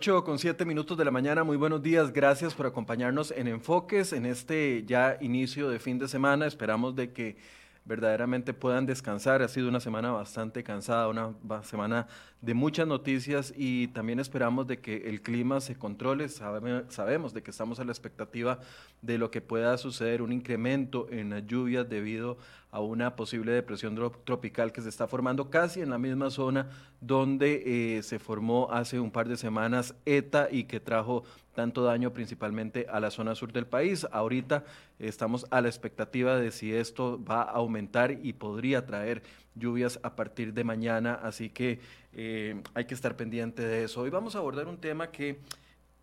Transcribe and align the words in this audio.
8 0.00 0.24
con 0.24 0.38
7 0.38 0.64
minutos 0.64 0.96
de 0.96 1.04
la 1.04 1.10
mañana, 1.10 1.44
muy 1.44 1.58
buenos 1.58 1.82
días, 1.82 2.10
gracias 2.10 2.54
por 2.54 2.64
acompañarnos 2.64 3.32
en 3.32 3.48
Enfoques 3.48 4.14
en 4.14 4.24
este 4.24 4.82
ya 4.86 5.18
inicio 5.20 5.68
de 5.68 5.78
fin 5.78 5.98
de 5.98 6.08
semana. 6.08 6.46
Esperamos 6.46 6.96
de 6.96 7.12
que 7.12 7.36
verdaderamente 7.84 8.54
puedan 8.54 8.86
descansar. 8.86 9.42
Ha 9.42 9.48
sido 9.48 9.68
una 9.68 9.78
semana 9.78 10.10
bastante 10.10 10.64
cansada, 10.64 11.06
una 11.08 11.34
semana 11.64 12.06
de 12.42 12.54
muchas 12.54 12.86
noticias 12.86 13.52
y 13.56 13.88
también 13.88 14.18
esperamos 14.18 14.66
de 14.66 14.78
que 14.78 15.08
el 15.08 15.20
clima 15.20 15.60
se 15.60 15.76
controle. 15.76 16.28
sabemos 16.28 17.34
de 17.34 17.42
que 17.42 17.50
estamos 17.50 17.80
a 17.80 17.84
la 17.84 17.92
expectativa 17.92 18.60
de 19.02 19.18
lo 19.18 19.30
que 19.30 19.40
pueda 19.40 19.76
suceder, 19.76 20.22
un 20.22 20.32
incremento 20.32 21.06
en 21.10 21.30
las 21.30 21.46
lluvias 21.46 21.88
debido 21.88 22.38
a 22.70 22.80
una 22.80 23.16
posible 23.16 23.52
depresión 23.52 23.98
tropical 24.24 24.72
que 24.72 24.80
se 24.80 24.88
está 24.88 25.06
formando 25.06 25.50
casi 25.50 25.80
en 25.80 25.90
la 25.90 25.98
misma 25.98 26.30
zona 26.30 26.68
donde 27.00 27.96
eh, 27.96 28.02
se 28.02 28.18
formó 28.18 28.70
hace 28.70 29.00
un 29.00 29.10
par 29.10 29.28
de 29.28 29.36
semanas 29.36 29.94
ETA 30.06 30.48
y 30.50 30.64
que 30.64 30.78
trajo 30.80 31.24
tanto 31.54 31.82
daño 31.82 32.12
principalmente 32.12 32.86
a 32.88 33.00
la 33.00 33.10
zona 33.10 33.34
sur 33.34 33.52
del 33.52 33.66
país. 33.66 34.06
Ahorita 34.12 34.64
estamos 34.98 35.46
a 35.50 35.60
la 35.60 35.68
expectativa 35.68 36.36
de 36.36 36.52
si 36.52 36.72
esto 36.72 37.22
va 37.22 37.42
a 37.42 37.50
aumentar 37.50 38.12
y 38.22 38.32
podría 38.34 38.86
traer 38.86 39.22
lluvias 39.56 39.98
a 40.02 40.14
partir 40.14 40.54
de 40.54 40.62
mañana, 40.62 41.14
así 41.14 41.50
que 41.50 41.80
eh, 42.12 42.62
hay 42.74 42.84
que 42.84 42.94
estar 42.94 43.16
pendiente 43.16 43.62
de 43.62 43.84
eso. 43.84 44.00
Hoy 44.00 44.10
vamos 44.10 44.34
a 44.34 44.38
abordar 44.38 44.66
un 44.66 44.78
tema 44.78 45.10
que 45.10 45.38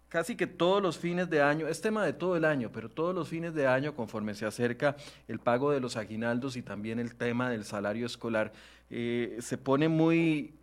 casi 0.09 0.35
que 0.35 0.47
todos 0.47 0.81
los 0.81 0.97
fines 0.97 1.29
de 1.29 1.41
año, 1.41 1.67
es 1.67 1.81
tema 1.81 2.05
de 2.05 2.13
todo 2.13 2.37
el 2.37 2.45
año, 2.45 2.71
pero 2.71 2.89
todos 2.89 3.13
los 3.13 3.27
fines 3.27 3.53
de 3.53 3.67
año, 3.67 3.93
conforme 3.93 4.35
se 4.35 4.45
acerca 4.45 4.95
el 5.27 5.39
pago 5.39 5.71
de 5.71 5.79
los 5.79 5.97
aguinaldos 5.97 6.55
y 6.55 6.61
también 6.61 6.99
el 6.99 7.15
tema 7.15 7.49
del 7.49 7.65
salario 7.65 8.05
escolar, 8.05 8.53
eh, 8.89 9.37
se 9.41 9.57
pone 9.57 9.89
muy 9.89 10.53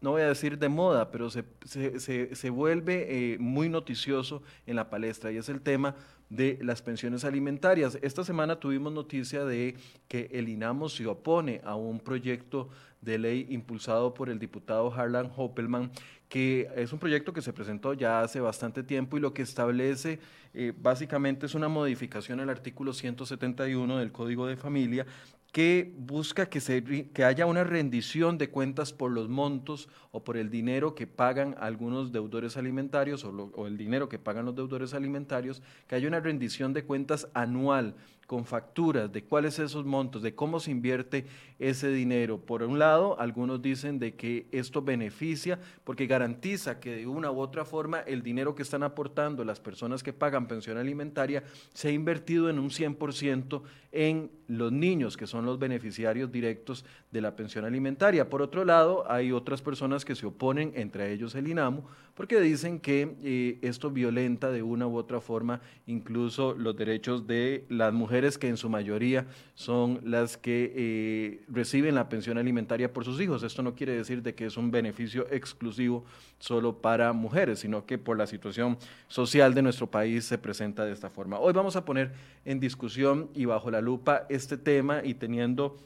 no 0.00 0.10
voy 0.10 0.22
a 0.22 0.28
decir 0.28 0.58
de 0.58 0.68
moda, 0.68 1.10
pero 1.10 1.30
se, 1.30 1.44
se, 1.64 2.50
vuelve 2.50 3.32
eh, 3.34 3.38
muy 3.38 3.68
noticioso 3.68 4.42
en 4.66 4.76
la 4.76 4.90
palestra 4.90 5.32
y 5.32 5.38
es 5.38 5.48
el 5.48 5.60
tema 5.60 5.94
de 6.28 6.58
las 6.60 6.82
pensiones 6.82 7.24
alimentarias. 7.24 7.98
Esta 8.02 8.24
semana 8.24 8.60
tuvimos 8.60 8.92
noticia 8.92 9.44
de 9.44 9.76
que 10.08 10.28
el 10.32 10.48
INAMO 10.48 10.88
se 10.88 11.06
opone 11.06 11.60
a 11.64 11.76
un 11.76 12.00
proyecto 12.00 12.68
de 13.00 13.18
ley 13.18 13.46
impulsado 13.50 14.12
por 14.12 14.28
el 14.28 14.38
diputado 14.38 14.92
Harlan 14.92 15.30
Hoppelman, 15.34 15.90
que 16.28 16.68
es 16.74 16.92
un 16.92 16.98
proyecto 16.98 17.32
que 17.32 17.42
se 17.42 17.52
presentó 17.52 17.94
ya 17.94 18.20
hace 18.20 18.40
bastante 18.40 18.82
tiempo 18.82 19.16
y 19.16 19.20
lo 19.20 19.32
que 19.32 19.42
establece 19.42 20.18
eh, 20.52 20.72
básicamente 20.76 21.46
es 21.46 21.54
una 21.54 21.68
modificación 21.68 22.40
al 22.40 22.50
artículo 22.50 22.92
171 22.92 23.98
del 23.98 24.10
Código 24.10 24.46
de 24.46 24.56
Familia 24.56 25.06
que 25.52 25.94
busca 25.96 26.46
que, 26.46 26.60
se, 26.60 27.08
que 27.12 27.24
haya 27.24 27.46
una 27.46 27.64
rendición 27.64 28.36
de 28.36 28.50
cuentas 28.50 28.92
por 28.92 29.10
los 29.10 29.28
montos 29.28 29.88
o 30.10 30.22
por 30.22 30.36
el 30.36 30.50
dinero 30.50 30.94
que 30.94 31.06
pagan 31.06 31.56
algunos 31.58 32.12
deudores 32.12 32.56
alimentarios 32.56 33.24
o, 33.24 33.30
o 33.54 33.66
el 33.66 33.76
dinero 33.76 34.08
que 34.08 34.18
pagan 34.18 34.44
los 34.44 34.54
deudores 34.54 34.92
alimentarios, 34.92 35.62
que 35.86 35.94
haya 35.94 36.08
una 36.08 36.20
rendición 36.20 36.72
de 36.72 36.84
cuentas 36.84 37.28
anual 37.32 37.94
con 38.26 38.44
facturas 38.44 39.12
de 39.12 39.24
cuáles 39.24 39.58
esos 39.58 39.84
montos, 39.84 40.22
de 40.22 40.34
cómo 40.34 40.60
se 40.60 40.70
invierte 40.70 41.26
ese 41.58 41.90
dinero. 41.90 42.38
Por 42.38 42.62
un 42.62 42.78
lado, 42.78 43.18
algunos 43.20 43.62
dicen 43.62 43.98
de 43.98 44.14
que 44.14 44.46
esto 44.52 44.82
beneficia 44.82 45.58
porque 45.84 46.06
garantiza 46.06 46.80
que 46.80 46.96
de 46.96 47.06
una 47.06 47.30
u 47.30 47.38
otra 47.38 47.64
forma 47.64 48.00
el 48.00 48.22
dinero 48.22 48.54
que 48.54 48.62
están 48.62 48.82
aportando 48.82 49.44
las 49.44 49.60
personas 49.60 50.02
que 50.02 50.12
pagan 50.12 50.48
pensión 50.48 50.76
alimentaria 50.76 51.44
se 51.72 51.88
ha 51.88 51.92
invertido 51.92 52.50
en 52.50 52.58
un 52.58 52.70
100% 52.70 53.62
en 53.92 54.30
los 54.48 54.72
niños, 54.72 55.16
que 55.16 55.26
son 55.26 55.46
los 55.46 55.58
beneficiarios 55.58 56.30
directos 56.30 56.84
de 57.10 57.20
la 57.20 57.34
pensión 57.34 57.64
alimentaria. 57.64 58.28
Por 58.28 58.42
otro 58.42 58.64
lado, 58.64 59.10
hay 59.10 59.32
otras 59.32 59.62
personas 59.62 60.04
que 60.04 60.14
se 60.14 60.26
oponen, 60.26 60.72
entre 60.76 61.12
ellos 61.12 61.34
el 61.34 61.48
INAMU, 61.48 61.84
porque 62.14 62.40
dicen 62.40 62.80
que 62.80 63.16
eh, 63.22 63.58
esto 63.62 63.90
violenta 63.90 64.50
de 64.50 64.62
una 64.62 64.86
u 64.86 64.96
otra 64.96 65.20
forma 65.20 65.60
incluso 65.86 66.54
los 66.54 66.76
derechos 66.76 67.26
de 67.26 67.64
las 67.68 67.92
mujeres 67.92 68.15
que 68.38 68.48
en 68.48 68.56
su 68.56 68.68
mayoría 68.68 69.26
son 69.54 70.00
las 70.02 70.36
que 70.36 70.72
eh, 70.74 71.44
reciben 71.48 71.94
la 71.94 72.08
pensión 72.08 72.38
alimentaria 72.38 72.92
por 72.92 73.04
sus 73.04 73.20
hijos. 73.20 73.42
Esto 73.42 73.62
no 73.62 73.74
quiere 73.74 73.92
decir 73.92 74.22
de 74.22 74.34
que 74.34 74.46
es 74.46 74.56
un 74.56 74.70
beneficio 74.70 75.26
exclusivo 75.30 76.04
solo 76.38 76.78
para 76.78 77.12
mujeres, 77.12 77.60
sino 77.60 77.84
que 77.84 77.98
por 77.98 78.16
la 78.16 78.26
situación 78.26 78.78
social 79.08 79.54
de 79.54 79.62
nuestro 79.62 79.86
país 79.86 80.24
se 80.24 80.38
presenta 80.38 80.84
de 80.84 80.92
esta 80.92 81.10
forma. 81.10 81.38
Hoy 81.38 81.52
vamos 81.52 81.76
a 81.76 81.84
poner 81.84 82.12
en 82.44 82.58
discusión 82.58 83.28
y 83.34 83.44
bajo 83.44 83.70
la 83.70 83.80
lupa 83.80 84.26
este 84.30 84.56
tema 84.56 85.02
y 85.04 85.14
teniendo 85.14 85.76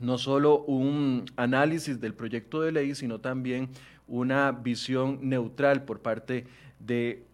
no 0.00 0.18
solo 0.18 0.64
un 0.64 1.26
análisis 1.36 2.00
del 2.00 2.12
proyecto 2.12 2.60
de 2.60 2.72
ley, 2.72 2.94
sino 2.94 3.20
también 3.20 3.68
una 4.08 4.50
visión 4.50 5.20
neutral 5.22 5.84
por 5.84 6.00
parte 6.00 6.34
de 6.34 6.46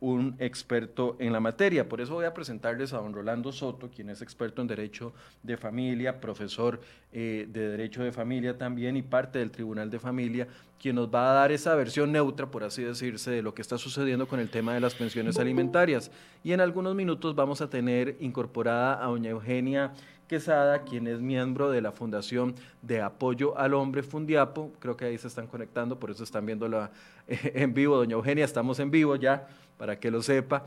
un 0.00 0.36
experto 0.38 1.16
en 1.19 1.32
la 1.32 1.41
materia. 1.41 1.88
Por 1.88 2.00
eso 2.00 2.14
voy 2.14 2.26
a 2.26 2.34
presentarles 2.34 2.92
a 2.92 2.98
don 2.98 3.14
Rolando 3.14 3.50
Soto, 3.53 3.88
quien 3.88 4.10
es 4.10 4.20
experto 4.20 4.60
en 4.60 4.69
Derecho 4.69 5.12
de 5.42 5.56
Familia, 5.56 6.20
profesor 6.20 6.81
eh, 7.12 7.47
de 7.50 7.70
Derecho 7.70 8.03
de 8.03 8.12
Familia 8.12 8.59
también 8.59 8.97
y 8.97 9.03
parte 9.03 9.38
del 9.38 9.50
Tribunal 9.50 9.91
de 9.91 9.98
Familia, 9.98 10.47
quien 10.78 10.97
nos 10.97 11.12
va 11.12 11.31
a 11.31 11.34
dar 11.34 11.53
esa 11.53 11.75
versión 11.75 12.12
neutra, 12.12 12.50
por 12.50 12.62
así 12.62 12.82
decirse, 12.82 13.31
de 13.31 13.42
lo 13.42 13.54
que 13.54 13.62
está 13.62 13.78
sucediendo 13.78 14.28
con 14.28 14.38
el 14.38 14.50
tema 14.50 14.75
de 14.75 14.81
las 14.81 14.94
pensiones 14.94 15.38
alimentarias. 15.38 16.10
Y 16.44 16.53
en 16.53 16.60
algunos 16.60 16.94
minutos 16.94 17.34
vamos 17.34 17.60
a 17.60 17.70
tener 17.70 18.16
incorporada 18.20 19.03
a 19.03 19.09
doña 19.09 19.30
Eugenia 19.30 19.92
Quesada, 20.28 20.83
quien 20.83 21.06
es 21.06 21.21
miembro 21.21 21.71
de 21.71 21.81
la 21.81 21.91
Fundación 21.91 22.55
de 22.83 23.00
Apoyo 23.00 23.56
al 23.56 23.72
Hombre 23.72 24.03
Fundiapo. 24.03 24.71
Creo 24.78 24.94
que 24.94 25.06
ahí 25.06 25.16
se 25.16 25.27
están 25.27 25.47
conectando, 25.47 25.99
por 25.99 26.11
eso 26.11 26.22
están 26.22 26.44
viéndola 26.44 26.91
en 27.27 27.72
vivo. 27.72 27.97
Doña 27.97 28.12
Eugenia, 28.12 28.44
estamos 28.44 28.78
en 28.78 28.91
vivo 28.91 29.16
ya, 29.16 29.49
para 29.78 29.99
que 29.99 30.11
lo 30.11 30.21
sepa. 30.22 30.65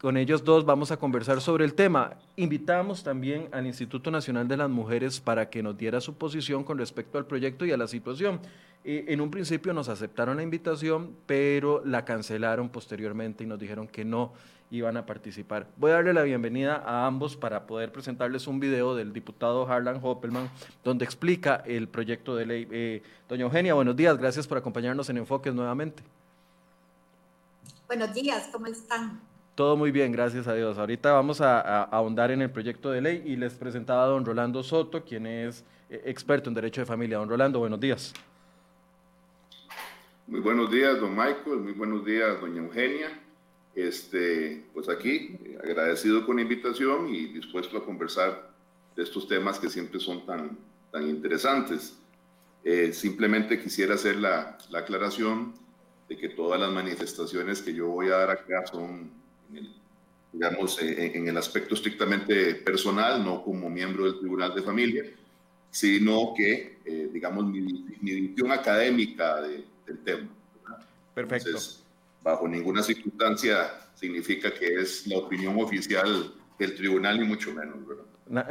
Con 0.00 0.16
ellos 0.16 0.42
dos 0.42 0.64
vamos 0.64 0.90
a 0.90 0.96
conversar 0.96 1.42
sobre 1.42 1.66
el 1.66 1.74
tema. 1.74 2.14
Invitamos 2.36 3.02
también 3.02 3.48
al 3.52 3.66
Instituto 3.66 4.10
Nacional 4.10 4.48
de 4.48 4.56
las 4.56 4.70
Mujeres 4.70 5.20
para 5.20 5.50
que 5.50 5.62
nos 5.62 5.76
diera 5.76 6.00
su 6.00 6.14
posición 6.14 6.64
con 6.64 6.78
respecto 6.78 7.18
al 7.18 7.26
proyecto 7.26 7.66
y 7.66 7.72
a 7.72 7.76
la 7.76 7.86
situación. 7.86 8.40
Eh, 8.84 9.04
en 9.08 9.20
un 9.20 9.30
principio 9.30 9.74
nos 9.74 9.90
aceptaron 9.90 10.38
la 10.38 10.42
invitación, 10.42 11.14
pero 11.26 11.82
la 11.84 12.06
cancelaron 12.06 12.70
posteriormente 12.70 13.44
y 13.44 13.46
nos 13.46 13.58
dijeron 13.58 13.86
que 13.86 14.04
no 14.04 14.32
iban 14.74 14.96
a 14.96 15.06
participar. 15.06 15.68
Voy 15.76 15.92
a 15.92 15.94
darle 15.94 16.12
la 16.12 16.22
bienvenida 16.22 16.82
a 16.84 17.06
ambos 17.06 17.36
para 17.36 17.66
poder 17.66 17.92
presentarles 17.92 18.46
un 18.48 18.58
video 18.58 18.96
del 18.96 19.12
diputado 19.12 19.66
Harlan 19.68 20.00
Hoppelman, 20.02 20.50
donde 20.82 21.04
explica 21.04 21.62
el 21.64 21.86
proyecto 21.88 22.34
de 22.34 22.46
ley. 22.46 22.68
Eh, 22.70 23.02
doña 23.28 23.44
Eugenia, 23.44 23.74
buenos 23.74 23.94
días, 23.94 24.18
gracias 24.18 24.48
por 24.48 24.58
acompañarnos 24.58 25.08
en 25.10 25.18
Enfoques 25.18 25.54
nuevamente. 25.54 26.02
Buenos 27.86 28.12
días, 28.12 28.48
¿cómo 28.50 28.66
están? 28.66 29.20
Todo 29.54 29.76
muy 29.76 29.92
bien, 29.92 30.10
gracias 30.10 30.48
a 30.48 30.54
Dios. 30.54 30.76
Ahorita 30.76 31.12
vamos 31.12 31.40
a, 31.40 31.84
ahondar 31.84 32.32
en 32.32 32.42
el 32.42 32.50
proyecto 32.50 32.90
de 32.90 33.00
ley 33.00 33.22
y 33.24 33.36
les 33.36 33.54
presentaba 33.54 34.02
a 34.02 34.06
don 34.06 34.24
Rolando 34.24 34.64
Soto, 34.64 35.04
quien 35.04 35.26
es 35.26 35.64
eh, 35.88 36.02
experto 36.06 36.50
en 36.50 36.54
Derecho 36.54 36.80
de 36.80 36.86
Familia. 36.86 37.18
Don 37.18 37.28
Rolando, 37.28 37.60
buenos 37.60 37.78
días. 37.78 38.12
Muy 40.26 40.40
buenos 40.40 40.68
días, 40.72 40.98
don 40.98 41.14
Michael. 41.14 41.58
Muy 41.60 41.72
buenos 41.72 42.04
días, 42.04 42.40
doña 42.40 42.62
Eugenia. 42.62 43.23
Este, 43.74 44.64
pues 44.72 44.88
aquí, 44.88 45.36
agradecido 45.62 46.24
con 46.24 46.36
la 46.36 46.42
invitación 46.42 47.12
y 47.12 47.26
dispuesto 47.26 47.76
a 47.76 47.84
conversar 47.84 48.52
de 48.94 49.02
estos 49.02 49.26
temas 49.26 49.58
que 49.58 49.68
siempre 49.68 49.98
son 49.98 50.24
tan, 50.24 50.56
tan 50.92 51.08
interesantes. 51.08 51.98
Eh, 52.62 52.92
simplemente 52.92 53.60
quisiera 53.60 53.94
hacer 53.94 54.16
la, 54.16 54.56
la, 54.70 54.78
aclaración 54.78 55.54
de 56.08 56.16
que 56.16 56.28
todas 56.28 56.60
las 56.60 56.70
manifestaciones 56.70 57.60
que 57.60 57.74
yo 57.74 57.88
voy 57.88 58.06
a 58.06 58.18
dar 58.18 58.30
acá 58.30 58.64
son, 58.66 59.10
en 59.50 59.56
el, 59.56 59.74
digamos, 60.32 60.80
en, 60.80 61.28
el 61.28 61.36
aspecto 61.36 61.74
estrictamente 61.74 62.54
personal, 62.54 63.24
no 63.24 63.42
como 63.42 63.68
miembro 63.68 64.04
del 64.04 64.20
Tribunal 64.20 64.54
de 64.54 64.62
Familia, 64.62 65.04
sino 65.70 66.32
que, 66.36 66.78
eh, 66.84 67.10
digamos, 67.12 67.44
mi, 67.46 67.60
mi, 67.60 68.20
visión 68.20 68.52
académica 68.52 69.42
de, 69.42 69.64
del 69.84 69.98
tema. 70.04 70.28
Perfecto 71.12 71.83
bajo 72.24 72.48
ninguna 72.48 72.82
circunstancia 72.82 73.70
significa 73.94 74.52
que 74.52 74.80
es 74.80 75.06
la 75.06 75.18
opinión 75.18 75.60
oficial 75.60 76.32
del 76.58 76.74
tribunal, 76.74 77.20
ni 77.20 77.26
mucho 77.26 77.52
menos. 77.52 77.76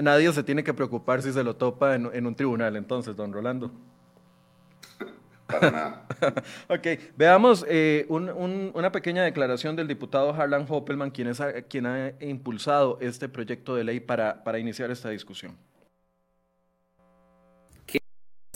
nadie 0.02 0.32
se 0.32 0.44
tiene 0.44 0.64
que 0.64 0.74
preocupar 0.74 1.22
si 1.22 1.34
se 1.34 1.44
lo 1.44 1.56
topa 1.56 1.96
en, 1.96 2.26
un 2.26 2.36
tribunal, 2.36 2.76
entonces, 2.76 3.16
don 3.16 3.34
Rolando. 3.34 3.72
Para 5.48 5.72
nada. 5.72 6.08
ok, 6.70 6.88
veamos 7.18 7.66
eh, 7.68 8.06
una 8.08 8.92
pequeña 8.92 9.24
declaración 9.24 9.76
del 9.76 9.88
diputado 9.88 10.32
Harlan 10.34 10.66
Hoppelman, 10.70 11.10
quien, 11.10 11.28
es, 11.30 11.42
quien 11.68 11.88
ha 11.88 12.14
impulsado 12.22 13.00
este 13.02 13.28
proyecto 13.28 13.76
de 13.76 13.84
ley 13.84 14.00
para, 14.00 14.44
para 14.44 14.60
iniciar 14.60 14.92
esta 14.92 15.10
discusión. 15.10 15.58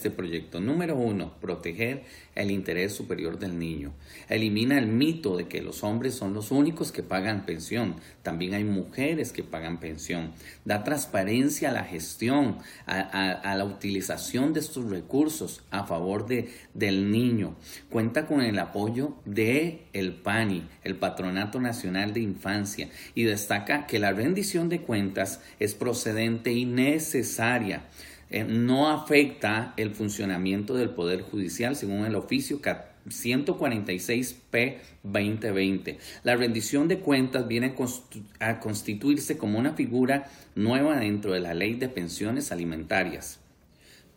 Este 0.07 0.15
proyecto? 0.15 0.61
Número 0.61 0.95
uno, 0.95 1.33
proteger 1.41 2.05
el 2.33 2.49
interés 2.49 2.93
superior 2.93 3.39
del 3.39 3.59
niño. 3.59 3.91
Elimina 4.29 4.77
el 4.77 4.87
mito 4.87 5.35
de 5.35 5.49
que 5.49 5.61
los 5.61 5.83
hombres 5.83 6.15
son 6.15 6.33
los 6.33 6.49
únicos 6.49 6.93
que 6.93 7.03
pagan 7.03 7.45
pensión. 7.45 7.95
También 8.23 8.53
hay 8.53 8.63
mujeres 8.63 9.33
que 9.33 9.43
pagan 9.43 9.81
pensión. 9.81 10.31
Da 10.63 10.85
transparencia 10.85 11.71
a 11.71 11.73
la 11.73 11.83
gestión, 11.83 12.59
a, 12.85 13.53
la 13.57 13.65
utilización 13.65 14.53
de 14.53 14.61
estos 14.61 14.89
recursos 14.89 15.61
a 15.71 15.83
favor 15.83 16.25
de, 16.25 16.53
del 16.73 17.11
niño. 17.11 17.57
Cuenta 17.89 18.27
con 18.27 18.39
el 18.39 18.59
apoyo 18.59 19.15
de 19.25 19.87
el 19.91 20.13
PANI, 20.13 20.69
el 20.85 20.95
Patronato 20.95 21.59
Nacional 21.59 22.13
de 22.13 22.21
Infancia, 22.21 22.87
y 23.13 23.23
destaca 23.23 23.87
que 23.87 23.99
la 23.99 24.13
rendición 24.13 24.69
de 24.69 24.79
cuentas 24.79 25.41
es 25.59 25.73
procedente 25.73 26.53
y 26.53 26.63
necesaria. 26.63 27.83
Eh, 28.29 28.43
no 28.43 28.89
afecta 28.89 29.73
el 29.77 29.91
funcionamiento 29.91 30.75
del 30.75 30.89
Poder 30.89 31.21
Judicial 31.21 31.75
según 31.75 32.05
el 32.05 32.15
oficio 32.15 32.61
146P 32.61 34.77
2020. 35.03 35.97
La 36.23 36.35
rendición 36.35 36.87
de 36.87 36.99
cuentas 36.99 37.47
viene 37.47 37.75
a 38.39 38.59
constituirse 38.59 39.37
como 39.37 39.59
una 39.59 39.73
figura 39.73 40.29
nueva 40.55 40.97
dentro 40.97 41.31
de 41.31 41.39
la 41.39 41.53
ley 41.53 41.75
de 41.75 41.89
pensiones 41.89 42.51
alimentarias. 42.51 43.39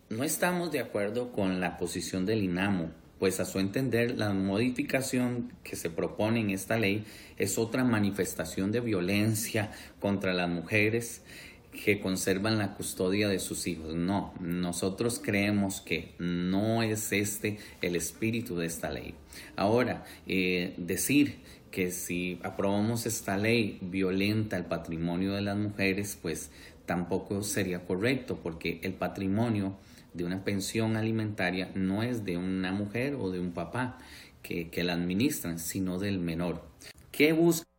No 0.09 0.25
estamos 0.25 0.73
de 0.73 0.81
acuerdo 0.81 1.31
con 1.31 1.61
la 1.61 1.79
posición 1.79 2.27
del 2.27 2.43
INAMO, 2.43 2.91
pues 3.21 3.39
a 3.39 3.45
su 3.45 3.61
entender 3.61 4.19
la 4.19 4.33
modificación 4.33 5.53
que 5.63 5.77
se 5.77 5.91
propone 5.91 6.41
en 6.41 6.51
esta 6.51 6.79
ley 6.79 7.05
es 7.37 7.59
otra 7.59 7.85
manifestación 7.85 8.73
de 8.73 8.81
violencia 8.81 9.71
contra 10.01 10.33
las 10.33 10.49
mujeres 10.49 11.23
que 11.73 12.01
conservan 12.01 12.59
la 12.59 12.75
custodia 12.75 13.29
de 13.29 13.39
sus 13.39 13.67
hijos. 13.67 13.95
No, 13.95 14.35
nosotros 14.41 15.21
creemos 15.23 15.81
que 15.81 16.15
no 16.19 16.83
es 16.83 17.13
este 17.13 17.59
el 17.81 17.97
espíritu 17.97 18.57
de 18.57 18.67
esta 18.67 18.91
ley. 18.91 19.15
Ahora, 19.57 20.05
eh, 20.27 20.75
decir 20.77 21.39
que 21.71 21.91
si 21.93 22.41
aprobamos 22.43 23.07
esta 23.07 23.37
ley 23.37 23.79
violenta 23.81 24.57
el 24.57 24.65
patrimonio 24.65 25.33
de 25.33 25.43
las 25.43 25.57
mujeres, 25.57 26.19
pues 26.21 26.51
tampoco 26.87 27.43
sería 27.43 27.87
correcto, 27.87 28.41
porque 28.43 28.81
el 28.83 28.95
patrimonio 28.95 29.77
de 30.13 30.25
una 30.25 30.43
pensión 30.43 30.97
alimentaria 30.97 31.71
no 31.77 32.03
es 32.03 32.25
de 32.25 32.37
una 32.37 32.73
mujer 32.73 33.15
o 33.15 33.31
de 33.31 33.39
un 33.39 33.53
papá 33.53 33.99
que, 34.43 34.71
que 34.71 34.83
la 34.83 34.95
administran, 34.95 35.61
sino 35.61 35.99
del 35.99 36.19
menor. 36.19 36.65
¿Qué 37.13 37.33
busca? 37.33 37.70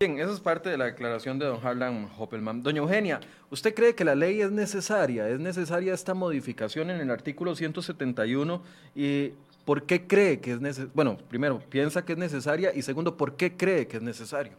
Bien, 0.00 0.18
esa 0.18 0.32
es 0.32 0.40
parte 0.40 0.70
de 0.70 0.76
la 0.76 0.86
declaración 0.86 1.38
de 1.38 1.46
don 1.46 1.64
Harlan 1.64 2.10
Hoppelman. 2.18 2.64
Doña 2.64 2.78
Eugenia, 2.78 3.20
¿usted 3.48 3.72
cree 3.72 3.94
que 3.94 4.04
la 4.04 4.16
ley 4.16 4.40
es 4.40 4.50
necesaria? 4.50 5.28
¿Es 5.28 5.38
necesaria 5.38 5.94
esta 5.94 6.14
modificación 6.14 6.90
en 6.90 7.00
el 7.00 7.12
artículo 7.12 7.54
171? 7.54 8.60
¿Y 8.96 9.28
por 9.64 9.84
qué 9.84 10.04
cree 10.04 10.40
que 10.40 10.54
es 10.54 10.60
necesaria? 10.60 10.90
Bueno, 10.96 11.16
primero, 11.28 11.60
¿piensa 11.70 12.04
que 12.04 12.14
es 12.14 12.18
necesaria? 12.18 12.74
Y 12.74 12.82
segundo, 12.82 13.16
¿por 13.16 13.36
qué 13.36 13.56
cree 13.56 13.86
que 13.86 13.98
es 13.98 14.02
necesario? 14.02 14.54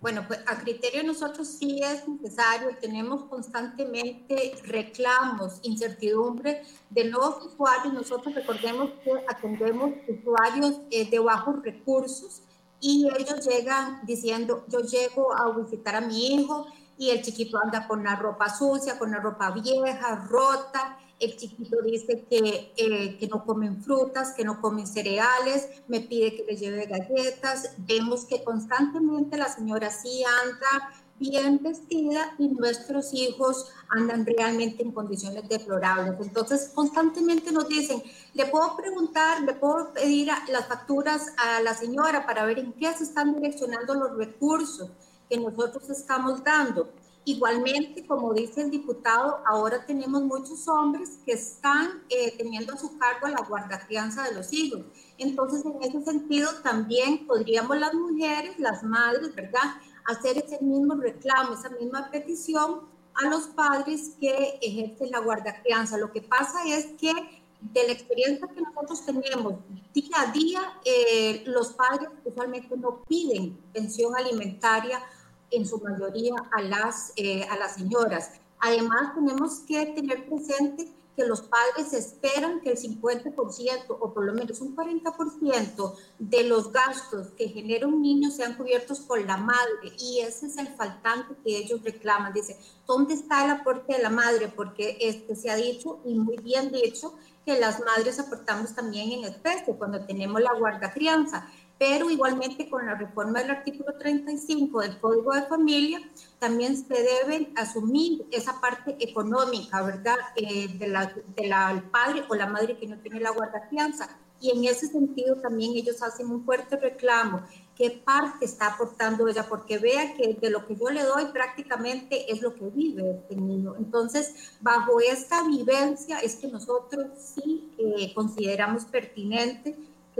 Bueno, 0.00 0.24
pues 0.26 0.40
a 0.46 0.58
criterio 0.58 1.02
de 1.02 1.06
nosotros 1.08 1.46
sí 1.46 1.82
es 1.82 2.08
necesario. 2.08 2.70
Tenemos 2.80 3.24
constantemente 3.24 4.54
reclamos, 4.64 5.60
incertidumbre 5.62 6.62
de 6.88 7.04
nuevos 7.04 7.44
usuarios. 7.44 7.92
Nosotros 7.92 8.34
recordemos 8.34 8.92
que 9.04 9.12
atendemos 9.28 9.90
usuarios 10.08 10.80
eh, 10.90 11.10
de 11.10 11.18
bajos 11.18 11.62
recursos 11.62 12.40
y 12.86 13.08
ellos 13.18 13.44
llegan 13.44 14.00
diciendo, 14.06 14.64
yo 14.68 14.78
llego 14.78 15.36
a 15.36 15.50
visitar 15.58 15.96
a 15.96 16.00
mi 16.00 16.34
hijo 16.34 16.66
y 16.96 17.10
el 17.10 17.20
chiquito 17.20 17.58
anda 17.58 17.88
con 17.88 18.04
la 18.04 18.14
ropa 18.14 18.48
sucia, 18.48 18.96
con 18.96 19.10
la 19.10 19.18
ropa 19.18 19.50
vieja, 19.50 20.26
rota, 20.30 20.96
el 21.18 21.36
chiquito 21.36 21.82
dice 21.82 22.24
que, 22.30 22.72
eh, 22.76 23.18
que 23.18 23.26
no 23.26 23.44
comen 23.44 23.82
frutas, 23.82 24.34
que 24.36 24.44
no 24.44 24.60
comen 24.60 24.86
cereales, 24.86 25.68
me 25.88 25.98
pide 25.98 26.36
que 26.36 26.44
le 26.44 26.56
lleve 26.56 26.86
galletas, 26.86 27.74
vemos 27.78 28.24
que 28.24 28.44
constantemente 28.44 29.36
la 29.36 29.48
señora 29.48 29.90
sí 29.90 30.22
anda 30.44 30.92
bien 31.18 31.62
vestida 31.62 32.34
y 32.38 32.48
nuestros 32.48 33.12
hijos 33.14 33.70
andan 33.88 34.26
realmente 34.26 34.82
en 34.82 34.92
condiciones 34.92 35.48
deplorables. 35.48 36.14
Entonces, 36.20 36.70
constantemente 36.74 37.52
nos 37.52 37.68
dicen, 37.68 38.02
le 38.34 38.46
puedo 38.46 38.76
preguntar, 38.76 39.42
le 39.42 39.54
puedo 39.54 39.92
pedir 39.92 40.28
las 40.48 40.66
facturas 40.66 41.32
a 41.38 41.60
la 41.62 41.74
señora 41.74 42.26
para 42.26 42.44
ver 42.44 42.58
en 42.58 42.72
qué 42.72 42.92
se 42.94 43.04
están 43.04 43.34
direccionando 43.34 43.94
los 43.94 44.16
recursos 44.16 44.90
que 45.28 45.38
nosotros 45.38 45.88
estamos 45.90 46.42
dando. 46.44 46.90
Igualmente, 47.28 48.06
como 48.06 48.32
dice 48.32 48.62
el 48.62 48.70
diputado, 48.70 49.40
ahora 49.46 49.84
tenemos 49.84 50.22
muchos 50.22 50.68
hombres 50.68 51.18
que 51.26 51.32
están 51.32 52.04
eh, 52.08 52.32
teniendo 52.38 52.74
a 52.74 52.78
su 52.78 52.96
cargo 52.98 53.26
la 53.26 53.44
guardacrianza 53.48 54.22
de 54.22 54.34
los 54.34 54.52
hijos. 54.52 54.82
Entonces, 55.18 55.64
en 55.64 55.82
ese 55.82 56.04
sentido, 56.04 56.48
también 56.62 57.26
podríamos 57.26 57.78
las 57.78 57.94
mujeres, 57.94 58.56
las 58.60 58.84
madres, 58.84 59.34
¿verdad?, 59.34 59.74
hacer 60.06 60.38
ese 60.38 60.62
mismo 60.62 60.94
reclamo, 60.94 61.54
esa 61.54 61.70
misma 61.70 62.10
petición 62.10 62.80
a 63.14 63.28
los 63.28 63.48
padres 63.48 64.12
que 64.20 64.58
ejercen 64.60 65.10
la 65.10 65.20
guardacrianza. 65.20 65.98
Lo 65.98 66.12
que 66.12 66.22
pasa 66.22 66.58
es 66.66 66.86
que 66.98 67.12
de 67.60 67.86
la 67.86 67.92
experiencia 67.92 68.46
que 68.48 68.60
nosotros 68.60 69.04
tenemos 69.04 69.54
día 69.92 70.16
a 70.16 70.32
día, 70.32 70.60
eh, 70.84 71.42
los 71.46 71.72
padres 71.72 72.08
usualmente 72.24 72.76
no 72.76 73.02
piden 73.08 73.56
pensión 73.72 74.14
alimentaria 74.14 75.02
en 75.50 75.66
su 75.66 75.78
mayoría 75.78 76.34
a 76.52 76.62
las, 76.62 77.12
eh, 77.16 77.44
a 77.50 77.56
las 77.56 77.74
señoras. 77.74 78.32
Además, 78.58 79.14
tenemos 79.14 79.60
que 79.60 79.86
tener 79.86 80.28
presente 80.28 80.88
que 81.16 81.24
los 81.24 81.40
padres 81.40 81.94
esperan 81.94 82.60
que 82.60 82.72
el 82.72 82.76
50% 82.76 83.96
o 83.98 84.12
por 84.12 84.24
lo 84.24 84.34
menos 84.34 84.60
un 84.60 84.76
40% 84.76 85.94
de 86.18 86.44
los 86.44 86.70
gastos 86.70 87.28
que 87.38 87.48
genera 87.48 87.86
un 87.86 88.02
niño 88.02 88.30
sean 88.30 88.54
cubiertos 88.54 89.00
por 89.00 89.24
la 89.24 89.38
madre 89.38 89.92
y 89.98 90.20
ese 90.20 90.46
es 90.46 90.58
el 90.58 90.68
faltante 90.68 91.34
que 91.42 91.56
ellos 91.56 91.82
reclaman. 91.82 92.34
Dice, 92.34 92.58
¿dónde 92.86 93.14
está 93.14 93.44
el 93.44 93.50
aporte 93.52 93.94
de 93.94 94.02
la 94.02 94.10
madre? 94.10 94.52
Porque 94.54 94.98
este 95.00 95.34
se 95.34 95.50
ha 95.50 95.56
dicho 95.56 96.00
y 96.04 96.14
muy 96.14 96.36
bien 96.36 96.70
dicho 96.70 97.14
que 97.46 97.58
las 97.58 97.80
madres 97.80 98.18
aportamos 98.18 98.74
también 98.74 99.12
en 99.12 99.24
especie 99.24 99.74
cuando 99.76 100.04
tenemos 100.04 100.42
la 100.42 100.52
guarda 100.52 100.92
crianza 100.92 101.48
pero 101.78 102.10
igualmente 102.10 102.68
con 102.70 102.86
la 102.86 102.94
reforma 102.94 103.40
del 103.40 103.50
artículo 103.50 103.94
35 103.98 104.80
del 104.80 104.98
Código 104.98 105.32
de 105.34 105.42
Familia, 105.42 106.00
también 106.38 106.76
se 106.76 106.94
debe 106.94 107.52
asumir 107.56 108.26
esa 108.30 108.60
parte 108.60 108.96
económica, 109.00 109.82
¿verdad?, 109.82 110.16
eh, 110.36 110.68
de 110.68 110.88
la, 110.88 111.12
del 111.36 111.82
padre 111.90 112.24
o 112.28 112.34
la 112.34 112.46
madre 112.46 112.78
que 112.78 112.86
no 112.86 112.98
tiene 112.98 113.20
la 113.20 113.30
guardafianza. 113.30 114.08
Y 114.38 114.50
en 114.50 114.64
ese 114.64 114.86
sentido 114.86 115.36
también 115.36 115.72
ellos 115.74 116.02
hacen 116.02 116.30
un 116.30 116.44
fuerte 116.44 116.76
reclamo. 116.76 117.42
¿Qué 117.74 117.90
parte 118.04 118.44
está 118.44 118.68
aportando 118.68 119.28
ella? 119.28 119.46
Porque 119.48 119.78
vea 119.78 120.14
que 120.14 120.34
de 120.34 120.50
lo 120.50 120.66
que 120.66 120.76
yo 120.76 120.90
le 120.90 121.02
doy 121.02 121.26
prácticamente 121.26 122.30
es 122.30 122.42
lo 122.42 122.54
que 122.54 122.66
vive 122.68 123.10
este 123.12 123.36
niño. 123.36 123.74
Entonces, 123.78 124.56
bajo 124.60 125.00
esta 125.00 125.46
vivencia 125.46 126.18
es 126.20 126.36
que 126.36 126.48
nosotros 126.48 127.06
sí 127.16 127.72
eh, 127.78 128.12
consideramos 128.14 128.84
pertinente 128.84 129.74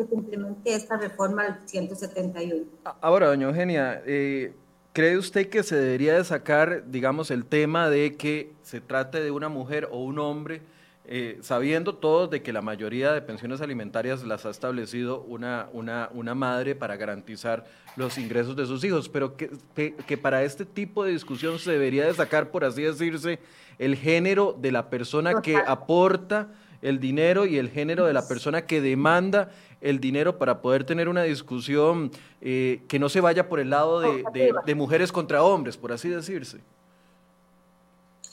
que 0.05 0.15
implemente 0.15 0.75
esta 0.75 0.97
reforma 0.97 1.45
del 1.45 1.55
171. 1.65 2.65
Ahora, 3.01 3.29
doña 3.29 3.47
Eugenia, 3.47 4.03
eh, 4.05 4.53
¿cree 4.93 5.17
usted 5.17 5.49
que 5.49 5.63
se 5.63 5.77
debería 5.77 6.15
de 6.15 6.25
sacar, 6.25 6.91
digamos, 6.91 7.31
el 7.31 7.47
tema 7.47 7.89
de 7.89 8.17
que 8.17 8.53
se 8.63 8.81
trate 8.81 9.23
de 9.23 9.31
una 9.31 9.49
mujer 9.49 9.89
o 9.91 10.03
un 10.03 10.19
hombre, 10.19 10.61
eh, 11.09 11.39
sabiendo 11.41 11.95
todos 11.95 12.29
de 12.31 12.43
que 12.43 12.53
la 12.53 12.63
mayoría 12.63 13.13
de 13.13 13.23
pensiones 13.23 13.61
alimentarias 13.61 14.25
las 14.25 14.45
ha 14.45 14.51
establecido 14.51 15.23
una, 15.23 15.69
una, 15.73 16.11
una 16.13 16.35
madre 16.35 16.75
para 16.75 16.97
garantizar 16.97 17.65
los 17.95 18.19
ingresos 18.19 18.57
de 18.57 18.67
sus 18.67 18.83
hijos, 18.83 19.09
pero 19.09 19.37
que, 19.37 19.51
que 19.75 20.19
para 20.19 20.43
este 20.43 20.67
tipo 20.67 21.05
de 21.05 21.13
discusión 21.13 21.61
se 21.61 21.71
debería 21.71 22.07
de 22.07 22.13
sacar, 22.13 22.51
por 22.51 22.65
así 22.65 22.83
decirse, 22.83 23.39
el 23.79 23.97
género 23.97 24.57
de 24.59 24.73
la 24.73 24.91
persona 24.91 25.41
que 25.41 25.57
aporta 25.57 26.49
el 26.83 27.01
dinero 27.01 27.47
y 27.47 27.59
el 27.59 27.71
género 27.71 28.07
de 28.07 28.13
la 28.13 28.27
persona 28.27 28.63
que 28.63 28.81
demanda 28.81 29.51
el 29.81 30.01
dinero 30.01 30.39
para 30.39 30.61
poder 30.61 30.85
tener 30.85 31.09
una 31.09 31.23
discusión 31.23 32.11
eh, 32.41 32.83
que 32.89 32.99
no 32.99 33.09
se 33.09 33.21
vaya 33.21 33.49
por 33.49 33.61
el 33.61 33.71
lado 33.71 34.01
de, 34.01 34.75
mujeres 34.75 35.13
contra 35.13 35.43
hombres, 35.43 35.77
por 35.77 35.93
así 35.93 36.09
decirse. 36.09 36.61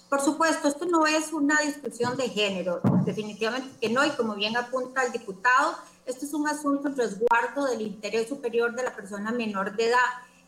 Por 0.10 0.22
supuesto, 0.22 0.68
esto 0.68 0.86
no 0.86 1.08
es 1.08 1.34
una 1.34 1.60
discusión 1.62 2.16
de 2.18 2.30
género, 2.30 2.82
definitivamente 3.04 3.68
que 3.82 3.90
no, 3.90 4.06
y 4.06 4.12
como 4.12 4.36
bien 4.36 4.56
apunta 4.56 5.04
el 5.04 5.12
diputado, 5.12 5.76
esto 6.06 6.26
es 6.26 6.34
un 6.34 6.48
asunto 6.48 6.90
de 6.90 7.04
resguardo 7.04 7.66
del 7.66 7.82
interés 7.82 8.30
superior 8.30 8.76
de 8.76 8.84
la 8.84 8.96
persona 8.96 9.32
menor 9.32 9.76
de 9.76 9.88
edad 9.88 9.98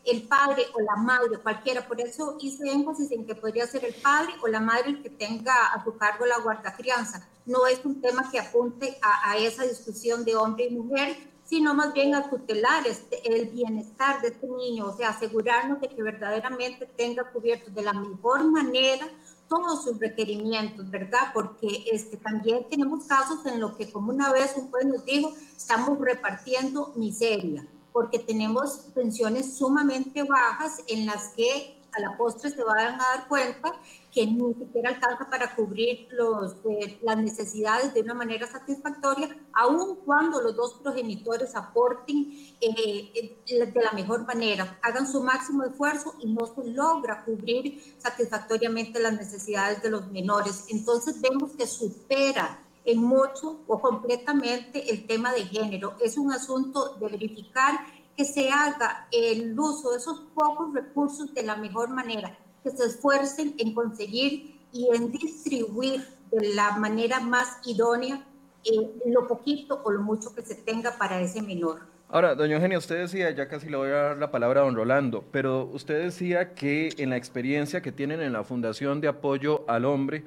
el 0.06 0.22
padre 0.22 0.64
o 0.74 0.80
la 0.80 0.96
madre, 0.96 1.38
cualquiera. 1.38 1.86
Por 1.86 2.00
eso 2.00 2.36
hice 2.40 2.70
énfasis 2.70 3.10
en 3.10 3.26
que 3.26 3.34
podría 3.34 3.66
ser 3.66 3.84
el 3.84 3.94
padre 3.94 4.32
o 4.42 4.48
la 4.48 4.60
madre 4.60 4.90
el 4.90 5.02
que 5.02 5.10
tenga 5.10 5.66
a 5.66 5.82
su 5.84 5.96
cargo 5.96 6.26
la 6.26 6.38
guardacrianza. 6.38 7.28
No 7.44 7.66
es 7.66 7.84
un 7.84 8.00
tema 8.00 8.30
que 8.30 8.38
apunte 8.38 8.98
a, 9.02 9.36
esa 9.36 9.64
discusión 9.64 10.24
de 10.24 10.36
hombre 10.36 10.66
y 10.66 10.74
mujer, 10.74 11.16
sino 11.44 11.74
más 11.74 11.92
bien 11.92 12.14
a 12.14 12.28
tutelar 12.28 12.84
el 13.24 13.46
bienestar 13.50 14.20
de 14.20 14.28
este 14.28 14.48
niño, 14.48 14.86
o 14.86 14.96
sea, 14.96 15.10
asegurarnos 15.10 15.80
de 15.80 15.88
que 15.88 16.02
verdaderamente 16.02 16.86
tenga 16.86 17.30
cubierto 17.30 17.70
de 17.70 17.82
la 17.82 17.92
mejor 17.92 18.44
manera 18.50 19.08
todos 19.48 19.84
sus 19.84 19.98
requerimientos, 19.98 20.90
¿verdad? 20.90 21.32
Porque 21.32 21.84
este, 21.92 22.16
también 22.16 22.66
tenemos 22.68 23.04
casos 23.06 23.46
en 23.46 23.60
los 23.60 23.76
que, 23.76 23.90
como 23.90 24.12
una 24.12 24.32
vez 24.32 24.54
un 24.56 24.70
juez 24.70 24.86
nos 24.86 25.04
dijo, 25.04 25.32
estamos 25.56 25.98
repartiendo 26.00 26.92
miseria, 26.96 27.66
porque 27.96 28.18
tenemos 28.18 28.90
pensiones 28.94 29.56
sumamente 29.56 30.22
bajas 30.22 30.82
en 30.86 31.06
las 31.06 31.28
que 31.28 31.80
a 31.92 32.00
la 32.02 32.14
postre 32.18 32.50
se 32.50 32.62
van 32.62 32.76
a 32.76 32.98
dar 32.98 33.26
cuenta 33.26 33.72
que 34.12 34.26
ni 34.26 34.52
siquiera 34.52 34.90
alcanza 34.90 35.30
para 35.30 35.56
cubrir 35.56 36.06
los, 36.10 36.56
eh, 36.68 36.98
las 37.00 37.16
necesidades 37.16 37.94
de 37.94 38.02
una 38.02 38.12
manera 38.12 38.46
satisfactoria, 38.46 39.34
aun 39.54 39.96
cuando 40.04 40.42
los 40.42 40.54
dos 40.54 40.74
progenitores 40.74 41.56
aporten 41.56 42.34
eh, 42.60 43.38
de 43.46 43.82
la 43.82 43.92
mejor 43.92 44.26
manera, 44.26 44.78
hagan 44.82 45.10
su 45.10 45.22
máximo 45.22 45.64
esfuerzo 45.64 46.16
y 46.20 46.30
no 46.30 46.44
se 46.44 46.70
logra 46.70 47.24
cubrir 47.24 47.96
satisfactoriamente 47.96 49.00
las 49.00 49.14
necesidades 49.14 49.82
de 49.82 49.88
los 49.88 50.06
menores. 50.12 50.66
Entonces 50.68 51.18
vemos 51.22 51.52
que 51.52 51.66
supera 51.66 52.60
en 52.86 53.02
mucho 53.02 53.60
o 53.66 53.80
completamente 53.80 54.90
el 54.90 55.06
tema 55.06 55.32
de 55.32 55.44
género. 55.44 55.94
Es 56.00 56.16
un 56.16 56.32
asunto 56.32 56.96
de 57.00 57.08
verificar 57.08 57.74
que 58.16 58.24
se 58.24 58.48
haga 58.50 59.08
el 59.12 59.58
uso 59.58 59.90
de 59.90 59.98
esos 59.98 60.20
pocos 60.34 60.72
recursos 60.72 61.34
de 61.34 61.42
la 61.42 61.56
mejor 61.56 61.90
manera, 61.90 62.38
que 62.62 62.70
se 62.70 62.86
esfuercen 62.86 63.54
en 63.58 63.74
conseguir 63.74 64.58
y 64.72 64.88
en 64.94 65.12
distribuir 65.12 66.06
de 66.30 66.54
la 66.54 66.76
manera 66.78 67.20
más 67.20 67.58
idónea 67.66 68.24
eh, 68.64 68.90
lo 69.06 69.26
poquito 69.28 69.80
o 69.84 69.90
lo 69.90 70.00
mucho 70.02 70.34
que 70.34 70.42
se 70.42 70.54
tenga 70.54 70.96
para 70.96 71.20
ese 71.20 71.42
menor. 71.42 71.80
Ahora, 72.08 72.34
doña 72.34 72.54
Eugenia, 72.54 72.78
usted 72.78 72.98
decía, 72.98 73.30
ya 73.30 73.48
casi 73.48 73.68
le 73.68 73.76
voy 73.76 73.88
a 73.88 73.94
dar 73.94 74.18
la 74.18 74.30
palabra 74.30 74.60
a 74.60 74.64
don 74.64 74.76
Rolando, 74.76 75.24
pero 75.32 75.64
usted 75.64 76.04
decía 76.04 76.54
que 76.54 76.90
en 76.98 77.10
la 77.10 77.16
experiencia 77.16 77.80
que 77.80 77.90
tienen 77.90 78.20
en 78.20 78.32
la 78.32 78.44
Fundación 78.44 79.00
de 79.00 79.08
Apoyo 79.08 79.64
al 79.68 79.84
Hombre, 79.84 80.24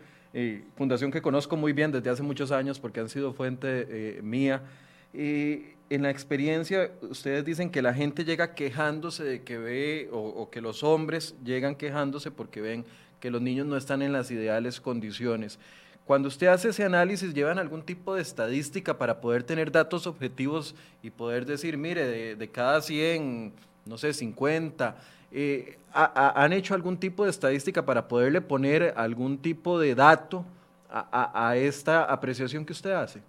fundación 0.75 1.11
que 1.11 1.21
conozco 1.21 1.57
muy 1.57 1.73
bien 1.73 1.91
desde 1.91 2.09
hace 2.09 2.23
muchos 2.23 2.51
años 2.51 2.79
porque 2.79 2.99
han 2.99 3.09
sido 3.09 3.33
fuente 3.33 3.87
eh, 3.89 4.21
mía, 4.21 4.61
eh, 5.13 5.75
en 5.89 6.03
la 6.03 6.11
experiencia, 6.11 6.91
ustedes 7.01 7.43
dicen 7.43 7.71
que 7.71 7.81
la 7.81 7.93
gente 7.93 8.23
llega 8.23 8.53
quejándose 8.53 9.23
de 9.23 9.43
que 9.43 9.57
ve, 9.57 10.09
o, 10.11 10.49
que 10.51 10.61
los 10.61 10.83
hombres 10.83 11.35
llegan 11.43 11.75
quejándose 11.75 12.29
porque 12.29 12.61
ven 12.61 12.85
que 13.19 13.31
los 13.31 13.41
niños 13.41 13.65
no 13.65 13.75
están 13.75 14.03
en 14.03 14.13
las 14.13 14.29
ideales 14.29 14.79
condiciones. 14.79 15.57
Cuando 16.05 16.27
usted 16.27 16.47
hace 16.47 16.69
ese 16.69 16.83
análisis, 16.83 17.33
¿llevan 17.33 17.57
algún 17.57 17.81
tipo 17.83 18.15
de 18.15 18.21
estadística 18.21 18.97
para 18.97 19.19
poder 19.19 19.43
tener 19.43 19.71
datos 19.71 20.05
objetivos 20.05 20.75
y 21.01 21.09
poder 21.09 21.45
decir, 21.45 21.77
mire, 21.77 22.35
de, 22.35 22.49
cada 22.49 22.81
100, 22.81 23.53
no 23.85 23.97
sé, 23.97 24.13
50, 24.13 24.95
eh, 25.31 25.77
¿han 25.93 26.53
hecho 26.53 26.73
algún 26.73 26.99
tipo 26.99 27.23
de 27.23 27.29
estadística 27.29 27.85
para 27.85 28.07
poderle 28.07 28.41
poner 28.41 28.93
algún 28.95 29.37
tipo 29.37 29.79
de 29.79 29.95
dato 29.95 30.45
a 30.91 31.55
esta 31.55 32.05
apreciación 32.05 32.65
que 32.65 32.73
usted 32.73 32.91
hace? 32.91 33.21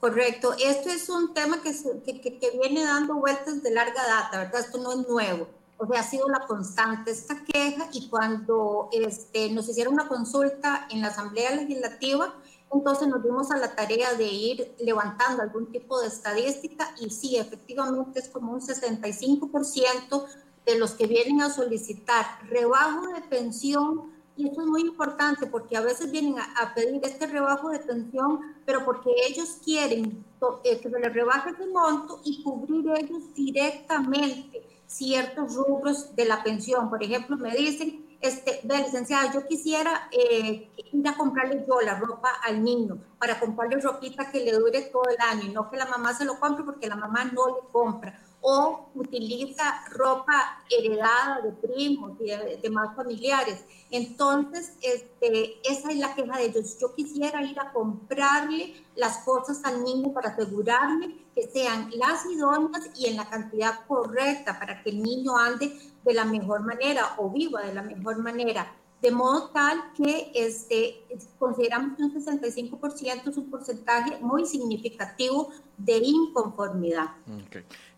Correcto. 0.00 0.54
Esto 0.58 0.88
es 0.88 1.10
un 1.10 1.34
tema 1.34 1.60
que, 1.62 1.72
que, 2.20 2.58
viene 2.58 2.84
dando 2.84 3.16
vueltas 3.16 3.62
de 3.62 3.70
larga 3.70 4.02
data, 4.02 4.38
¿verdad? 4.38 4.60
Esto 4.60 4.78
no 4.78 4.92
es 4.92 5.06
nuevo. 5.06 5.46
O 5.76 5.86
sea, 5.86 6.00
ha 6.00 6.02
sido 6.02 6.26
la 6.28 6.46
constante 6.46 7.10
esta 7.10 7.42
queja 7.44 7.88
y 7.92 8.08
cuando 8.08 8.88
este, 8.92 9.50
nos 9.50 9.68
hicieron 9.68 9.94
una 9.94 10.08
consulta 10.08 10.86
en 10.90 11.02
la 11.02 11.08
Asamblea 11.08 11.54
Legislativa, 11.54 12.34
entonces 12.72 13.08
nos 13.08 13.22
dimos 13.22 13.50
a 13.50 13.56
la 13.56 13.74
tarea 13.74 14.14
de 14.14 14.26
ir 14.26 14.74
levantando 14.78 15.42
algún 15.42 15.72
tipo 15.72 16.00
de 16.00 16.08
estadística 16.08 16.94
y 17.00 17.10
sí, 17.10 17.36
efectivamente 17.36 18.20
es 18.20 18.28
como 18.28 18.52
un 18.52 18.60
65% 18.60 20.24
de 20.66 20.78
los 20.78 20.92
que 20.92 21.06
vienen 21.06 21.42
a 21.42 21.50
solicitar 21.50 22.24
rebajo 22.48 23.08
de 23.08 23.20
pensión 23.22 24.12
y 24.36 24.48
esto 24.48 24.62
es 24.62 24.66
muy 24.68 24.82
importante 24.82 25.46
porque 25.46 25.76
a 25.76 25.82
veces 25.82 26.10
vienen 26.10 26.36
a, 26.38 26.74
pedir 26.74 27.00
este 27.04 27.26
rebajo 27.26 27.68
de 27.70 27.80
pensión, 27.80 28.40
pero 28.64 28.84
porque 28.84 29.10
ellos 29.28 29.58
quieren 29.62 30.24
eh, 30.64 30.80
que 30.80 30.88
se 30.88 30.98
les 30.98 31.12
rebaje 31.12 31.50
ese 31.50 31.66
monto 31.66 32.20
y 32.24 32.42
cubrir 32.42 32.86
ellos 32.96 33.34
directamente 33.34 34.62
ciertos 34.86 35.54
rubros 35.54 36.16
de 36.16 36.24
la 36.24 36.42
pensión. 36.42 36.88
Por 36.88 37.02
ejemplo, 37.02 37.36
me 37.36 37.54
dicen, 37.54 38.09
este, 38.20 38.60
de 38.62 38.78
licenciada, 38.78 39.32
yo 39.32 39.46
quisiera 39.46 40.08
eh, 40.12 40.70
ir 40.92 41.08
a 41.08 41.16
comprarle 41.16 41.64
yo 41.66 41.80
la 41.80 41.98
ropa 41.98 42.28
al 42.42 42.62
niño 42.62 42.98
para 43.18 43.40
comprarle 43.40 43.80
ropita 43.80 44.30
que 44.30 44.44
le 44.44 44.52
dure 44.52 44.82
todo 44.82 45.04
el 45.08 45.16
año 45.18 45.44
y 45.46 45.48
no 45.54 45.70
que 45.70 45.78
la 45.78 45.86
mamá 45.86 46.12
se 46.12 46.26
lo 46.26 46.38
compre 46.38 46.64
porque 46.64 46.86
la 46.86 46.96
mamá 46.96 47.24
no 47.24 47.46
le 47.48 47.68
compra 47.72 48.20
o 48.42 48.90
utiliza 48.94 49.84
ropa 49.90 50.62
heredada 50.70 51.40
de 51.42 51.52
primos 51.52 52.12
y 52.20 52.26
de 52.26 52.58
demás 52.62 52.94
familiares. 52.96 53.64
Entonces, 53.90 54.72
este, 54.80 55.60
esa 55.68 55.90
es 55.90 55.96
la 55.98 56.14
queja 56.14 56.38
de 56.38 56.46
ellos. 56.46 56.78
Yo 56.80 56.94
quisiera 56.94 57.42
ir 57.42 57.58
a 57.60 57.72
comprarle 57.72 58.82
las 58.96 59.18
cosas 59.18 59.60
al 59.64 59.82
niño 59.82 60.12
para 60.12 60.30
asegurarme 60.30 61.18
que 61.34 61.42
sean 61.48 61.90
las 61.96 62.24
idóneas 62.26 62.90
y 62.96 63.06
en 63.06 63.16
la 63.16 63.28
cantidad 63.28 63.86
correcta 63.86 64.58
para 64.58 64.82
que 64.82 64.90
el 64.90 65.02
niño 65.02 65.36
ande 65.36 65.76
de 66.04 66.14
la 66.14 66.24
mejor 66.24 66.60
manera 66.60 67.14
o 67.18 67.30
viva 67.30 67.62
de 67.62 67.74
la 67.74 67.82
mejor 67.82 68.18
manera. 68.18 68.74
De 69.00 69.10
modo 69.10 69.50
tal 69.50 69.92
que 69.94 70.30
este, 70.34 71.04
consideramos 71.40 71.96
que 71.96 72.04
un 72.04 72.14
65% 72.14 73.30
es 73.30 73.36
un 73.38 73.50
porcentaje 73.50 74.18
muy 74.20 74.44
significativo 74.44 75.50
de 75.78 75.96
inconformidad. 75.96 77.12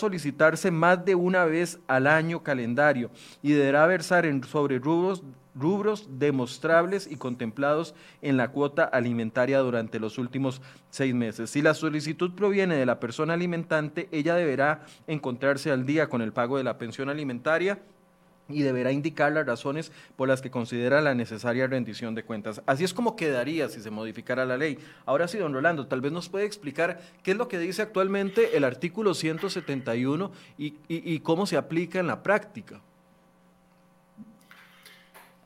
más 0.71 1.05
de 1.05 1.15
una 1.15 1.45
vez 1.45 1.79
al 1.87 2.07
año 2.07 2.43
calendario 2.43 3.11
y 3.43 3.53
deberá 3.53 3.87
versar 3.87 4.27
en, 4.27 4.43
sobre 4.45 4.79
rubros 4.79 6.09
demostrables 6.19 7.07
y 7.11 7.17
contemplados 7.17 7.95
en 8.23 8.37
la 8.37 8.49
cuota 8.49 8.85
alimentaria 8.85 9.59
durante 9.59 10.01
los 10.01 10.19
últimos 10.19 10.61
seis 10.91 11.15
meses. 11.15 11.51
Si 11.51 11.63
la 11.63 11.75
solicitud 11.75 12.35
proviene 12.35 12.77
de 12.77 12.87
la 12.87 13.01
persona 13.01 13.35
alimentante, 13.35 14.09
ella 14.13 14.35
deberá 14.35 14.85
encontrarse 15.07 15.71
al 15.71 15.87
día 15.87 16.09
con 16.09 16.23
el 16.23 16.33
pago 16.33 16.57
de 16.57 16.65
la 16.65 16.79
pensión 16.79 17.09
alimentaria 17.09 17.81
y 18.53 18.63
deberá 18.63 18.93
indicar 18.93 19.33
las 19.33 19.47
razones 19.47 19.93
por 20.17 20.29
las 20.29 20.43
que 20.43 20.51
considera 20.51 21.01
la 21.01 21.15
necesaria 21.15 21.67
rendición 21.67 22.15
de 22.15 22.25
cuentas. 22.25 22.63
Así 22.67 22.85
es 22.85 22.95
como 22.95 23.17
quedaría 23.17 23.69
si 23.69 23.81
se 23.81 23.91
modificara 23.91 24.45
la 24.45 24.57
ley. 24.57 24.79
Ahora 25.07 25.29
sí, 25.29 25.39
don 25.39 25.53
Rolando, 25.53 25.87
tal 25.87 26.01
vez 26.01 26.13
nos 26.13 26.29
puede 26.29 26.47
explicar 26.47 27.01
qué 27.23 27.33
es 27.33 27.37
lo 27.37 27.49
que 27.49 27.59
dice 27.59 27.83
actualmente 27.83 28.57
el 28.57 28.65
artículo 28.65 29.15
171 29.15 30.33
y, 30.59 30.75
y 30.89 31.21
cómo 31.21 31.47
se 31.47 31.57
aplica 31.57 32.01
en 32.01 32.07
la 32.07 32.23
práctica. 32.23 32.81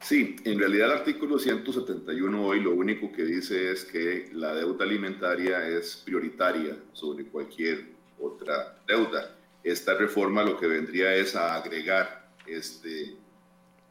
Sí, 0.05 0.37
en 0.45 0.59
realidad 0.59 0.89
el 0.89 0.99
artículo 0.99 1.39
171 1.39 2.45
hoy 2.45 2.61
lo 2.61 2.73
único 2.75 3.11
que 3.11 3.25
dice 3.25 3.73
es 3.73 3.87
que 3.87 4.29
la 4.35 4.55
deuda 4.55 4.85
alimentaria 4.85 5.67
es 5.67 5.97
prioritaria 6.05 6.77
sobre 6.93 7.25
cualquier 7.25 7.87
otra 8.21 8.77
deuda. 8.87 9.35
Esta 9.63 9.95
reforma 9.95 10.45
lo 10.45 10.59
que 10.59 10.67
vendría 10.67 11.15
es 11.15 11.35
a 11.35 11.55
agregar 11.55 12.24
este, 12.47 13.17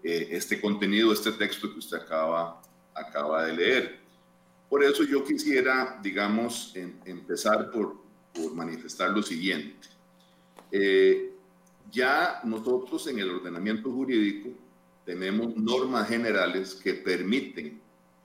eh, 0.03 0.27
este 0.31 0.59
contenido, 0.59 1.13
este 1.13 1.31
texto 1.31 1.71
que 1.71 1.79
usted 1.79 1.97
acaba, 1.97 2.61
acaba 2.93 3.45
de 3.45 3.53
leer. 3.53 3.99
Por 4.69 4.83
eso 4.83 5.03
yo 5.03 5.23
quisiera, 5.23 5.99
digamos, 6.01 6.73
empezar 7.05 7.71
por, 7.71 8.01
por, 8.33 8.53
manifestar 8.53 9.11
lo 9.11 9.21
siguiente. 9.21 9.87
Eh, 10.71 11.31
ya 11.91 12.41
nosotros 12.43 13.05
en 13.07 13.19
el 13.19 13.29
ordenamiento 13.29 13.91
jurídico 13.91 14.49
tenemos 15.05 15.55
normas 15.55 16.07
generales 16.07 16.73
que 16.73 16.93
permiten 16.95 17.79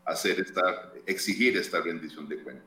hacer 0.05 0.41
esta, 0.41 0.93
exigir 1.07 1.57
esta 1.57 1.81
rendición 1.81 2.27
de 2.29 2.43
cuentas. 2.43 2.67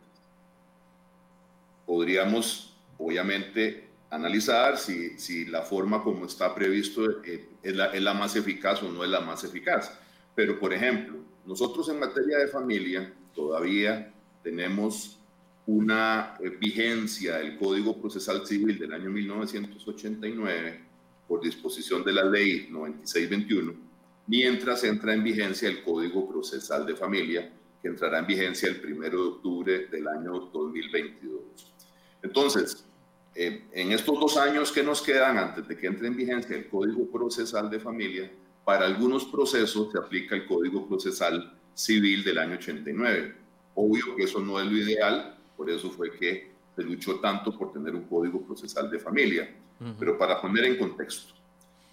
Podríamos, 1.85 2.77
obviamente, 2.97 3.90
analizar 4.11 4.77
si, 4.77 5.17
si 5.17 5.45
la 5.45 5.63
forma 5.63 6.03
como 6.03 6.25
está 6.25 6.53
previsto 6.53 7.23
eh, 7.23 7.47
es, 7.63 7.75
la, 7.75 7.87
es 7.87 8.01
la 8.01 8.13
más 8.13 8.35
eficaz 8.35 8.83
o 8.83 8.91
no 8.91 9.03
es 9.03 9.09
la 9.09 9.21
más 9.21 9.43
eficaz. 9.43 9.97
Pero, 10.35 10.59
por 10.59 10.73
ejemplo, 10.73 11.17
nosotros 11.45 11.89
en 11.89 11.99
materia 11.99 12.37
de 12.37 12.47
familia 12.47 13.13
todavía 13.33 14.13
tenemos 14.43 15.17
una 15.65 16.35
eh, 16.39 16.49
vigencia 16.59 17.37
del 17.37 17.57
Código 17.57 17.99
Procesal 17.99 18.45
Civil 18.45 18.77
del 18.77 18.93
año 18.93 19.09
1989 19.09 20.83
por 21.27 21.41
disposición 21.41 22.03
de 22.03 22.11
la 22.11 22.25
Ley 22.25 22.67
9621, 22.69 23.73
mientras 24.27 24.83
entra 24.83 25.13
en 25.13 25.23
vigencia 25.23 25.69
el 25.69 25.83
Código 25.83 26.27
Procesal 26.27 26.85
de 26.85 26.95
Familia, 26.95 27.49
que 27.81 27.87
entrará 27.87 28.19
en 28.19 28.27
vigencia 28.27 28.69
el 28.69 28.93
1 28.93 29.09
de 29.09 29.15
octubre 29.15 29.87
del 29.87 30.07
año 30.09 30.49
2022. 30.51 31.41
Entonces, 32.21 32.85
eh, 33.33 33.65
en 33.71 33.91
estos 33.91 34.19
dos 34.19 34.37
años 34.37 34.71
que 34.71 34.83
nos 34.83 35.01
quedan 35.01 35.37
antes 35.37 35.67
de 35.67 35.77
que 35.77 35.87
entre 35.87 36.07
en 36.07 36.17
vigencia 36.17 36.55
el 36.55 36.67
Código 36.67 37.09
Procesal 37.09 37.69
de 37.69 37.79
Familia, 37.79 38.29
para 38.65 38.85
algunos 38.85 39.25
procesos 39.25 39.91
se 39.91 39.97
aplica 39.97 40.35
el 40.35 40.45
Código 40.45 40.87
Procesal 40.87 41.57
Civil 41.73 42.23
del 42.23 42.37
año 42.37 42.55
89. 42.55 43.35
Obvio 43.75 44.15
que 44.15 44.23
eso 44.23 44.39
no 44.39 44.59
es 44.59 44.65
lo 44.65 44.77
ideal, 44.77 45.37
por 45.55 45.69
eso 45.69 45.89
fue 45.91 46.11
que 46.11 46.51
se 46.75 46.83
luchó 46.83 47.19
tanto 47.19 47.57
por 47.57 47.71
tener 47.71 47.95
un 47.95 48.03
Código 48.03 48.41
Procesal 48.41 48.89
de 48.89 48.99
Familia. 48.99 49.55
Pero 49.97 50.15
para 50.15 50.39
poner 50.39 50.65
en 50.65 50.77
contexto, 50.77 51.33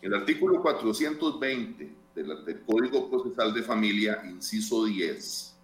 el 0.02 0.12
artículo 0.12 0.60
420 0.60 1.90
del 2.14 2.60
Código 2.66 3.08
Procesal 3.08 3.54
de 3.54 3.62
Familia, 3.62 4.22
inciso 4.28 4.84
10, 4.84 5.57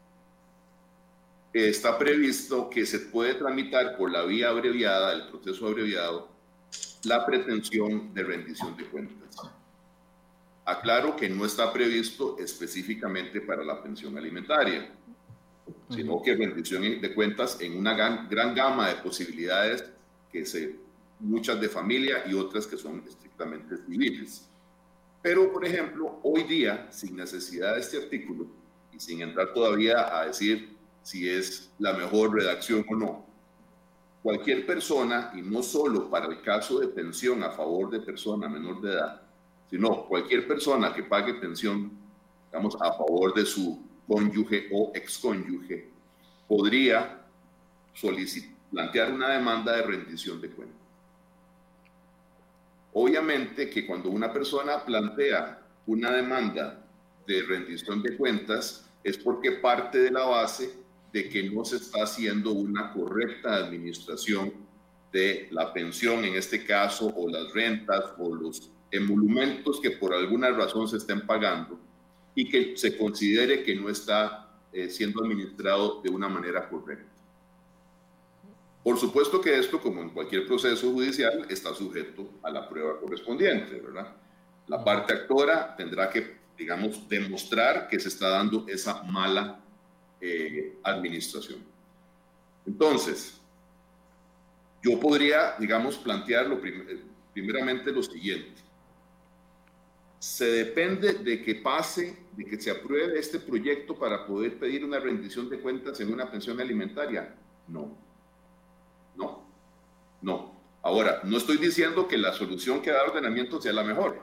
está 1.55 1.97
previsto 1.97 2.69
que 2.69 2.85
se 2.85 2.99
puede 2.99 3.35
tramitar 3.35 3.97
por 3.97 4.11
la 4.11 4.25
vía 4.25 4.49
abreviada, 4.49 5.13
el 5.13 5.29
proceso 5.29 5.69
abreviado, 5.69 6.29
la 7.05 7.25
pretensión 7.25 8.13
de 8.13 8.25
rendición 8.25 8.77
de 8.77 8.85
cuentas. 8.87 9.37
Aclaro 10.65 11.15
que 11.15 11.29
no 11.29 11.45
está 11.45 11.73
previsto 11.73 12.37
específicamente 12.41 13.41
para 13.41 13.63
la 13.63 13.81
pensión 13.81 14.19
alimentaria, 14.19 14.91
sino 15.91 16.21
que 16.23 16.35
rendición 16.35 17.01
de 17.01 17.15
cuentas 17.15 17.61
en 17.61 17.79
una 17.79 17.95
gran, 17.95 18.29
gran 18.29 18.53
gama 18.53 18.89
de 18.89 18.97
posibilidades 18.97 19.85
que 20.33 20.45
se, 20.45 20.75
muchas 21.21 21.61
de 21.61 21.69
familia 21.69 22.25
y 22.27 22.35
otras 22.35 22.67
que 22.67 22.77
son 22.77 23.05
estrictamente 23.07 23.77
civiles. 23.77 24.49
Pero, 25.23 25.53
por 25.53 25.65
ejemplo, 25.65 26.19
hoy 26.25 26.43
día, 26.43 26.91
sin 26.91 27.15
necesidad 27.15 27.75
de 27.75 27.81
este 27.81 27.99
artículo 27.99 28.49
y 28.93 28.99
sin 28.99 29.23
entrar 29.23 29.53
todavía 29.53 30.19
a 30.19 30.27
decir 30.27 30.74
si 31.05 31.29
es 31.29 31.71
la 31.79 31.93
mejor 31.93 32.35
redacción 32.35 32.85
o 32.91 32.97
no. 32.97 33.27
Cualquier 34.23 34.67
persona, 34.67 35.31
y 35.35 35.43
no 35.43 35.63
solo 35.63 36.11
para 36.11 36.27
el 36.27 36.41
caso 36.41 36.81
de 36.81 36.89
pensión 36.89 37.43
a 37.45 37.51
favor 37.51 37.91
de 37.91 38.01
persona 38.01 38.49
menor 38.49 38.81
de 38.81 38.93
edad, 38.93 39.23
sino 39.71 40.07
cualquier 40.07 40.49
persona 40.49 40.95
que 40.95 41.03
pague 41.03 41.35
pensión, 41.35 41.93
digamos, 42.47 42.75
a 42.81 42.93
favor 42.95 43.35
de 43.35 43.45
su 43.45 43.87
cónyuge 44.09 44.69
o 44.73 44.93
excónyuge, 44.95 45.91
podría 46.49 47.23
plantear 48.71 49.13
una 49.13 49.29
demanda 49.29 49.77
de 49.77 49.83
rendición 49.83 50.41
de 50.41 50.51
cuentas. 50.51 50.79
Obviamente 52.95 53.69
que 53.69 53.87
cuando 53.87 54.09
una 54.09 54.33
persona 54.33 54.83
plantea 54.83 55.61
una 55.87 56.13
demanda 56.13 56.83
de 57.27 57.43
rendición 57.43 58.03
de 58.03 58.17
cuentas 58.17 58.89
es 59.03 59.19
porque 59.19 59.53
parte 59.53 59.99
de 59.99 60.11
la 60.11 60.25
base 60.25 60.84
de 61.15 61.29
que 61.29 61.49
no 61.49 61.65
se 61.65 61.77
está 61.77 62.03
haciendo 62.03 62.51
una 62.51 62.93
correcta 62.93 63.55
administración 63.55 64.53
de 65.13 65.47
la 65.53 65.73
pensión 65.73 66.25
en 66.25 66.35
este 66.35 66.67
caso, 66.67 67.07
o 67.07 67.31
las 67.31 67.53
rentas, 67.53 68.15
o 68.19 68.35
los 68.35 68.73
emolumentos 68.91 69.81
que 69.81 69.93
por 69.93 70.13
alguna 70.13 70.51
razón 70.51 70.89
se 70.89 70.97
estén 70.97 71.25
pagando 71.25 71.79
y 72.35 72.51
que 72.51 72.77
se 72.77 72.99
considere 72.99 73.63
que 73.63 73.77
no 73.77 73.89
está 73.89 74.59
eh, 74.73 74.91
siendo 74.91 75.23
administrado 75.23 76.03
de 76.03 76.11
una 76.11 76.29
manera 76.29 76.69
correcta. 76.69 77.13
Por 78.83 78.99
supuesto 78.99 79.41
que 79.41 79.57
esto, 79.57 79.81
como 79.81 80.03
en 80.03 80.11
cualquier 80.11 80.49
proceso 80.49 80.91
judicial, 80.91 81.47
está 81.49 81.73
sujeto 81.75 82.29
a 82.43 82.51
la 82.51 82.69
prueba 82.69 82.99
correspondiente, 82.99 83.81
¿verdad? 83.81 84.17
La 84.67 84.83
parte 84.83 85.13
actora 85.13 85.77
tendrá 85.77 86.11
que, 86.11 86.39
digamos, 86.59 87.09
demostrar 87.09 87.87
que 87.87 88.01
se 88.01 88.09
está 88.09 88.31
dando 88.31 88.67
esa 88.67 89.05
mala 89.05 89.64
eh, 90.27 90.79
administración. 90.83 91.59
Entonces, 92.67 93.39
yo 94.83 94.99
podría, 94.99 95.55
digamos, 95.59 95.99
plantearlo 95.99 96.59
eh, 96.65 97.03
primeramente 97.35 97.93
lo 97.93 98.03
siguiente. 98.03 98.63
Se 100.19 100.47
depende 100.47 101.13
de 101.13 101.43
que 101.43 101.57
pase, 101.57 102.17
de 102.33 102.45
que 102.47 102.59
se 102.59 102.71
apruebe 102.71 103.19
este 103.19 103.39
proyecto 103.39 103.99
para 103.99 104.27
poder 104.27 104.59
pedir 104.59 104.83
una 104.83 104.99
rendición 104.99 105.51
de 105.51 105.61
cuentas 105.61 106.01
en 106.01 106.11
una 106.11 106.31
pensión 106.31 106.59
alimentaria. 106.59 107.35
No. 107.69 107.95
No. 109.17 109.47
No. 110.23 110.55
Ahora, 110.83 111.21
no 111.25 111.37
estoy 111.37 111.59
diciendo 111.59 112.09
que 112.09 112.17
la 112.17 112.33
solución 112.33 112.81
que 112.81 112.91
da 112.91 113.03
ordenamiento 113.03 113.61
sea 113.61 113.75
la 113.75 113.85
mejor, 113.85 114.23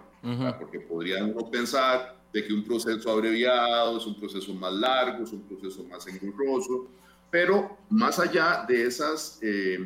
porque 0.57 0.79
podría 0.79 1.23
uno 1.23 1.51
pensar 1.51 2.20
de 2.33 2.45
que 2.45 2.53
un 2.53 2.63
proceso 2.63 3.11
abreviado 3.11 3.97
es 3.97 4.05
un 4.05 4.19
proceso 4.19 4.53
más 4.53 4.73
largo, 4.73 5.23
es 5.23 5.31
un 5.31 5.41
proceso 5.41 5.83
más 5.83 6.05
engorroso, 6.07 6.87
pero 7.29 7.77
más 7.89 8.19
allá 8.19 8.65
de 8.67 8.85
esas 8.85 9.39
eh, 9.41 9.79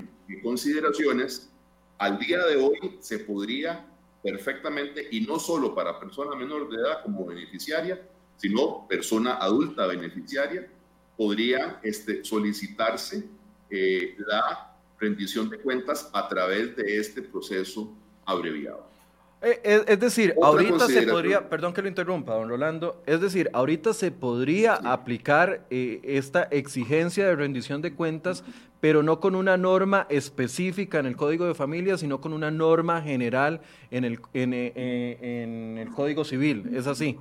consideraciones, 0.43 1.49
al 1.97 2.19
día 2.19 2.45
de 2.45 2.57
hoy 2.57 2.97
se 2.99 3.19
podría 3.19 3.85
perfectamente, 4.21 5.07
y 5.11 5.21
no 5.21 5.37
solo 5.37 5.75
para 5.75 5.99
persona 5.99 6.35
menor 6.35 6.67
de 6.69 6.77
edad 6.77 7.03
como 7.03 7.27
beneficiaria, 7.27 8.01
sino 8.37 8.87
persona 8.87 9.35
adulta 9.35 9.85
beneficiaria, 9.85 10.67
podría 11.15 11.79
este, 11.83 12.23
solicitarse 12.23 13.23
eh, 13.69 14.15
la 14.17 14.75
rendición 14.99 15.49
de 15.49 15.59
cuentas 15.59 16.09
a 16.11 16.27
través 16.27 16.75
de 16.75 16.97
este 16.97 17.21
proceso 17.21 17.93
abreviado. 18.25 18.94
Eh, 19.41 19.85
es, 19.87 19.99
decir, 19.99 20.33
ahorita 20.41 20.87
se 20.87 21.03
podría, 21.03 21.49
perdón 21.49 21.73
que 21.73 21.81
lo 21.81 21.87
interrumpa, 21.87 22.33
don 22.33 22.49
Rolando, 22.49 23.03
es 23.05 23.21
decir, 23.21 23.49
ahorita 23.53 23.93
se 23.93 24.09
podría 24.11 24.75
aplicar 24.75 25.67
eh, 25.69 25.99
esta 26.03 26.43
exigencia 26.43 27.27
de 27.27 27.35
rendición 27.35 27.81
de 27.81 27.93
cuentas, 27.93 28.43
pero 28.79 29.03
no 29.03 29.19
con 29.19 29.35
una 29.35 29.55
norma 29.57 30.07
específica 30.09 30.99
en 30.99 31.05
el 31.05 31.15
Código 31.15 31.45
de 31.45 31.53
Familia, 31.53 31.97
sino 31.97 32.21
con 32.21 32.33
una 32.33 32.49
norma 32.49 33.01
general 33.01 33.61
en 33.91 34.05
el, 34.05 34.19
en, 34.33 34.51
eh, 34.53 35.77
el 35.81 35.89
Código 35.93 36.23
Civil, 36.23 36.71
¿es 36.73 36.87
así? 36.87 37.19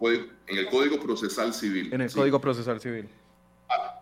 En 0.00 0.58
el 0.58 0.68
Código 0.68 0.98
Procesal 0.98 1.52
Civil. 1.52 1.92
En 1.92 2.00
el 2.00 2.10
Código 2.10 2.40
Procesal 2.40 2.80
Civil. 2.80 3.08
Ah, 3.68 4.00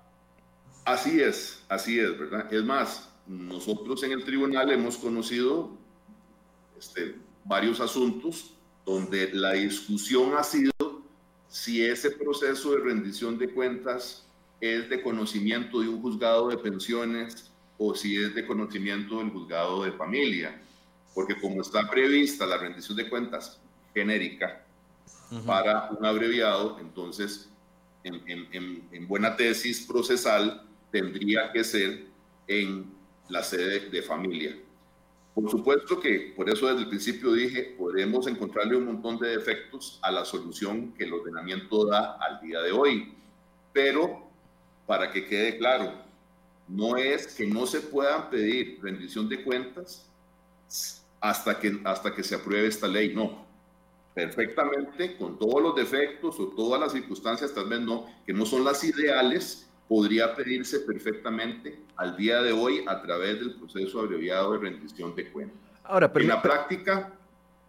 así 0.85 1.21
es, 1.21 1.63
así 1.69 1.99
es, 1.99 2.19
¿verdad? 2.19 2.53
Es 2.53 2.65
más, 2.65 3.11
nosotros 3.27 4.03
en 4.05 4.13
el 4.13 4.25
tribunal 4.25 4.71
hemos 4.71 4.97
conocido 4.97 5.85
este, 6.79 7.17
varios 7.45 7.81
asuntos 7.81 8.55
donde 8.85 9.31
la 9.33 9.53
discusión 9.53 10.35
ha 10.37 10.43
sido 10.43 10.73
si 11.49 11.85
ese 11.85 12.11
proceso 12.11 12.73
de 12.73 12.81
rendición 12.81 13.39
de 13.39 13.53
cuentas 13.53 14.27
es 14.61 14.89
de 14.89 15.03
conocimiento 15.03 15.81
de 15.81 15.89
un 15.89 16.01
juzgado 16.01 16.49
de 16.49 16.59
pensiones 16.59 17.51
o 17.79 17.95
si 17.95 18.17
es 18.17 18.35
de 18.35 18.47
conocimiento 18.47 19.19
del 19.19 19.31
juzgado 19.31 19.85
de 19.85 19.93
familia, 19.93 20.61
porque 21.15 21.39
como 21.41 21.61
está 21.63 21.89
prevista 21.91 22.47
la 22.47 22.59
rendición 22.59 22.97
de 22.97 23.09
cuentas 23.09 23.61
genérica 23.95 24.65
para 25.45 25.91
un 25.91 26.05
abreviado, 26.07 26.79
entonces 26.81 27.51
en, 28.05 28.87
en 28.93 29.09
buena 29.09 29.37
tesis 29.37 29.85
procesal 29.87 30.63
tendría 30.93 31.53
que 31.53 31.65
ser 31.65 32.07
en 32.47 32.95
la 33.29 33.43
sede 33.43 33.91
de 33.91 34.03
familia. 34.03 34.57
Por 35.37 35.51
supuesto 35.51 36.01
que, 36.01 36.33
por 36.35 36.49
eso 36.49 36.67
desde 36.67 36.81
el 36.81 36.89
principio 36.89 37.31
dije, 37.35 37.75
podemos 37.77 38.27
encontrarle 38.27 38.75
un 38.75 38.87
montón 38.87 39.19
de 39.19 39.37
defectos 39.37 39.99
a 40.01 40.11
la 40.11 40.25
solución 40.25 40.95
que 40.95 41.05
el 41.05 41.13
ordenamiento 41.13 41.85
da 41.85 42.17
al 42.19 42.41
día 42.41 42.63
de 42.63 42.73
hoy. 42.73 43.13
Pero, 43.71 44.31
para 44.87 45.13
que 45.13 45.27
quede 45.27 45.59
claro, 45.59 45.93
no 46.67 46.97
es 46.97 47.35
que 47.35 47.47
no 47.47 47.67
se 47.67 47.81
puedan 47.81 48.31
pedir 48.31 48.79
rendición 48.83 49.29
de 49.29 49.45
cuentas 49.45 50.11
hasta 51.21 51.61
que, 51.61 51.83
hasta 51.85 52.15
que 52.15 52.25
se 52.25 52.37
apruebe 52.37 52.69
esta 52.69 52.89
ley, 52.89 53.15
no. 53.15 53.45
perfectamente, 54.15 55.19
con 55.19 55.39
todos 55.39 55.63
los 55.63 55.77
defectos 55.77 56.41
o 56.41 56.47
todas 56.47 56.81
las 56.81 56.93
circunstancias, 56.93 57.53
tal 57.53 57.69
vez 57.69 57.81
no, 57.81 58.07
que 58.25 58.33
no 58.33 58.47
son 58.47 58.65
las 58.65 58.83
ideales, 58.85 59.69
podría 59.89 60.35
pedirse 60.35 60.81
perfectamente 60.81 61.81
al 61.97 62.17
día 62.17 62.43
de 62.43 62.53
hoy 62.53 62.85
a 62.87 63.01
través 63.03 63.39
del 63.39 63.55
proceso 63.55 64.01
abreviado 64.01 64.53
de 64.53 64.59
rendición 64.59 65.15
de 65.15 65.31
cuentas. 65.31 65.59
Ahora, 65.85 66.13
pero 66.13 66.25
en 66.25 66.29
la 66.31 66.43
práctica, 66.43 67.13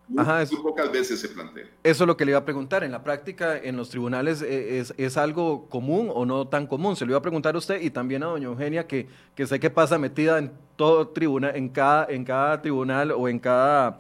muy, 0.07 0.23
pocas 0.63 0.91
veces 0.91 1.19
se 1.19 1.27
plantea. 1.29 1.65
Eso 1.83 2.03
es 2.03 2.07
lo 2.07 2.15
que 2.15 2.25
le 2.25 2.31
iba 2.31 2.39
a 2.39 2.45
preguntar. 2.45 2.83
En 2.83 2.91
la 2.91 3.03
práctica, 3.03 3.57
en 3.57 3.75
los 3.75 3.89
tribunales, 3.89 4.41
eh, 4.41 4.79
es, 4.79 4.93
es, 4.97 5.17
algo 5.17 5.67
común 5.69 6.09
o 6.13 6.25
no 6.25 6.47
tan 6.47 6.65
común? 6.65 6.95
Se 6.95 7.05
lo 7.05 7.11
iba 7.11 7.19
a 7.19 7.21
preguntar 7.21 7.55
a 7.55 7.57
usted 7.57 7.81
y 7.81 7.89
también 7.89 8.23
a 8.23 8.27
doña 8.27 8.47
Eugenia, 8.47 8.87
que, 8.87 9.07
que 9.35 9.45
sé 9.45 9.59
que 9.59 9.69
pasa 9.69 9.97
metida 9.97 10.39
en 10.39 10.51
todo 10.75 11.09
tribunal, 11.09 11.55
en 11.55 11.69
cada, 11.69 12.05
en 12.09 12.23
cada 12.23 12.61
tribunal 12.61 13.11
o 13.11 13.27
en 13.27 13.37
cada 13.39 13.99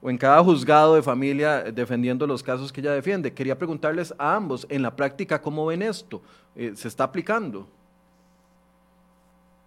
o 0.00 0.10
en 0.10 0.18
cada 0.18 0.42
juzgado 0.42 0.94
de 0.94 1.02
familia 1.02 1.64
defendiendo 1.64 2.26
los 2.26 2.42
casos 2.42 2.72
que 2.72 2.80
ella 2.80 2.92
defiende. 2.92 3.32
Quería 3.32 3.58
preguntarles 3.58 4.14
a 4.18 4.36
ambos, 4.36 4.66
en 4.68 4.82
la 4.82 4.94
práctica, 4.94 5.40
¿cómo 5.42 5.66
ven 5.66 5.82
esto? 5.82 6.22
Eh, 6.54 6.72
¿Se 6.74 6.88
está 6.88 7.04
aplicando? 7.04 7.68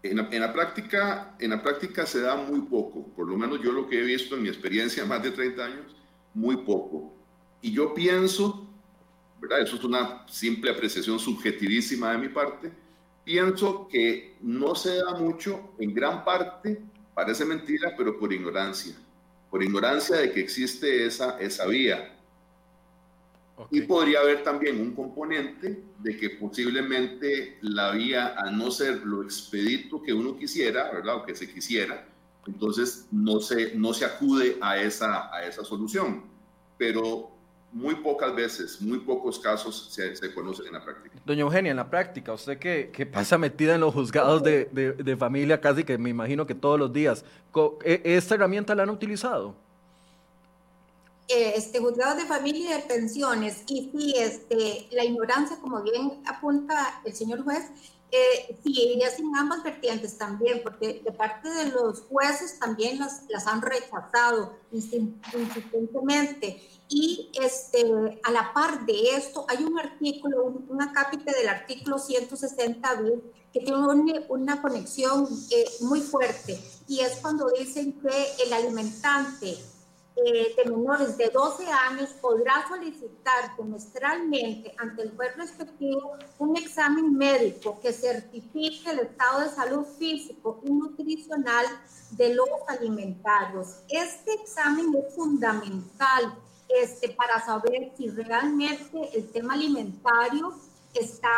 En 0.04 0.18
la, 0.18 0.52
práctica, 0.52 1.36
en 1.38 1.52
la 1.52 1.62
práctica 1.62 2.08
se 2.08 2.22
da 2.22 2.36
muy 2.36 2.62
poco, 2.62 3.06
por 3.16 3.28
lo 3.28 3.38
menos 3.38 3.62
yo 3.62 3.72
lo 3.72 3.88
que 3.88 4.00
he 4.00 4.04
visto 4.04 4.36
en 4.36 4.44
mi 4.44 4.50
experiencia, 4.50 5.06
más 5.08 5.22
de 5.22 5.32
30 5.32 5.64
años, 5.64 5.96
muy 6.34 6.58
poco. 6.58 7.14
Y 7.62 7.72
yo 7.72 7.94
pienso, 7.94 8.68
¿verdad? 9.40 9.62
Eso 9.62 9.76
es 9.76 9.84
una 9.84 10.26
simple 10.28 10.72
apreciación 10.72 11.20
subjetivísima 11.20 12.14
de 12.14 12.18
mi 12.18 12.30
parte, 12.30 12.72
pienso 13.24 13.88
que 13.88 14.38
no 14.42 14.74
se 14.74 14.96
da 14.96 15.14
mucho, 15.14 15.74
en 15.78 15.94
gran 15.94 16.26
parte, 16.26 16.82
parece 17.14 17.46
mentira, 17.46 17.94
pero 17.96 18.18
por 18.18 18.34
ignorancia 18.34 18.96
por 19.52 19.62
ignorancia 19.62 20.16
de 20.16 20.32
que 20.32 20.40
existe 20.40 21.06
esa, 21.06 21.38
esa 21.40 21.68
vía. 21.68 22.18
Y 23.70 23.82
podría 23.82 24.22
haber 24.22 24.44
también 24.44 24.82
un 24.82 24.96
componente 24.96 25.84
de 26.00 26.18
que 26.18 26.32
posiblemente 26.32 27.60
la 27.62 27.92
vía, 27.92 28.34
a 28.36 28.50
no 28.50 28.72
ser 28.72 29.06
lo 29.06 29.22
expedito 29.22 30.02
que 30.02 30.14
uno 30.14 30.36
quisiera, 30.36 30.90
¿verdad? 30.92 31.18
O 31.18 31.26
que 31.26 31.36
se 31.36 31.54
quisiera, 31.54 32.08
entonces 32.48 33.08
no 33.12 33.40
se, 33.40 33.76
no 33.76 33.94
se 33.94 34.06
acude 34.06 34.58
a 34.62 34.82
esa, 34.82 35.32
a 35.36 35.46
esa 35.46 35.64
solución. 35.64 36.24
Pero 36.78 37.30
muy 37.72 37.96
pocas 37.96 38.36
veces, 38.36 38.82
muy 38.82 39.00
pocos 39.00 39.40
casos 39.40 39.90
se, 39.92 40.16
se, 40.16 40.34
conocen 40.34 40.68
en 40.68 40.74
la 40.74 40.84
práctica. 40.84 41.16
Doña 41.26 41.42
Eugenia, 41.42 41.72
en 41.72 41.78
la 41.78 41.90
práctica, 41.90 42.34
usted 42.34 42.58
que, 42.60 42.92
que 42.92 43.06
pasa 43.06 43.38
metida 43.38 43.76
en 43.76 43.82
los 43.82 43.94
juzgados 43.94 44.44
de, 44.44 44.66
de, 44.66 45.18
familia 45.18 45.62
casi 45.62 45.84
que 45.84 45.98
me 45.98 46.10
imagino 46.10 46.46
que 46.46 46.56
todos 46.56 46.78
los 46.78 46.92
días, 46.92 47.24
¿e, 47.84 48.02
¿esta 48.04 48.36
herramienta 48.36 48.76
la 48.76 48.84
han 48.84 48.90
utilizado? 48.90 49.56
Este, 51.30 51.80
juzgados 51.80 52.18
de 52.18 52.26
familia 52.26 52.78
y 52.78 52.82
de 52.82 52.88
pensiones, 52.88 53.64
y 53.68 53.90
sí, 53.90 54.14
este, 54.18 54.88
la 54.92 55.06
ignorancia, 55.06 55.58
como 55.62 55.82
bien 55.82 56.22
apunta 56.26 57.02
el 57.06 57.14
señor 57.14 57.42
juez, 57.44 57.70
eh, 58.12 58.60
sí, 58.64 59.00
es 59.02 59.20
en 59.20 59.36
ambas 59.36 59.64
vertientes 59.64 60.18
también, 60.18 60.62
porque 60.64 61.02
de 61.04 61.12
parte 61.14 61.50
de 61.50 61.70
los 61.70 62.02
jueces 62.02 62.60
también 62.60 63.00
las, 63.00 63.24
las 63.30 63.48
han 63.48 63.62
rechazado 63.62 64.58
insistentemente. 64.72 66.62
Y 66.90 67.32
este, 67.42 68.20
a 68.24 68.32
la 68.32 68.52
par 68.54 68.86
de 68.86 69.16
esto, 69.16 69.46
hay 69.48 69.64
un 69.64 69.80
artículo, 69.80 70.44
un, 70.44 70.66
una 70.70 70.92
cápita 70.92 71.32
del 71.32 71.48
artículo 71.48 71.98
160 71.98 72.96
b 72.96 73.22
que 73.54 73.60
tiene 73.62 73.78
una, 74.30 74.62
conexión 74.62 75.28
eh, 75.50 75.66
muy 75.82 76.02
fuerte, 76.02 76.60
y 76.88 77.00
es 77.02 77.18
cuando 77.18 77.50
dicen 77.50 78.00
que 78.02 78.44
el 78.46 78.54
alimentante 78.54 79.58
eh, 80.14 80.54
de 80.58 80.70
menores 80.70 81.18
de 81.18 81.30
12 81.30 81.66
años 81.68 82.10
podrá 82.22 82.68
solicitar 82.68 83.56
semestralmente 83.56 84.76
ante 84.78 85.04
el 85.04 85.16
juez 85.16 85.36
respectivo 85.38 86.18
un 86.38 86.58
examen 86.58 87.16
médico 87.16 87.80
que 87.82 87.94
certifique 87.94 88.90
el 88.90 89.00
estado 89.00 89.40
de 89.40 89.50
salud 89.50 89.86
físico 89.98 90.60
y 90.66 90.72
nutricional 90.72 91.66
de 92.12 92.36
los 92.36 92.50
alimentarios. 92.68 93.84
Este 93.88 94.34
examen 94.34 94.94
es 94.96 95.16
fundamental 95.16 96.36
este, 96.68 97.10
para 97.10 97.44
saber 97.46 97.94
si 97.98 98.10
realmente 98.10 99.18
el 99.18 99.32
tema 99.32 99.54
alimentario 99.54 100.54
está, 100.94 101.30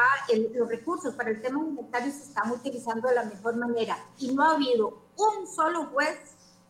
los 0.56 0.68
recursos 0.68 1.14
para 1.14 1.30
el 1.30 1.42
tema 1.42 1.62
alimentario 1.62 2.12
se 2.12 2.24
están 2.24 2.52
utilizando 2.52 3.08
de 3.08 3.16
la 3.16 3.26
mejor 3.26 3.56
manera. 3.56 3.98
Y 4.18 4.34
no 4.34 4.44
ha 4.44 4.56
habido 4.56 5.04
un 5.16 5.48
solo 5.48 5.86
juez 5.94 6.18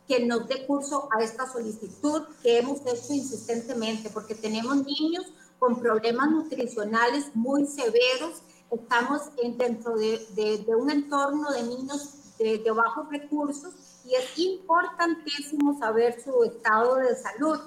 que 0.06 0.24
nos 0.24 0.46
dé 0.48 0.66
curso 0.66 1.08
a 1.16 1.22
esta 1.22 1.50
solicitud 1.50 2.22
que 2.42 2.58
hemos 2.58 2.80
hecho 2.80 3.12
insistentemente, 3.12 4.10
porque 4.10 4.34
tenemos 4.34 4.76
niños 4.76 5.24
con 5.58 5.80
problemas 5.80 6.30
nutricionales 6.30 7.34
muy 7.34 7.66
severos, 7.66 8.42
estamos 8.70 9.22
en, 9.42 9.56
dentro 9.56 9.96
de, 9.96 10.18
de, 10.34 10.76
un 10.76 10.90
entorno 10.90 11.50
de 11.52 11.62
niños 11.62 12.36
de, 12.38 12.58
de, 12.58 12.70
bajos 12.70 13.08
recursos 13.08 13.72
y 14.04 14.14
es 14.14 14.38
importantísimo 14.38 15.78
saber 15.78 16.22
su 16.22 16.44
estado 16.44 16.96
de 16.96 17.14
salud 17.16 17.60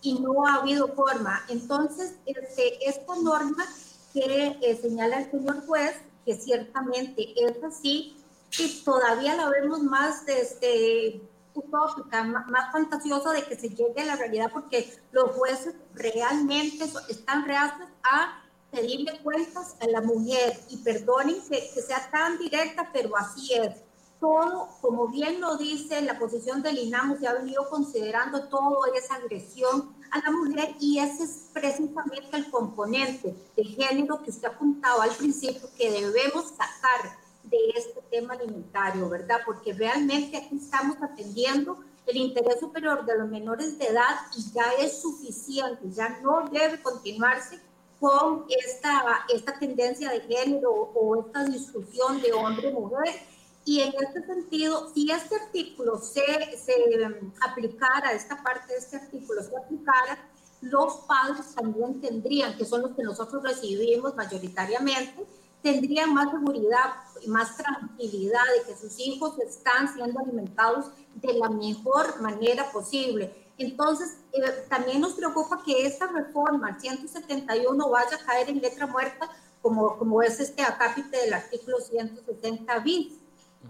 y 0.00 0.18
no 0.18 0.46
ha 0.46 0.56
habido 0.56 0.88
forma. 0.88 1.40
Entonces, 1.48 2.14
este, 2.26 2.88
esta 2.88 3.16
norma 3.16 3.64
que 4.12 4.58
eh, 4.60 4.78
señala 4.80 5.20
el 5.20 5.30
señor 5.30 5.66
juez, 5.66 5.96
que 6.24 6.34
ciertamente 6.34 7.34
es 7.36 7.62
así, 7.64 8.16
y 8.58 8.82
todavía 8.84 9.34
la 9.36 9.48
vemos 9.48 9.82
más 9.82 10.26
desde 10.26 11.22
utópica, 11.54 12.24
más, 12.24 12.72
fantasiosa 12.72 13.32
de 13.32 13.44
que 13.44 13.56
se 13.56 13.68
llegue 13.68 14.00
a 14.00 14.04
la 14.04 14.16
realidad 14.16 14.50
porque 14.52 14.92
los 15.10 15.32
jueces 15.32 15.74
realmente 15.94 16.84
están 17.08 17.44
reacios 17.44 17.88
a 18.02 18.42
pedirle 18.70 19.20
cuentas 19.22 19.76
a 19.80 19.86
la 19.86 20.00
mujer 20.00 20.58
y 20.70 20.78
perdonen 20.78 21.36
que, 21.48 21.70
que, 21.74 21.82
sea 21.82 22.10
tan 22.10 22.38
directa, 22.38 22.90
pero 22.92 23.16
así 23.16 23.52
es. 23.54 23.76
Todo, 24.18 24.68
como 24.80 25.08
bien 25.08 25.40
lo 25.40 25.56
dice 25.56 26.00
la 26.00 26.18
posición 26.18 26.62
del 26.62 26.78
INAMU, 26.78 27.18
se 27.18 27.26
ha 27.26 27.34
venido 27.34 27.68
considerando 27.68 28.48
todo 28.48 28.86
esa 28.94 29.16
agresión 29.16 29.94
a 30.12 30.18
la 30.20 30.30
mujer 30.30 30.76
y 30.78 31.00
ese 31.00 31.24
es 31.24 31.48
precisamente 31.52 32.36
el 32.36 32.50
componente 32.50 33.34
de 33.56 33.64
género 33.64 34.22
que 34.22 34.30
usted 34.30 34.48
apuntaba 34.48 35.04
al 35.04 35.10
principio 35.10 35.68
que 35.76 35.90
debemos 35.90 36.50
sacar 36.50 37.21
de 37.52 37.78
este 37.78 38.00
tema 38.10 38.34
alimentario, 38.34 39.08
¿verdad? 39.08 39.40
Porque 39.44 39.72
realmente 39.74 40.36
aquí 40.38 40.56
estamos 40.56 40.96
atendiendo 41.02 41.78
el 42.06 42.16
interés 42.16 42.58
superior 42.58 43.04
de 43.04 43.16
los 43.18 43.28
menores 43.28 43.78
de 43.78 43.86
edad 43.86 44.16
y 44.36 44.52
ya 44.52 44.72
es 44.80 45.00
suficiente, 45.00 45.90
ya 45.90 46.20
no 46.20 46.48
debe 46.50 46.82
continuarse 46.82 47.60
con 48.00 48.46
esta, 48.48 49.26
esta 49.32 49.58
tendencia 49.58 50.10
de 50.10 50.20
género 50.22 50.72
o 50.72 51.24
esta 51.24 51.44
discusión 51.44 52.20
de 52.20 52.32
hombre-mujer. 52.32 53.14
Y 53.64 53.80
en 53.80 53.92
este 54.00 54.26
sentido, 54.26 54.90
si 54.92 55.08
este 55.08 55.36
artículo 55.36 55.98
se, 55.98 56.56
se 56.58 56.74
aplicara, 57.48 58.12
esta 58.12 58.42
parte 58.42 58.72
de 58.72 58.78
este 58.80 58.96
artículo 58.96 59.40
se 59.42 59.56
aplicara, 59.56 60.18
los 60.62 60.94
padres 61.06 61.54
también 61.54 62.00
tendrían, 62.00 62.56
que 62.56 62.64
son 62.64 62.82
los 62.82 62.96
que 62.96 63.04
nosotros 63.04 63.42
recibimos 63.42 64.16
mayoritariamente, 64.16 65.24
tendrían 65.62 66.12
más 66.12 66.30
seguridad 66.30 66.94
y 67.22 67.28
más 67.28 67.56
tranquilidad 67.56 68.42
de 68.56 68.72
que 68.72 68.78
sus 68.78 68.98
hijos 68.98 69.38
están 69.38 69.92
siendo 69.94 70.18
alimentados 70.18 70.86
de 71.14 71.32
la 71.34 71.48
mejor 71.48 72.20
manera 72.20 72.70
posible. 72.72 73.32
Entonces, 73.58 74.18
eh, 74.32 74.66
también 74.68 75.00
nos 75.00 75.12
preocupa 75.12 75.62
que 75.64 75.86
esta 75.86 76.08
reforma, 76.08 76.70
el 76.70 76.80
171, 76.80 77.88
vaya 77.88 78.16
a 78.16 78.26
caer 78.26 78.50
en 78.50 78.60
letra 78.60 78.86
muerta, 78.86 79.30
como, 79.60 79.96
como 79.98 80.22
es 80.22 80.40
este 80.40 80.62
acápite 80.62 81.16
del 81.16 81.34
artículo 81.34 81.78
170 81.78 82.78
bis. 82.80 83.18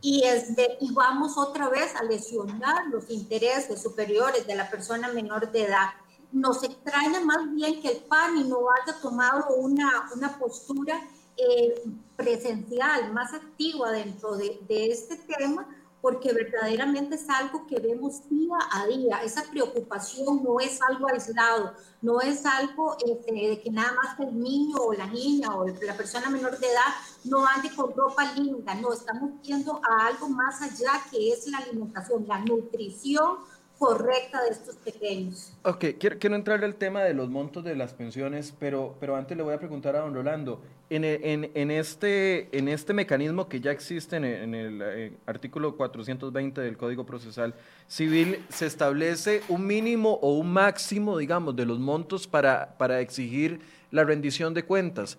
Y, 0.01 0.23
es 0.25 0.57
de, 0.57 0.79
y 0.81 0.91
vamos 0.95 1.37
otra 1.37 1.69
vez 1.69 1.95
a 1.97 2.03
lesionar 2.03 2.87
los 2.87 3.11
intereses 3.11 3.83
superiores 3.83 4.47
de 4.47 4.55
la 4.55 4.71
persona 4.71 5.09
menor 5.09 5.53
de 5.53 5.65
edad. 5.65 5.91
Nos 6.31 6.63
extraña 6.63 7.21
más 7.21 7.53
bien 7.53 7.83
que 7.83 7.89
el 7.89 7.99
PANI 8.05 8.45
no 8.45 8.61
haya 8.71 8.99
tomado 9.03 9.55
una, 9.57 10.09
una 10.17 10.39
postura 10.39 10.99
eh, 11.37 11.83
presencial, 12.17 13.13
más 13.13 13.33
activa 13.35 13.91
dentro 13.91 14.37
de, 14.37 14.61
este 14.69 15.17
tema, 15.17 15.67
porque 16.01 16.33
verdaderamente 16.33 17.15
es 17.15 17.29
algo 17.31 17.67
que 17.67 17.79
vemos 17.81 18.29
día 18.29 18.57
a 18.73 18.87
día. 18.87 19.23
Esa 19.25 19.45
preocupación 19.51 20.43
no 20.43 20.61
es 20.61 20.81
algo 20.83 21.09
aislado, 21.09 21.75
no 22.01 22.21
es 22.21 22.45
algo 22.45 22.97
este, 23.07 23.33
de 23.33 23.61
que 23.61 23.71
nada 23.71 23.93
más 23.93 24.19
el 24.21 24.39
niño 24.39 24.77
o 24.77 24.93
la 24.93 25.07
niña 25.07 25.55
o 25.57 25.67
la 25.67 25.97
persona 25.97 26.29
menor 26.29 26.59
de 26.59 26.67
edad 26.67 26.93
no 27.25 27.47
ande 27.47 27.71
con 27.75 27.95
ropa 27.95 28.33
linda, 28.35 28.75
no, 28.75 28.93
estamos 28.93 29.31
viendo 29.43 29.81
a 29.89 30.07
algo 30.09 30.29
más 30.29 30.61
allá 30.61 31.03
que 31.11 31.33
es 31.33 31.47
la 31.47 31.59
alimentación, 31.59 32.27
la 32.27 32.39
nutrición 32.41 33.39
correcta 33.83 34.41
de 34.45 34.51
estos 34.51 34.77
pequeños. 34.77 35.53
Ok, 35.65 35.85
quiero, 35.99 36.17
quiero 36.21 36.37
entrarle 36.37 36.67
al 36.67 36.77
tema 36.77 37.03
de 37.03 37.15
los 37.15 37.29
montos 37.29 37.65
de 37.65 37.75
las 37.75 37.95
pensiones, 37.95 38.55
pero, 38.57 38.95
pero 39.01 39.17
antes 39.17 39.37
le 39.37 39.43
voy 39.43 39.55
a 39.55 39.59
preguntar 39.59 39.97
a 39.97 40.03
don 40.03 40.15
Rolando, 40.15 40.63
este, 40.95 42.57
en 42.57 42.69
este 42.69 42.93
mecanismo 42.93 43.49
que 43.49 43.61
ya 43.61 43.71
existe 43.71 44.17
en 44.17 44.25
el, 44.25 44.43
en 44.43 44.55
el 44.55 44.83
eh, 44.83 45.13
artículo 45.27 45.77
420 45.77 46.61
del 46.61 46.77
Código 46.77 47.07
Procesal 47.07 47.55
Civil, 47.89 48.45
¿se 48.49 48.67
establece 48.67 49.43
un 49.49 49.67
mínimo 49.67 50.19
o 50.23 50.39
un 50.39 50.53
máximo, 50.53 51.17
digamos, 51.17 51.57
de 51.57 51.67
los 51.67 51.79
montos 51.79 52.27
para, 52.27 52.77
para 52.77 53.01
exigir 53.01 53.61
la 53.91 54.05
rendición 54.05 54.55
de 54.55 54.65
cuentas? 54.65 55.19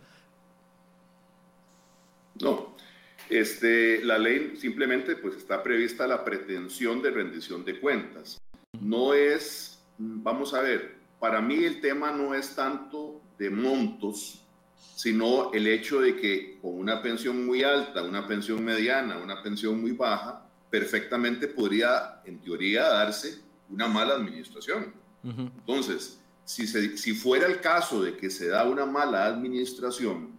No, 2.42 2.76
este, 3.30 4.04
la 4.04 4.18
ley 4.18 4.56
simplemente 4.58 5.16
pues 5.16 5.38
está 5.38 5.64
prevista 5.64 6.06
la 6.08 6.24
pretensión 6.24 7.02
de 7.02 7.12
rendición 7.12 7.64
de 7.66 7.80
cuentas. 7.80 8.40
No 8.80 9.14
es, 9.14 9.84
vamos 9.98 10.54
a 10.54 10.62
ver, 10.62 10.96
para 11.20 11.42
mí 11.42 11.64
el 11.64 11.80
tema 11.80 12.12
no 12.12 12.36
es 12.36 12.56
tanto 12.56 13.22
de 13.38 13.50
montos, 13.50 14.43
sino 14.96 15.52
el 15.54 15.68
hecho 15.68 16.02
de 16.02 16.16
que 16.16 16.60
con 16.62 16.80
una 16.80 17.02
pensión 17.02 17.46
muy 17.46 17.64
alta, 17.64 18.04
una 18.04 18.28
pensión 18.28 18.64
mediana, 18.64 19.18
una 19.18 19.42
pensión 19.42 19.82
muy 19.82 19.92
baja, 19.92 20.46
perfectamente 20.70 21.48
podría, 21.48 22.22
en 22.26 22.40
teoría, 22.40 22.84
darse 22.84 23.40
una 23.70 23.88
mala 23.88 24.16
administración. 24.16 24.94
Entonces, 25.24 26.20
si, 26.44 26.68
si 26.68 27.14
fuera 27.14 27.48
el 27.48 27.62
caso 27.62 28.04
de 28.04 28.18
que 28.18 28.30
se 28.30 28.48
da 28.48 28.66
una 28.66 28.86
mala 28.86 29.26
administración, 29.26 30.32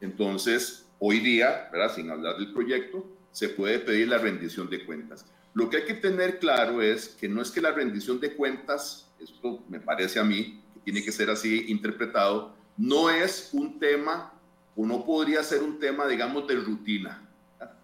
entonces 0.00 0.82
Hoy 1.04 1.18
día, 1.18 1.68
¿verdad? 1.72 1.92
sin 1.92 2.08
hablar 2.10 2.36
del 2.36 2.52
proyecto, 2.52 3.04
se 3.32 3.48
puede 3.48 3.80
pedir 3.80 4.06
la 4.06 4.18
rendición 4.18 4.70
de 4.70 4.84
cuentas. 4.84 5.26
Lo 5.52 5.68
que 5.68 5.78
hay 5.78 5.84
que 5.84 5.94
tener 5.94 6.38
claro 6.38 6.80
es 6.80 7.08
que 7.08 7.28
no 7.28 7.42
es 7.42 7.50
que 7.50 7.60
la 7.60 7.72
rendición 7.72 8.20
de 8.20 8.36
cuentas, 8.36 9.10
esto 9.18 9.64
me 9.68 9.80
parece 9.80 10.20
a 10.20 10.22
mí, 10.22 10.62
que 10.72 10.80
tiene 10.84 11.02
que 11.02 11.10
ser 11.10 11.28
así 11.28 11.64
interpretado, 11.66 12.54
no 12.76 13.10
es 13.10 13.50
un 13.52 13.78
tema 13.78 14.32
o 14.76 14.86
no 14.86 15.04
podría 15.04 15.42
ser 15.42 15.62
un 15.62 15.78
tema, 15.78 16.06
digamos, 16.06 16.46
de 16.46 16.56
rutina. 16.56 17.28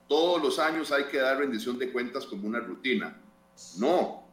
Todos 0.09 0.43
los 0.43 0.59
años 0.59 0.91
hay 0.91 1.05
que 1.05 1.19
dar 1.19 1.39
rendición 1.39 1.79
de 1.79 1.93
cuentas 1.93 2.25
como 2.25 2.49
una 2.49 2.61
rutina. 2.61 3.21
No, 3.77 4.25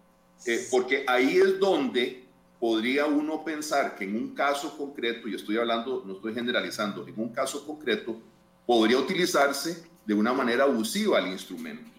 eh, 0.46 0.68
porque 0.72 1.04
ahí 1.08 1.38
es 1.38 1.60
donde 1.60 2.26
podría 2.60 3.06
uno 3.06 3.44
pensar 3.44 3.96
que 3.96 4.06
en 4.06 4.16
un 4.16 4.34
caso 4.34 4.78
concreto, 4.78 5.28
y 5.28 5.36
estoy 5.36 5.58
hablando, 5.58 6.04
no 6.06 6.14
estoy 6.14 6.34
generalizando, 6.34 7.08
en 7.08 7.20
un 7.20 7.30
caso 7.30 7.66
concreto, 7.66 8.22
podría 8.66 8.98
utilizarse 8.98 9.88
de 10.06 10.14
una 10.14 10.34
manera 10.34 10.64
abusiva 10.64 11.20
el 11.20 11.28
instrumento. 11.28 11.92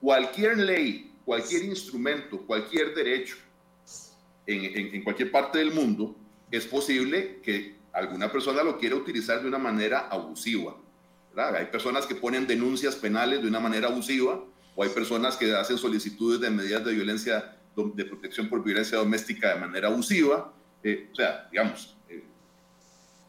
Cualquier 0.00 0.58
ley, 0.58 1.12
cualquier 1.24 1.64
instrumento, 1.64 2.38
cualquier 2.46 2.94
derecho 2.94 3.36
en, 4.46 5.02
cualquier 5.04 5.30
parte 5.30 5.58
del 5.58 5.72
mundo, 5.72 6.16
es 6.50 6.66
posible 6.66 7.40
que 7.42 7.76
alguna 7.92 8.30
persona 8.30 8.62
lo 8.62 8.78
quiera 8.78 8.96
utilizar 8.96 9.42
de 9.42 9.48
una 9.48 9.58
manera 9.58 10.08
abusiva. 10.10 10.76
Hay 11.36 11.66
personas 11.66 12.06
que 12.06 12.14
ponen 12.14 12.46
denuncias 12.46 12.96
penales 12.96 13.40
de 13.40 13.48
una 13.48 13.60
manera 13.60 13.88
abusiva 13.88 14.44
o 14.74 14.82
hay 14.82 14.90
personas 14.90 15.36
que 15.36 15.54
hacen 15.54 15.78
solicitudes 15.78 16.40
de 16.40 16.50
medidas 16.50 16.84
de 16.84 16.92
violencia, 16.92 17.56
de 17.76 18.04
protección 18.04 18.48
por 18.48 18.62
violencia 18.62 18.98
doméstica 18.98 19.54
de 19.54 19.60
manera 19.60 19.88
abusiva. 19.88 20.52
Eh, 20.82 21.08
o 21.12 21.14
sea, 21.14 21.48
digamos, 21.50 21.96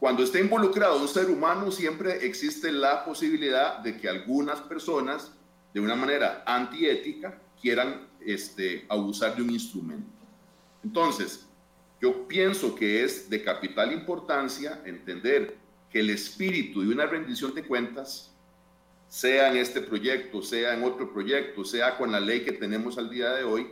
cuando 0.02 0.24
está 0.24 0.40
involucrado 0.40 1.00
un 1.00 1.06
ser 1.06 1.30
humano, 1.30 1.70
siempre 1.70 2.26
existe 2.26 2.72
la 2.72 3.04
posibilidad 3.04 3.78
de 3.78 3.96
que 3.96 4.08
algunas 4.08 4.60
personas, 4.60 5.30
de 5.72 5.78
una 5.78 5.94
manera 5.94 6.42
antiética, 6.44 7.40
quieran 7.60 8.08
este, 8.18 8.84
abusar 8.88 9.36
de 9.36 9.42
un 9.42 9.50
instrumento. 9.50 10.10
Entonces, 10.82 11.46
yo 12.02 12.28
pienso 12.28 12.74
que 12.74 13.04
es 13.04 13.30
de 13.30 13.42
capital 13.42 13.92
importancia 13.92 14.82
entender 14.84 15.56
que 15.90 16.00
el 16.00 16.10
espíritu 16.10 16.82
de 16.82 16.88
una 16.88 17.06
rendición 17.06 17.54
de 17.54 17.64
cuentas, 17.64 18.34
sea 19.08 19.50
en 19.50 19.56
este 19.56 19.80
proyecto, 19.80 20.42
sea 20.42 20.74
en 20.74 20.82
otro 20.82 21.12
proyecto, 21.12 21.64
sea 21.64 21.96
con 21.96 22.12
la 22.12 22.20
ley 22.20 22.44
que 22.44 22.52
tenemos 22.52 22.98
al 22.98 23.08
día 23.08 23.30
de 23.30 23.44
hoy, 23.44 23.68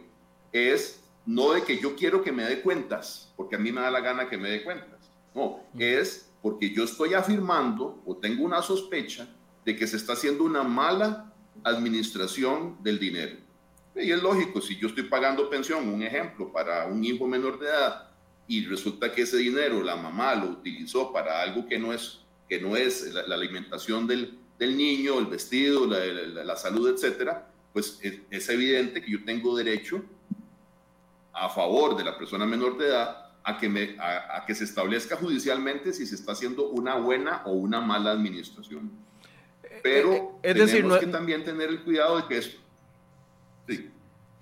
es 0.53 1.03
no 1.27 1.53
de 1.53 1.63
que 1.63 1.79
yo 1.79 1.97
quiero 1.97 2.23
que 2.23 2.33
me 2.33 2.45
dé 2.45 2.63
cuentas, 2.63 3.33
porque 3.37 3.57
a 3.57 3.59
mí 3.59 3.73
me 3.73 3.81
da 3.81 3.91
la 3.91 4.01
gana 4.01 4.29
que 4.29 4.39
me 4.39 4.49
dé 4.49 4.63
cuentas 4.63 5.01
no, 5.35 5.61
es 5.79 6.31
porque 6.43 6.71
yo 6.71 6.85
estoy 6.85 7.15
afirmando 7.15 8.03
o 8.05 8.17
tengo 8.17 8.45
una 8.45 8.63
sospecha 8.63 9.29
de 9.65 9.77
que 9.77 9.87
se 9.87 9.97
está 9.97 10.15
haciendo 10.15 10.45
una 10.45 10.63
mala 10.63 11.33
administración 11.63 12.79
del 12.83 12.99
dinero. 12.99 13.37
Y 13.95 14.11
es 14.11 14.23
lógico, 14.23 14.61
si 14.61 14.79
yo 14.79 14.89
estoy 14.89 15.05
pagando 15.05 15.51
pensión, 15.51 15.89
un 15.89 16.03
ejemplo, 16.03 16.51
para 16.53 16.87
un 16.87 17.05
hijo 17.05 17.27
menor 17.27 17.59
de 17.59 17.67
edad, 17.67 18.10
y 18.51 18.67
resulta 18.67 19.13
que 19.13 19.23
ese 19.23 19.37
dinero 19.37 19.81
la 19.81 19.95
mamá 19.95 20.35
lo 20.35 20.47
utilizó 20.47 21.13
para 21.13 21.41
algo 21.41 21.69
que 21.69 21.79
no 21.79 21.93
es, 21.93 22.19
que 22.49 22.61
no 22.61 22.75
es 22.75 23.15
la, 23.15 23.33
alimentación 23.33 24.09
del, 24.09 24.41
del, 24.59 24.77
niño, 24.77 25.21
el 25.21 25.27
vestido, 25.27 25.87
la, 25.87 26.05
la, 26.45 26.57
salud, 26.57 26.93
etcétera, 26.93 27.49
pues 27.73 28.01
es, 28.03 28.23
es 28.29 28.49
evidente 28.49 29.03
que 29.03 29.13
yo 29.13 29.25
tengo 29.25 29.57
derecho 29.57 30.03
a 31.33 31.49
favor 31.49 31.97
de 31.97 32.03
la 32.03 32.19
persona 32.19 32.45
menor 32.45 32.77
de 32.77 32.89
edad 32.89 33.31
a 33.45 33.57
que, 33.57 33.69
me, 33.69 33.95
a, 34.01 34.43
que 34.45 34.57
se 34.57 34.65
establezca 34.65 35.15
judicialmente 35.15 35.93
si 35.93 36.05
se 36.05 36.17
está 36.17 36.33
haciendo 36.33 36.71
una 36.71 36.97
buena 36.97 37.43
o 37.45 37.53
una 37.53 37.81
mala 37.81 38.11
administración. 38.11 38.91
Pero 39.81 40.13
eh, 40.13 40.17
eh, 40.17 40.39
es 40.43 40.53
tenemos 40.55 40.71
decir, 40.73 40.85
no... 40.87 40.99
que 40.99 41.07
también 41.07 41.45
tener 41.45 41.69
el 41.69 41.85
cuidado 41.85 42.17
de 42.17 42.27
que 42.27 42.39
esto... 42.39 42.61
Sí. 43.69 43.91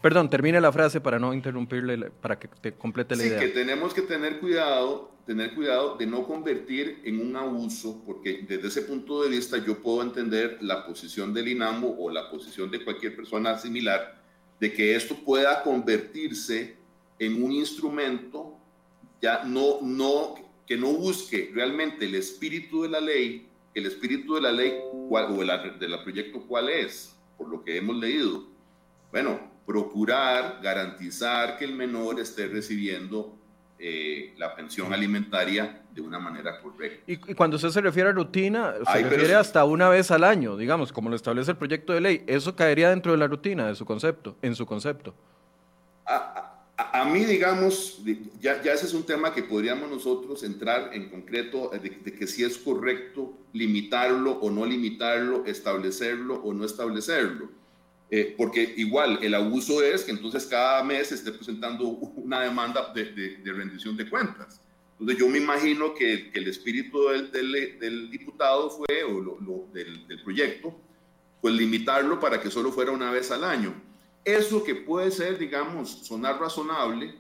Perdón, 0.01 0.31
termine 0.31 0.61
la 0.61 0.71
frase 0.71 1.01
para 1.01 1.19
no 1.19 1.35
interrumpirle, 1.35 2.11
para 2.11 2.39
que 2.39 2.47
te 2.47 2.73
complete 2.73 3.17
la 3.17 3.27
idea. 3.27 3.41
Sí, 3.41 3.47
que 3.47 3.53
tenemos 3.53 3.93
que 3.93 4.03
tener 4.03 4.39
cuidado, 4.39 5.11
tener 5.27 5.55
cuidado 5.55 5.97
de 5.97 6.07
no 6.07 6.25
convertir 6.25 7.01
en 7.05 7.21
un 7.21 7.35
abuso, 7.35 8.01
porque 8.07 8.45
desde 8.47 8.69
ese 8.69 8.83
punto 8.83 9.23
de 9.23 9.31
vista 9.31 9.59
yo 9.59 9.83
puedo 9.83 10.03
entender 10.03 10.59
la 10.61 10.87
posición 10.87 11.35
del 11.35 11.49
INAMO 11.49 11.97
o 11.99 12.11
la 12.11 12.31
posición 12.31 12.71
de 12.71 12.85
cualquier 12.85 13.17
persona 13.17 13.59
similar, 13.59 14.23
de 14.61 14.73
que 14.73 14.95
esto 14.95 15.17
pueda 15.17 15.63
convertirse 15.65 16.77
en 17.19 17.43
un 17.43 17.51
instrumento 17.51 18.57
ya 19.21 19.43
no, 19.45 19.81
no, 19.83 20.37
que 20.65 20.77
no 20.77 20.93
busque 20.93 21.51
realmente 21.53 22.05
el 22.05 22.15
espíritu 22.15 22.83
de 22.83 22.89
la 22.89 23.01
ley, 23.01 23.49
el 23.75 23.87
espíritu 23.87 24.37
de 24.37 24.43
la 24.43 24.53
ley 24.53 24.79
o 24.93 25.19
del 25.79 26.03
proyecto 26.03 26.41
cuál 26.47 26.69
es, 26.69 27.17
por 27.37 27.49
lo 27.49 27.65
que 27.65 27.77
hemos 27.77 27.97
leído. 27.97 28.47
Bueno, 29.11 29.58
procurar 29.69 30.61
garantizar 30.63 31.59
que 31.59 31.67
el 31.67 31.75
menor 31.75 32.19
esté 32.19 32.49
recibiendo 32.49 33.37
eh, 33.79 34.33
la 34.39 34.57
pensión 34.57 34.95
alimentaria 34.95 35.83
de 35.95 36.01
una 36.01 36.19
manera 36.19 36.59
correcta. 36.63 37.03
Y, 37.07 37.19
cuando 37.35 37.57
usted 37.57 37.69
se 37.69 37.83
refiere 37.83 38.09
a 38.09 38.13
rutina, 38.13 38.73
se 38.91 39.03
refiere 39.03 39.35
hasta 39.35 39.67
una 39.67 39.91
vez 39.91 40.11
al 40.11 40.25
año, 40.25 40.57
digamos, 40.57 40.91
como 40.91 41.11
lo 41.11 41.17
establece 41.17 41.51
el 41.51 41.59
proyecto 41.59 41.93
de 41.93 42.01
ley. 42.01 42.25
¿Eso 42.27 42.57
caería 42.57 42.89
dentro 42.89 43.13
de 43.13 43.19
la 43.19 43.27
rutina 43.27 43.67
de 43.67 43.75
su 43.75 43.85
concepto, 43.85 44.39
en 44.41 44.55
su 44.55 44.65
concepto? 44.65 45.15
A, 46.07 47.05
mí, 47.05 47.27
digamos, 47.27 48.03
ya, 48.41 48.63
ya, 48.63 48.73
ese 48.73 48.87
es 48.87 48.95
un 48.95 49.05
tema 49.05 49.35
que 49.35 49.43
podríamos 49.43 49.91
nosotros 49.91 50.45
entrar 50.45 50.95
en 50.95 51.11
concreto 51.11 51.71
de, 51.71 51.91
que 51.91 52.27
si 52.27 52.43
es 52.43 52.57
correcto 52.57 53.37
limitarlo 53.53 54.33
o 54.41 54.51
no 54.51 54.65
limitarlo, 54.65 55.45
establecerlo 55.45 56.37
o 56.37 56.55
no 56.55 56.65
establecerlo. 56.65 57.51
Eh, 58.11 58.35
porque 58.37 58.75
igual 58.77 59.19
el 59.23 59.35
abuso 59.35 59.83
es 59.83 60.03
que 60.03 60.13
entonces 60.13 60.47
cada 60.47 60.83
mes 60.83 61.13
esté 61.13 61.31
presentando 61.31 61.85
una 62.17 62.41
demanda 62.41 62.93
de, 62.95 63.05
de, 63.43 63.53
rendición 63.53 63.97
de 63.97 64.09
cuentas. 64.09 64.61
Entonces 64.93 65.19
yo 65.19 65.29
me 65.29 65.39
imagino 65.39 65.95
que, 65.95 66.31
que 66.31 66.39
el 66.41 66.49
espíritu 66.49 67.09
del, 67.09 67.31
del, 67.79 68.11
diputado 68.11 68.71
fue, 68.71 69.05
o 69.05 69.21
lo, 69.21 69.69
del, 69.73 70.09
del 70.09 70.23
proyecto, 70.23 70.75
pues 71.41 71.55
limitarlo 71.55 72.19
para 72.19 72.41
que 72.41 72.51
solo 72.51 72.73
fuera 72.73 72.91
una 72.91 73.11
vez 73.11 73.31
al 73.31 73.45
año 73.45 73.89
eso 74.29 74.63
que 74.63 74.75
puede 74.75 75.11
ser, 75.11 75.39
digamos, 75.39 75.91
sonar 76.07 76.39
razonable, 76.39 77.15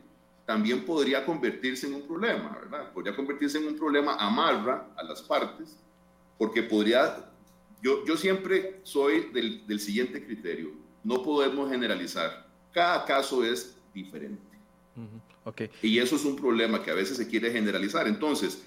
también 0.44 0.84
podría 0.84 1.24
convertirse 1.24 1.86
en 1.86 1.94
un 1.94 2.02
problema, 2.02 2.58
¿verdad? 2.60 2.92
Podría 2.92 3.16
convertirse 3.16 3.58
en 3.58 3.66
un 3.66 3.78
problema 3.78 4.14
amarra 4.16 4.88
a 4.96 5.02
las 5.02 5.22
partes, 5.22 5.78
porque 6.36 6.62
podría, 6.62 7.27
yo, 7.82 8.04
yo 8.04 8.16
siempre 8.16 8.80
soy 8.82 9.30
del, 9.32 9.66
del 9.66 9.80
siguiente 9.80 10.24
criterio, 10.24 10.72
no 11.04 11.22
podemos 11.22 11.70
generalizar, 11.70 12.48
cada 12.72 13.04
caso 13.04 13.44
es 13.44 13.76
diferente. 13.94 14.42
okay. 15.44 15.70
Y 15.82 15.98
eso 15.98 16.16
es 16.16 16.24
un 16.24 16.36
problema 16.36 16.82
que 16.82 16.90
a 16.90 16.94
veces 16.94 17.16
se 17.16 17.28
quiere 17.28 17.50
generalizar. 17.50 18.06
Entonces, 18.06 18.62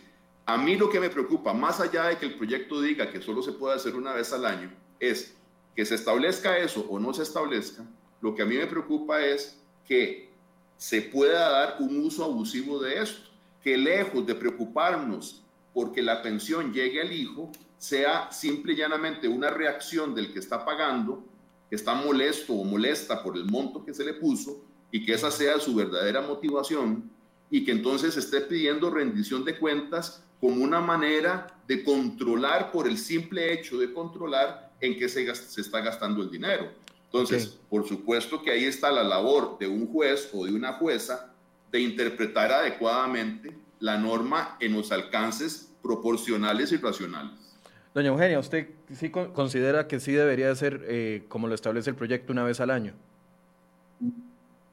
a 0.46 0.58
mí 0.58 0.76
lo 0.76 0.90
que 0.90 1.00
me 1.00 1.10
preocupa, 1.10 1.54
más 1.54 1.80
allá 1.80 2.08
de 2.08 2.18
que 2.18 2.26
el 2.26 2.36
proyecto 2.36 2.82
diga 2.82 3.12
que 3.12 3.22
solo 3.22 3.42
se 3.42 3.54
puede 3.54 3.76
hacer 3.76 3.96
una 3.96 4.14
vez 4.14 4.34
al 4.34 4.46
año, 4.46 4.72
es 5.00 5.36
que 5.76 5.86
se 5.86 5.96
establezca 5.96 6.58
eso 6.58 6.86
o 6.90 7.00
no 7.00 7.14
se 7.14 7.24
establezca, 7.24 7.86
lo 8.22 8.36
que 8.36 8.42
a 8.42 8.46
mí 8.46 8.56
me 8.56 8.68
preocupa 8.68 9.24
es 9.26 9.58
que 9.88 10.30
se 10.78 11.02
pueda 11.02 11.50
dar 11.50 11.76
un 11.80 12.06
uso 12.06 12.24
abusivo 12.24 12.80
de 12.80 13.02
esto, 13.02 13.30
que 13.64 13.78
lejos 13.78 14.26
de 14.26 14.36
preocuparnos 14.36 15.44
porque 15.74 16.02
la 16.02 16.22
pensión 16.22 16.74
llegue 16.74 17.02
al 17.02 17.14
hijo, 17.14 17.52
sea 17.82 18.32
simple 18.32 18.74
y 18.74 18.76
llanamente 18.76 19.28
una 19.28 19.50
reacción 19.50 20.14
del 20.14 20.32
que 20.32 20.38
está 20.38 20.64
pagando, 20.64 21.26
que 21.68 21.76
está 21.76 21.96
molesto 21.96 22.54
o 22.54 22.64
molesta 22.64 23.24
por 23.24 23.36
el 23.36 23.46
monto 23.46 23.84
que 23.84 23.92
se 23.92 24.06
le 24.06 24.14
puso, 24.14 24.64
y 24.92 25.04
que 25.04 25.14
esa 25.14 25.32
sea 25.32 25.60
su 25.60 25.74
verdadera 25.74 26.22
motivación 26.22 27.10
y 27.50 27.66
que 27.66 27.72
entonces 27.72 28.16
esté 28.18 28.42
pidiendo 28.42 28.92
rendición 28.92 29.44
de 29.44 29.58
cuentas 29.58 30.24
como 30.40 30.64
una 30.64 30.80
manera 30.80 31.48
de 31.68 31.84
controlar 31.84 32.72
por 32.72 32.88
el 32.88 33.00
simple 33.00 33.52
hecho 33.52 33.80
de 33.80 33.92
controlar 33.92 34.74
en 34.80 34.96
qué 35.00 35.10
se, 35.10 35.34
se 35.34 35.62
está 35.62 35.82
gastando 35.82 36.22
el 36.22 36.30
dinero. 36.30 36.70
Entonces, 37.06 37.58
por 37.68 37.88
supuesto 37.88 38.44
que 38.44 38.52
ahí 38.52 38.66
está 38.66 38.92
la 38.92 39.04
labor 39.04 39.58
de 39.58 39.68
un 39.68 39.88
juez 39.88 40.30
o 40.34 40.46
de 40.46 40.54
una 40.54 40.74
jueza 40.74 41.34
de 41.72 41.80
interpretar 41.80 42.52
adecuadamente 42.52 43.58
la 43.80 43.98
norma 43.98 44.56
en 44.60 44.74
los 44.74 44.92
alcances 44.92 45.74
proporcionales 45.82 46.72
y 46.72 46.78
racionales. 46.78 47.41
Doña 47.94 48.08
Eugenia, 48.08 48.40
¿usted 48.40 48.70
sí 48.96 49.12
considera 49.12 49.88
que 49.88 50.00
sí 50.00 50.14
debería 50.14 50.54
ser 50.56 50.86
eh, 50.88 51.26
como 51.28 51.48
lo 51.48 51.56
establece 51.56 51.90
el 51.90 51.96
proyecto 51.96 52.32
una 52.32 52.44
vez 52.44 52.62
al 52.62 52.72
año? 52.72 52.94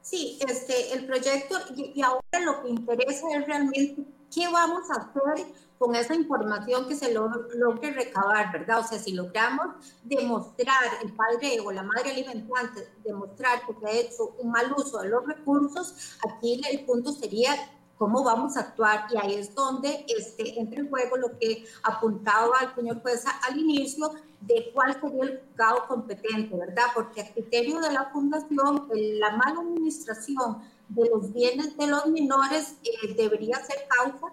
Sí, 0.01 0.39
este, 0.47 0.93
el 0.93 1.05
proyecto, 1.05 1.55
y 1.75 2.01
ahora 2.01 2.39
lo 2.43 2.63
que 2.63 2.69
interesa 2.69 3.27
es 3.35 3.45
realmente 3.45 4.03
qué 4.33 4.47
vamos 4.47 4.89
a 4.89 5.01
hacer 5.01 5.45
con 5.77 5.95
esa 5.95 6.15
información 6.15 6.87
que 6.87 6.95
se 6.95 7.13
logre 7.13 7.91
recabar, 7.91 8.51
¿verdad? 8.51 8.79
O 8.79 8.83
sea, 8.83 8.99
si 8.99 9.13
logramos 9.13 9.75
demostrar, 10.03 10.83
el 11.03 11.13
padre 11.13 11.59
o 11.63 11.71
la 11.71 11.83
madre 11.83 12.11
alimentante, 12.11 12.87
demostrar 13.03 13.61
que 13.65 13.85
ha 13.85 13.91
hecho 13.91 14.35
un 14.39 14.51
mal 14.51 14.73
uso 14.77 15.01
de 15.01 15.09
los 15.09 15.25
recursos, 15.25 16.17
aquí 16.27 16.61
el 16.69 16.85
punto 16.85 17.13
sería 17.13 17.55
cómo 17.99 18.23
vamos 18.23 18.55
a 18.55 18.61
actuar 18.61 19.07
y 19.11 19.17
ahí 19.17 19.35
es 19.35 19.53
donde 19.53 20.05
este, 20.07 20.57
entra 20.57 20.79
en 20.79 20.89
juego 20.89 21.17
lo 21.17 21.37
que 21.37 21.65
apuntaba 21.83 22.53
el 22.61 22.73
señor 22.73 23.01
juez 23.01 23.25
al 23.47 23.59
inicio 23.59 24.11
de 24.39 24.71
cuál 24.73 24.93
sería 24.99 25.23
el 25.25 25.41
juzgado 25.41 25.85
competente, 25.85 26.55
¿verdad? 26.55 26.85
Porque 26.95 27.21
a 27.21 27.33
criterio 27.33 27.81
de 27.81 27.91
la 27.91 28.05
fundación, 28.05 28.87
la 28.93 29.31
mala 29.35 29.59
administración 29.59 30.63
de 30.87 31.09
los 31.09 31.33
bienes 31.33 31.77
de 31.77 31.87
los 31.87 32.07
menores 32.07 32.77
eh, 32.83 33.13
debería 33.15 33.57
ser 33.65 33.85
causa 33.89 34.27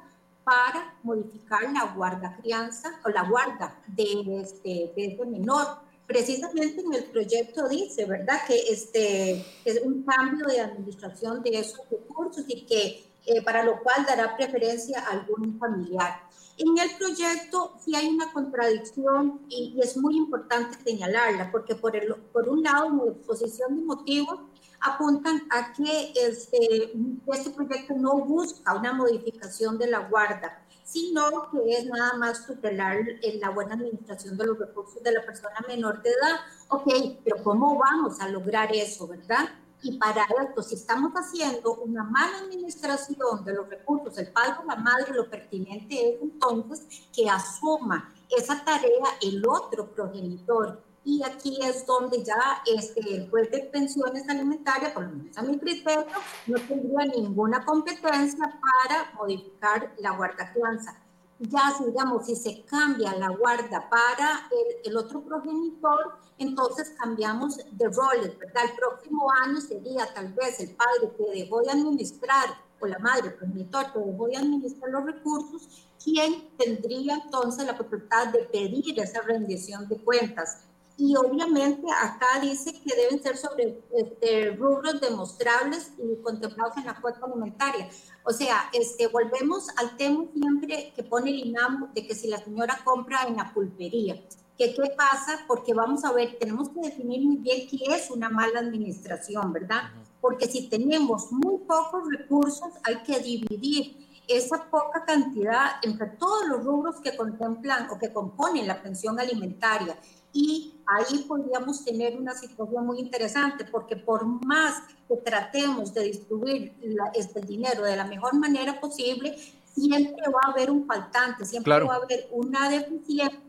para 0.45 0.95
modificar 1.03 1.65
la 1.73 1.93
guarda 1.93 2.37
crianza 2.41 3.01
o 3.05 3.09
la 3.09 3.25
guarda 3.25 3.77
de 3.89 4.43
este, 4.43 4.93
de 4.95 5.07
este 5.07 5.27
menor. 5.27 5.67
Precisamente 6.07 6.83
en 6.83 6.95
el 6.95 7.05
proyecto 7.07 7.69
dice, 7.69 8.05
¿verdad?, 8.05 8.39
que 8.47 8.55
este, 8.71 9.45
es 9.65 9.83
un 9.83 10.05
cambio 10.05 10.47
de 10.47 10.61
administración 10.61 11.43
de 11.43 11.59
esos 11.59 11.81
recursos 11.91 12.45
y 12.47 12.65
que 12.65 13.06
eh, 13.27 13.43
para 13.43 13.65
lo 13.65 13.83
cual 13.83 14.07
dará 14.07 14.37
preferencia 14.37 15.01
a 15.01 15.11
algún 15.11 15.59
familiar. 15.59 16.23
En 16.59 16.79
el 16.79 16.97
proyecto 16.97 17.75
sí 17.85 17.95
hay 17.95 18.09
una 18.09 18.33
contradicción 18.33 19.43
y, 19.49 19.79
es 19.83 19.97
muy 19.97 20.17
importante 20.17 20.79
señalarla, 20.83 21.51
porque 21.51 21.75
por, 21.75 21.95
el, 21.97 22.15
por 22.33 22.49
un 22.49 22.63
lado, 22.63 22.87
en 22.87 22.97
la 22.99 23.13
exposición 23.13 23.77
de 23.77 23.83
motivos, 23.83 24.41
apuntan 24.81 25.43
a 25.51 25.73
que 25.73 26.13
este, 26.15 26.93
este 27.27 27.51
proyecto 27.51 27.95
no 27.95 28.25
busca 28.25 28.75
una 28.75 28.93
modificación 28.93 29.77
de 29.77 29.89
la 29.89 30.09
guarda, 30.09 30.65
sino 30.85 31.51
que 31.51 31.79
es 31.79 31.87
nada 31.87 32.15
más 32.15 32.47
tutelar 32.47 32.99
la 33.41 33.51
buena 33.51 33.75
administración 33.75 34.39
de 34.39 34.47
los 34.47 34.59
recursos 34.59 35.03
de 35.03 35.13
la 35.13 35.27
persona 35.27 35.57
menor 35.67 36.01
de 36.03 36.11
edad. 36.11 36.41
Ok, 36.69 37.21
pero 37.25 37.43
¿cómo 37.43 37.77
vamos 37.77 38.21
a 38.21 38.29
lograr 38.29 38.75
eso, 38.75 39.07
verdad? 39.09 39.49
Y 39.89 39.99
para 39.99 40.27
esto, 40.43 40.65
si 40.65 40.75
estamos 40.75 41.13
haciendo 41.13 41.75
una 41.75 42.03
mala 42.03 42.39
administración 42.39 43.45
de 43.45 43.55
los 43.55 43.69
recursos, 43.69 44.19
el 44.19 44.33
padre 44.33 44.55
o 44.65 44.67
la 44.67 44.75
madre, 44.75 45.15
lo 45.15 45.31
pertinente 45.31 45.95
es 45.95 46.23
entonces 46.23 47.09
que 47.15 47.31
asuma 47.31 48.13
esa 48.37 48.65
tarea 48.65 49.07
el 49.23 49.47
otro 49.47 49.89
progenitor. 49.93 50.83
Y 51.05 51.23
aquí 51.23 51.61
es 51.63 51.87
donde 51.87 52.25
ya 52.25 52.65
este, 52.67 52.99
el 53.15 53.31
juez 53.31 53.49
de 53.53 53.61
pensiones 53.61 54.29
alimentarias, 54.29 54.91
por 54.91 55.05
lo 55.05 55.11
menos 55.11 55.39
a 55.39 55.43
mi 55.43 55.57
criterio, 55.57 56.07
no 56.49 56.59
tendría 56.59 57.07
ninguna 57.07 57.65
competencia 57.65 58.61
para 58.61 59.13
modificar 59.15 59.95
la 59.99 60.17
guarda 60.17 60.53
crianza 60.53 61.01
ya 61.39 61.75
digamos, 61.85 62.27
si 62.27 62.37
se 62.37 62.65
cambia 62.65 63.15
la 63.15 63.29
guarda 63.29 63.89
para 63.91 64.49
el, 64.85 64.97
otro 64.97 65.23
progenitor, 65.23 66.19
entonces 66.39 66.95
cambiamos 66.99 67.57
de 67.57 67.89
roles, 67.89 68.39
¿verdad? 68.39 68.65
El 68.65 68.77
próximo 68.77 69.31
año 69.45 69.61
sería 69.61 70.13
tal 70.15 70.33
vez 70.33 70.61
el 70.61 70.75
padre 70.75 71.13
que 71.17 71.41
dejó 71.43 71.61
de 71.61 71.71
administrar, 71.71 72.49
o 72.81 72.87
la 72.87 72.99
madre, 72.99 73.31
progenitor 73.31 73.93
que 73.93 73.99
dejó 73.99 74.27
de 74.29 74.37
administrar 74.37 74.91
los 74.91 75.05
recursos, 75.05 75.89
quien 76.03 76.49
tendría 76.57 77.17
entonces 77.17 77.67
la 77.67 77.77
potestad 77.77 78.29
de 78.29 78.45
pedir 78.45 78.99
esa 79.01 79.21
rendición 79.23 79.89
de 79.89 79.97
cuentas. 79.99 80.65
Y 80.99 81.15
obviamente 81.15 81.87
acá 81.93 82.41
dice 82.41 82.73
que 82.73 82.97
deben 82.97 83.23
ser 83.23 83.37
sobre 83.37 83.83
este, 83.95 84.53
rubros 84.53 84.99
demostrables 85.01 85.93
y 85.99 86.23
contemplados 86.23 86.77
en 86.79 86.87
la 86.87 86.99
cuota 87.01 87.21
alimentaria. 87.27 87.89
O 88.25 88.33
sea, 88.33 88.71
este, 88.73 89.09
volvemos 89.09 89.69
al 89.77 89.97
tema 89.97 90.25
siempre 90.33 90.93
que 90.97 91.03
pone 91.03 91.31
el 91.31 91.49
INAM 91.49 91.93
de 91.93 92.07
que 92.07 92.15
si 92.15 92.29
la 92.29 92.39
señora 92.43 92.81
compra 92.83 93.25
en 93.29 93.37
la 93.37 93.53
pulpería, 93.53 94.15
que 94.57 94.75
qué 94.75 94.95
pasa, 94.97 95.45
porque 95.47 95.75
vamos 95.75 96.03
a 96.05 96.13
ver, 96.13 96.39
tenemos 96.39 96.71
que 96.71 96.81
definir 96.81 97.21
muy 97.21 97.37
bien 97.37 97.69
qué 97.69 97.95
es 97.95 98.11
una 98.11 98.31
mala 98.31 98.61
administración, 98.61 99.53
¿verdad? 99.53 99.91
Porque 100.23 100.47
si 100.47 100.69
tenemos 100.69 101.31
muy 101.31 101.59
pocos 101.59 102.05
recursos, 102.11 102.71
hay 102.85 103.03
que 103.03 103.19
dividir 103.19 104.07
esa 104.29 104.65
poca 104.71 105.05
cantidad 105.05 105.73
entre 105.83 106.09
todos 106.09 106.49
los 106.49 106.65
rubros 106.65 106.97
que 107.01 107.17
contemplan 107.17 107.91
o 107.91 107.99
que 107.99 108.13
componen 108.13 108.67
la 108.67 108.83
pensión 108.83 109.21
alimentaria 109.21 109.97
y 110.37 110.75
ahí 110.87 111.25
podríamos 111.27 111.83
tener 111.83 112.15
una 112.15 112.35
situación 112.35 112.85
muy 112.85 113.01
interesante 113.01 113.65
porque 113.65 113.97
por 113.97 114.27
más 114.45 114.83
que 115.09 115.17
tratemos 115.17 115.95
de 115.95 116.03
distribuir 116.03 116.75
este 117.15 117.41
dinero 117.41 117.85
de 117.85 117.97
la 117.97 118.05
mejor 118.05 118.35
manera 118.35 118.79
posible, 118.79 119.35
siempre 119.75 120.23
va 120.29 120.41
a 120.47 120.51
haber 120.51 120.71
un 120.71 120.87
faltante, 120.87 121.47
siempre 121.47 121.81
va 121.81 121.95
a 121.95 121.97
haber 121.97 122.29
una 122.33 122.69
deficiencia. 122.69 123.41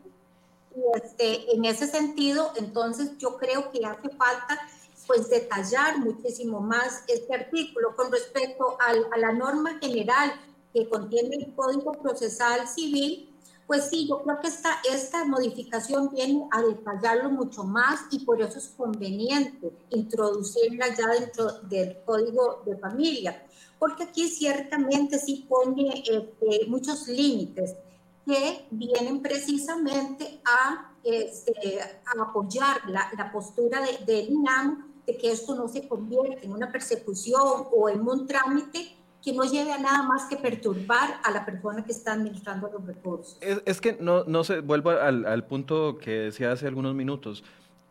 Y 0.74 0.80
este, 0.98 1.56
en 1.56 1.66
ese 1.66 1.88
sentido, 1.88 2.54
entonces 2.56 3.18
yo 3.18 3.36
creo 3.36 3.70
que 3.72 3.86
hace 3.86 4.10
falta 4.16 4.58
pues 5.08 5.30
detallar 5.30 6.00
muchísimo 6.00 6.62
más 6.62 7.04
este 7.08 7.34
artículo 7.34 7.96
con 7.98 8.12
respecto 8.12 8.78
a 8.80 9.18
la 9.18 9.34
norma 9.34 9.78
general 9.80 10.32
que 10.74 10.88
contiene 10.88 11.36
el 11.36 11.54
Código 11.54 11.92
Procesal 11.94 12.66
Civil 12.68 13.27
pues 13.68 13.90
sí, 13.90 14.08
yo 14.08 14.24
creo 14.24 14.40
que 14.40 14.48
esta, 14.48 14.80
esta 14.90 15.26
modificación 15.26 16.10
viene 16.10 16.48
a 16.52 16.62
detallarlo 16.62 17.30
mucho 17.30 17.66
más 17.66 18.00
y 18.12 18.20
por 18.20 18.42
eso 18.42 18.58
es 18.58 18.70
conveniente 18.78 19.72
introducirla 19.90 20.96
ya 20.96 21.08
dentro 21.08 21.52
del 21.64 21.98
código 22.06 22.64
de 22.66 22.78
familia, 22.78 23.46
porque 23.78 24.04
aquí 24.04 24.30
ciertamente 24.30 25.20
sí 25.20 25.46
pone 25.50 26.02
este, 26.10 26.66
muchos 26.68 27.10
límites 27.10 27.76
que 28.26 28.68
vienen 28.72 29.22
precisamente 29.22 30.42
a, 30.46 30.96
este, 31.04 31.82
a 31.82 32.22
apoyar 32.22 32.90
la, 32.90 33.10
la 33.18 33.32
postura 33.32 33.82
del 33.82 34.06
de 34.06 34.20
INAM 34.20 34.96
de 35.06 35.18
que 35.18 35.32
esto 35.32 35.56
no 35.56 35.68
se 35.68 35.88
convierta 35.88 36.46
en 36.46 36.54
una 36.54 36.72
persecución 36.72 37.68
o 37.72 37.90
en 37.90 38.02
un 38.02 38.28
trámite 38.28 38.97
que 39.28 39.34
no 39.34 39.44
lleve 39.44 39.74
a 39.74 39.78
nada 39.78 40.04
más 40.04 40.24
que 40.30 40.38
perturbar 40.38 41.20
a 41.22 41.32
la 41.32 41.46
persona 41.46 41.84
que 41.84 41.92
está 41.92 42.14
administrando 42.14 42.70
los 42.72 42.88
recursos. 42.88 43.38
Es, 43.42 43.82
que 43.82 43.98
no, 44.00 44.24
no 44.24 44.46
se 44.46 44.62
vuelvo 44.62 44.92
al, 44.92 45.26
al 45.26 45.44
punto 45.44 45.98
que 45.98 46.12
decía 46.12 46.54
hace 46.54 46.66
algunos 46.66 46.96
minutos. 46.96 47.44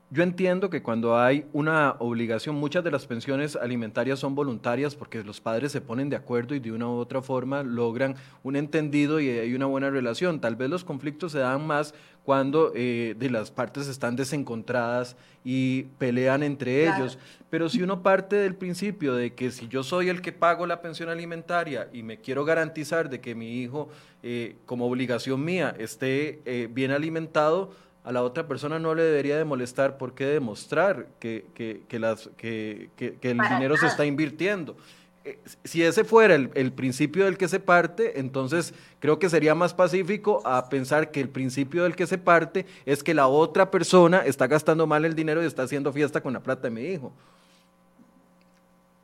Yo 0.09 0.23
entiendo 0.23 0.71
que 0.71 0.85
cuando 0.85 1.19
hay 1.19 1.47
una 1.53 1.97
obligación, 1.99 2.55
muchas 2.55 2.85
de 2.85 2.93
las 2.93 3.09
pensiones 3.09 3.57
alimentarias 3.57 4.21
son 4.21 4.37
voluntarias 4.37 4.95
porque 4.95 5.25
los 5.25 5.41
padres 5.41 5.73
se 5.73 5.81
ponen 5.81 6.09
de 6.11 6.15
acuerdo 6.15 6.55
y 6.55 6.61
de 6.61 6.71
una 6.71 6.87
u 6.87 6.93
otra 6.93 7.23
forma 7.23 7.65
logran 7.65 8.15
un 8.45 8.55
entendido 8.55 9.19
y 9.19 9.29
hay 9.29 9.53
una 9.53 9.67
buena 9.67 9.91
relación. 9.91 10.41
Tal 10.41 10.55
vez 10.55 10.71
los 10.71 10.85
conflictos 10.85 11.33
se 11.33 11.41
dan 11.41 11.67
más 11.67 11.93
cuando 12.23 12.71
eh, 12.77 13.17
de 13.19 13.31
las 13.31 13.51
partes 13.51 13.89
están 13.89 14.15
desencontradas 14.15 15.17
y 15.45 15.85
pelean 15.99 16.45
entre 16.45 16.85
ellos. 16.85 17.19
Pero 17.51 17.69
si 17.69 17.83
uno 17.83 18.05
parte 18.05 18.37
del 18.37 18.55
principio 18.55 19.15
de 19.15 19.35
que 19.35 19.51
si 19.51 19.67
yo 19.67 19.83
soy 19.83 20.09
el 20.09 20.23
que 20.23 20.33
pago 20.33 20.67
la 20.67 20.83
pensión 20.83 21.09
alimentaria 21.09 21.89
y 21.93 22.05
me 22.05 22.21
quiero 22.21 22.45
garantizar 22.45 23.11
de 23.11 23.21
que 23.21 23.35
mi 23.35 23.61
hijo, 23.61 23.89
eh, 24.23 24.57
como 24.67 24.87
obligación 24.87 25.45
mía, 25.45 25.75
esté 25.79 26.43
eh, 26.45 26.69
bien 26.71 26.93
alimentado, 26.93 27.73
a 28.07 28.13
la 28.13 28.23
otra 28.23 28.47
persona 28.47 28.79
no 28.79 28.95
le 28.95 29.03
debería 29.03 29.37
de 29.37 29.45
molestar 29.45 29.99
por 29.99 30.15
qué 30.15 30.27
demostrar 30.27 31.09
que, 31.19 31.45
que, 31.89 31.99
las, 31.99 32.31
que, 32.37 32.89
el 32.97 33.39
dinero 33.39 33.77
se 33.77 33.89
está 33.89 34.07
invirtiendo. 34.07 34.77
Eh, 35.25 35.41
si 35.65 35.83
ese 35.83 36.05
fuera 36.05 36.37
el, 36.37 36.73
principio 36.73 37.25
del 37.25 37.37
que 37.37 37.49
se 37.49 37.59
parte, 37.59 38.21
entonces 38.21 38.75
creo 39.01 39.19
que 39.19 39.29
sería 39.29 39.57
más 39.57 39.75
pacífico 39.75 40.41
a 40.47 40.69
pensar 40.69 41.11
que 41.11 41.21
el 41.21 41.29
principio 41.29 41.83
del 41.83 41.97
que 41.97 42.07
se 42.07 42.17
parte 42.17 42.65
es 42.85 43.03
que 43.03 43.13
la 43.13 43.27
otra 43.27 43.73
persona 43.73 44.21
está 44.21 44.47
gastando 44.47 44.87
mal 44.87 45.05
el 45.05 45.17
dinero 45.17 45.43
y 45.43 45.47
está 45.47 45.65
haciendo 45.65 45.93
fiesta 45.93 46.21
con 46.21 46.33
la 46.33 46.39
plata 46.39 46.69
de 46.69 46.71
mi 46.71 46.83
hijo. 46.83 47.13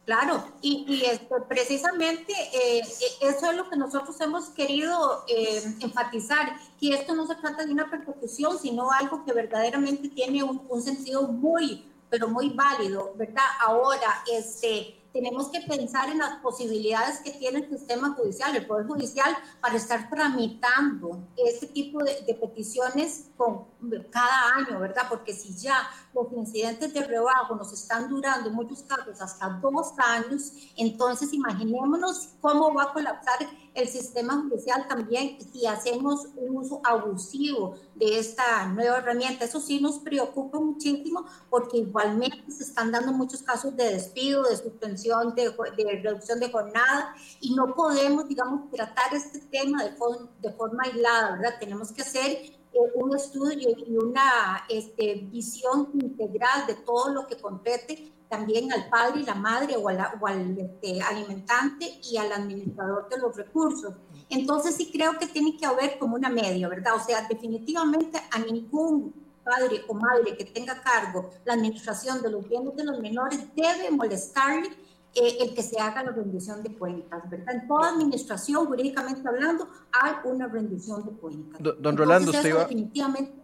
Claro, 0.05 0.45
y, 0.61 1.05
esto, 1.05 1.47
precisamente 1.49 2.33
eh, 2.33 2.81
e, 2.81 3.29
eso 3.29 3.51
es 3.51 3.57
lo 3.57 3.71
que 3.71 3.77
nosotros 3.77 4.21
hemos 4.21 4.49
querido 4.49 5.25
eh, 5.29 5.63
enfatizar, 5.79 6.57
que 6.81 6.93
esto 6.93 7.15
no 7.15 7.25
se 7.25 7.37
trata 7.37 7.65
de 7.65 7.71
una 7.71 7.89
persecución, 7.89 8.59
sino 8.59 8.91
algo 8.91 9.25
que 9.25 9.33
verdaderamente 9.33 10.09
tiene 10.09 10.43
un, 10.43 10.83
sentido 10.83 11.29
muy, 11.29 11.89
pero 12.11 12.27
muy 12.27 12.51
válido, 12.51 13.13
¿verdad? 13.17 13.45
Ahora, 13.61 14.25
este, 14.29 15.02
tenemos 15.13 15.49
que 15.49 15.61
pensar 15.61 16.09
en 16.09 16.19
las 16.19 16.37
posibilidades 16.37 17.21
que 17.21 17.33
tiene 17.33 17.61
el 17.61 17.69
sistema 17.69 18.15
judicial, 18.15 18.57
el 18.57 18.67
Poder 18.67 18.87
Judicial, 18.87 19.37
para 19.61 19.77
estar 19.77 20.09
tramitando 20.09 21.29
este 21.37 21.67
tipo 21.67 22.03
de, 22.03 22.35
peticiones 22.41 23.31
con, 23.37 23.67
cada 24.11 24.55
año, 24.55 24.81
¿verdad? 24.81 25.05
Porque 25.09 25.33
si 25.35 25.55
ya 25.57 25.89
los 26.15 26.33
incidentes 26.33 26.95
de 26.95 27.05
rebajo 27.05 27.55
nos 27.55 27.73
están 27.73 28.09
durando 28.09 28.49
en 28.49 28.55
muchos 28.55 28.83
casos 28.83 29.21
hasta 29.21 29.49
dos 29.61 29.93
años, 29.99 30.53
entonces 30.77 31.33
imaginémonos 31.33 32.31
cómo 32.41 32.73
va 32.73 32.85
a 32.85 32.93
colapsar 32.93 33.39
el 33.75 33.89
sistema 33.89 34.43
judicial 34.43 34.87
también 34.89 35.39
si 35.53 35.67
hacemos 35.67 36.27
un 36.37 36.57
uso 36.57 36.81
abusivo 36.85 37.75
de 37.95 38.19
esta 38.19 38.67
nueva 38.67 38.99
herramienta. 38.99 39.45
Eso 39.45 39.61
sí 39.61 39.81
nos 39.81 39.99
preocupa 39.99 40.59
muchísimo 40.61 41.25
porque 41.49 41.79
igualmente 41.79 42.51
se 42.51 42.65
están 42.65 42.93
dando 42.93 43.13
muchos 43.13 43.43
casos 43.43 43.77
de 43.77 43.85
despido, 43.85 44.43
de 44.43 44.57
suspensión, 44.57 45.35
de, 45.35 45.55
reducción 46.03 46.41
de 46.41 46.51
jornada 46.51 47.15
y 47.41 47.55
no 47.55 47.75
podemos, 47.75 48.29
digamos, 48.29 48.71
tratar 48.71 49.15
este 49.15 49.41
tema 49.41 49.85
de, 49.85 50.53
forma 50.53 50.83
aislada, 50.85 51.37
¿verdad? 51.37 51.55
Tenemos 51.59 51.93
que 51.93 52.03
hacer 52.03 52.31
eh, 52.31 52.59
un 52.95 53.17
estudio 53.17 53.71
y 53.71 53.97
una 53.97 54.65
este, 54.69 55.27
visión 55.31 55.91
integral 55.95 56.67
de 56.67 56.75
todo 56.75 57.13
lo 57.13 57.27
que 57.27 57.37
compete 57.37 58.13
también 58.33 58.73
al 58.73 58.89
padre 58.89 59.21
y 59.21 59.25
la 59.27 59.35
madre 59.35 59.77
o, 59.77 59.89
al 59.89 60.59
este, 60.59 61.03
alimentante 61.03 62.01
y 62.03 62.17
al 62.17 62.33
administrador 62.33 63.07
de 63.11 63.19
los 63.19 63.37
recursos. 63.37 63.95
Entonces 64.31 64.75
sí 64.75 64.91
creo 64.91 65.19
que 65.19 65.27
tiene 65.27 65.55
que 65.59 65.67
haber 65.67 65.99
como 65.99 66.17
una 66.17 66.31
media, 66.31 66.67
¿verdad? 66.67 66.95
O 66.97 66.99
sea, 66.99 67.29
definitivamente 67.29 68.19
a 68.31 68.39
ningún 68.39 69.13
padre 69.45 69.83
o 69.87 69.93
madre 69.93 70.35
que 70.35 70.47
tenga 70.47 70.81
cargo 70.81 71.29
la 71.45 71.53
administración 71.53 72.23
de 72.23 72.31
los 72.31 72.49
bienes 72.49 72.75
de 72.75 72.85
los 72.85 73.01
menores 73.01 73.39
debe 73.55 73.91
molestarle 73.91 74.71
eh, 75.15 75.37
el 75.41 75.55
que 75.55 75.63
se 75.63 75.79
haga 75.79 76.03
la 76.03 76.13
rendición 76.13 76.63
de 76.63 76.73
cuentas, 76.73 77.29
¿verdad? 77.29 77.55
En 77.55 77.69
toda 77.69 77.91
administración, 77.91 78.65
jurídicamente 78.65 79.29
hablando, 79.29 79.69
hay 79.93 80.15
una 80.25 80.47
rendición 80.47 81.05
de 81.05 81.13
cuentas. 81.13 81.61
Don, 81.79 81.95
Rolando, 81.99 82.31
usted 82.31 82.49
iba... 82.49 82.61
Definitivamente... 82.61 83.35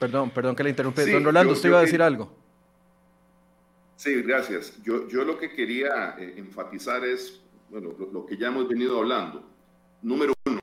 Perdón, 0.00 0.30
perdón 0.30 0.56
que 0.56 0.64
le 0.64 0.70
interrumpí. 0.70 1.08
don 1.08 1.22
Rolando, 1.22 1.52
usted 1.52 1.68
iba 1.68 1.78
a 1.78 1.82
decir 1.82 2.02
algo. 2.02 2.41
Sí, 4.02 4.20
gracias. 4.22 4.82
Yo, 4.82 5.06
yo 5.06 5.22
lo 5.22 5.38
que 5.38 5.48
quería 5.52 6.16
eh, 6.18 6.34
enfatizar 6.36 7.04
es, 7.04 7.40
bueno, 7.70 7.94
lo, 8.12 8.26
que 8.26 8.36
ya 8.36 8.48
hemos 8.48 8.66
venido 8.66 8.98
hablando. 8.98 9.48
Número 10.02 10.32
uno, 10.44 10.58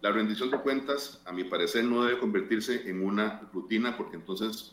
la 0.00 0.12
rendición 0.12 0.52
de 0.52 0.60
cuentas, 0.60 1.20
a 1.24 1.32
mi 1.32 1.42
parecer, 1.42 1.82
no 1.82 2.04
debe 2.04 2.20
convertirse 2.20 2.88
en 2.88 3.04
una 3.04 3.40
rutina 3.52 3.96
porque 3.96 4.14
entonces 4.14 4.72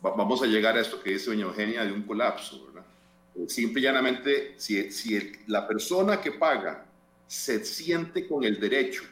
vamos 0.00 0.42
a 0.42 0.46
llegar 0.46 0.78
a 0.78 0.80
esto 0.80 1.02
que 1.02 1.10
dice 1.10 1.28
doña 1.28 1.44
Eugenia 1.44 1.84
de 1.84 1.92
un 1.92 2.04
colapso, 2.04 2.64
¿verdad? 2.68 2.86
Eh, 3.34 3.44
simple 3.50 3.82
y 3.82 3.84
llanamente, 3.84 4.54
si, 4.56 4.90
si 4.90 5.42
la 5.46 5.68
persona 5.68 6.22
que 6.22 6.32
paga 6.32 6.86
se 7.26 7.62
siente 7.66 8.26
con 8.26 8.44
el 8.44 8.58
derecho 8.58 9.02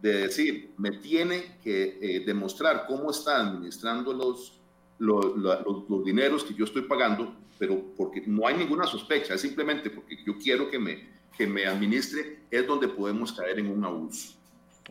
de 0.00 0.18
decir, 0.18 0.72
me 0.76 0.92
tiene 0.92 1.58
que 1.64 1.98
eh, 2.00 2.22
demostrar 2.24 2.86
cómo 2.86 3.10
está 3.10 3.40
administrando 3.40 4.12
los, 4.12 4.53
los, 4.98 5.36
los, 5.36 6.04
dineros 6.04 6.44
que 6.44 6.54
yo 6.54 6.64
estoy 6.64 6.82
pagando, 6.82 7.34
pero 7.58 7.82
porque 7.96 8.22
no 8.26 8.46
hay 8.46 8.56
ninguna 8.56 8.86
sospecha, 8.86 9.34
es 9.34 9.40
simplemente 9.40 9.90
porque 9.90 10.16
yo 10.24 10.38
quiero 10.38 10.70
que 10.70 10.78
me, 10.78 11.08
que 11.36 11.46
me 11.46 11.66
administre, 11.66 12.40
es 12.50 12.66
donde 12.66 12.88
podemos 12.88 13.32
caer 13.32 13.58
en 13.58 13.70
un 13.70 13.84
abuso. 13.84 14.34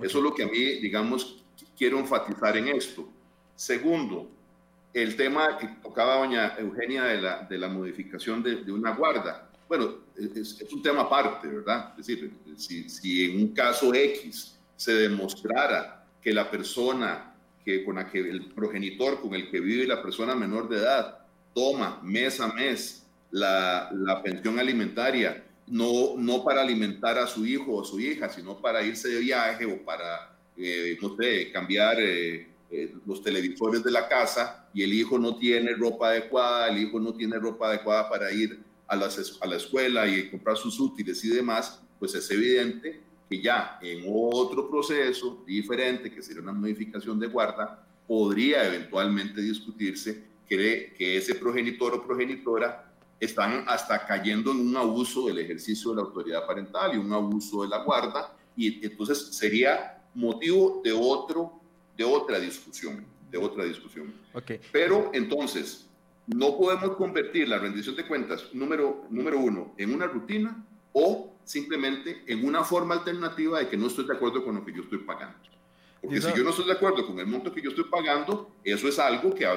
Eso 0.02 0.18
es 0.18 0.24
lo 0.24 0.34
que 0.34 0.44
a 0.44 0.48
mí, 0.48 0.80
digamos, 0.80 1.44
quiero 1.78 2.00
enfatizar 2.00 2.58
en 2.58 2.70
esto. 2.70 3.08
Segundo, 3.56 4.30
el 4.94 5.16
tema 5.16 5.58
que 5.58 5.68
tocaba 5.82 6.18
doña 6.18 6.56
Eugenia 6.58 7.04
de 7.06 7.22
la, 7.22 7.44
de 7.44 7.58
la 7.58 7.68
modificación 7.68 8.44
de, 8.44 8.64
de 8.64 8.72
una 8.72 8.92
guarda. 8.96 9.50
Bueno, 9.68 9.96
es, 10.16 10.62
es, 10.62 10.74
un 10.74 10.82
tema 10.82 11.02
aparte, 11.02 11.48
¿verdad? 11.48 11.94
Es 11.98 12.08
decir, 12.08 12.32
si, 12.58 12.90
si 12.90 13.26
en 13.26 13.42
un 13.42 13.54
caso 13.54 13.94
X 13.94 14.58
se 14.76 14.94
demostrara 14.94 16.06
que 16.22 16.34
la 16.34 16.50
persona 16.50 17.33
que 17.64 17.84
con 17.84 17.96
la 17.96 18.10
que 18.10 18.20
el 18.20 18.46
progenitor 18.48 19.22
con 19.22 19.34
el 19.34 19.50
que 19.50 19.60
vive 19.60 19.88
la 19.88 20.02
persona 20.02 20.36
menor 20.36 20.70
de 20.70 20.78
edad 20.78 21.20
toma 21.54 22.00
mes 22.04 22.40
a 22.40 22.48
mes 22.48 23.06
la, 23.32 23.90
la 23.92 24.22
pensión 24.22 24.60
alimentaria, 24.60 25.44
no, 25.68 26.16
no 26.18 26.44
para 26.44 26.62
alimentar 26.62 27.18
a 27.18 27.28
su 27.28 27.46
hijo 27.46 27.74
o 27.76 27.84
su 27.84 28.00
hija, 28.00 28.30
sino 28.30 28.62
para 28.62 28.84
irse 28.84 29.10
de 29.10 29.20
viaje 29.20 29.66
o 29.66 29.84
para, 29.84 30.38
eh, 30.58 30.98
no 31.02 31.16
sé, 31.16 31.52
cambiar 31.52 32.00
eh, 32.00 32.48
eh, 32.70 32.94
los 33.06 33.24
televisores 33.24 33.84
de 33.84 33.92
la 33.92 34.08
casa 34.08 34.68
y 34.74 34.84
el 34.84 34.94
hijo 34.94 35.18
no 35.18 35.38
tiene 35.38 35.74
ropa 35.74 36.10
adecuada, 36.10 36.70
el 36.70 36.78
hijo 36.78 37.00
no 37.00 37.14
tiene 37.14 37.38
ropa 37.40 37.70
adecuada 37.70 38.10
para 38.10 38.32
ir 38.32 38.60
a, 38.88 38.96
las, 38.96 39.38
a 39.42 39.48
la 39.48 39.56
escuela 39.56 40.08
y 40.08 40.30
comprar 40.30 40.58
sus 40.58 40.80
útiles 40.80 41.24
y 41.24 41.30
demás, 41.30 41.82
pues 42.00 42.14
es 42.16 42.30
evidente 42.30 43.02
que 43.34 43.42
ya 43.42 43.80
en 43.82 44.04
otro 44.08 44.70
proceso 44.70 45.44
diferente, 45.46 46.12
que 46.12 46.22
sería 46.22 46.44
una 46.44 46.54
modificación 46.54 47.20
de 47.20 47.26
guarda, 47.26 47.84
podría 48.08 48.68
eventualmente 48.68 49.42
discutirse 49.42 50.24
que, 50.48 50.94
que 50.96 51.18
ese 51.18 51.34
progenitor 51.36 51.96
o 51.96 52.06
progenitora 52.06 52.94
están 53.20 53.64
hasta 53.68 54.06
cayendo 54.06 54.52
en 54.52 54.60
un 54.60 54.78
abuso 54.78 55.28
del 55.28 55.40
ejercicio 55.40 55.92
de 55.92 55.96
la 55.96 56.02
autoridad 56.04 56.46
parental 56.46 56.94
y 56.94 56.98
un 56.98 57.12
abuso 57.12 57.64
de 57.64 57.70
la 57.70 57.84
guarda, 57.84 58.38
y 58.56 58.86
entonces 58.86 59.36
sería 59.36 60.04
motivo 60.14 60.82
de, 60.84 60.92
otro, 60.92 61.54
de 61.98 62.04
otra 62.04 62.40
discusión, 62.40 63.04
de 63.32 63.38
otra 63.40 63.66
discusión. 63.66 64.14
Okay. 64.34 64.60
Pero 64.72 65.10
entonces, 65.12 65.90
no 66.28 66.56
podemos 66.56 66.96
convertir 66.98 67.48
la 67.48 67.58
rendición 67.58 67.96
de 67.96 68.06
cuentas 68.06 68.54
número, 68.54 69.08
número 69.10 69.40
uno 69.40 69.74
en 69.78 69.92
una 69.92 70.06
rutina 70.06 70.64
o 70.92 71.33
simplemente 71.46 72.24
en 72.28 72.46
una 72.46 72.64
forma 72.64 72.96
alternativa 72.96 73.60
de 73.60 73.70
que 73.70 73.78
no 73.78 73.88
estoy 73.88 74.06
de 74.06 74.14
acuerdo 74.14 74.44
con 74.44 74.56
lo 74.56 74.66
que 74.66 74.74
yo 74.74 74.84
estoy 74.84 75.00
pagando. 75.00 75.38
Porque 76.04 76.20
si 76.20 76.28
yo 76.36 76.44
no 76.44 76.50
estoy 76.50 76.66
de 76.66 76.74
acuerdo 76.74 77.08
con 77.08 77.18
el 77.20 77.28
monto 77.28 77.54
que 77.54 77.62
yo 77.62 77.70
estoy 77.70 77.86
pagando, 77.86 78.52
eso 78.64 78.90
es 78.90 79.00
algo 79.00 79.34
que 79.34 79.48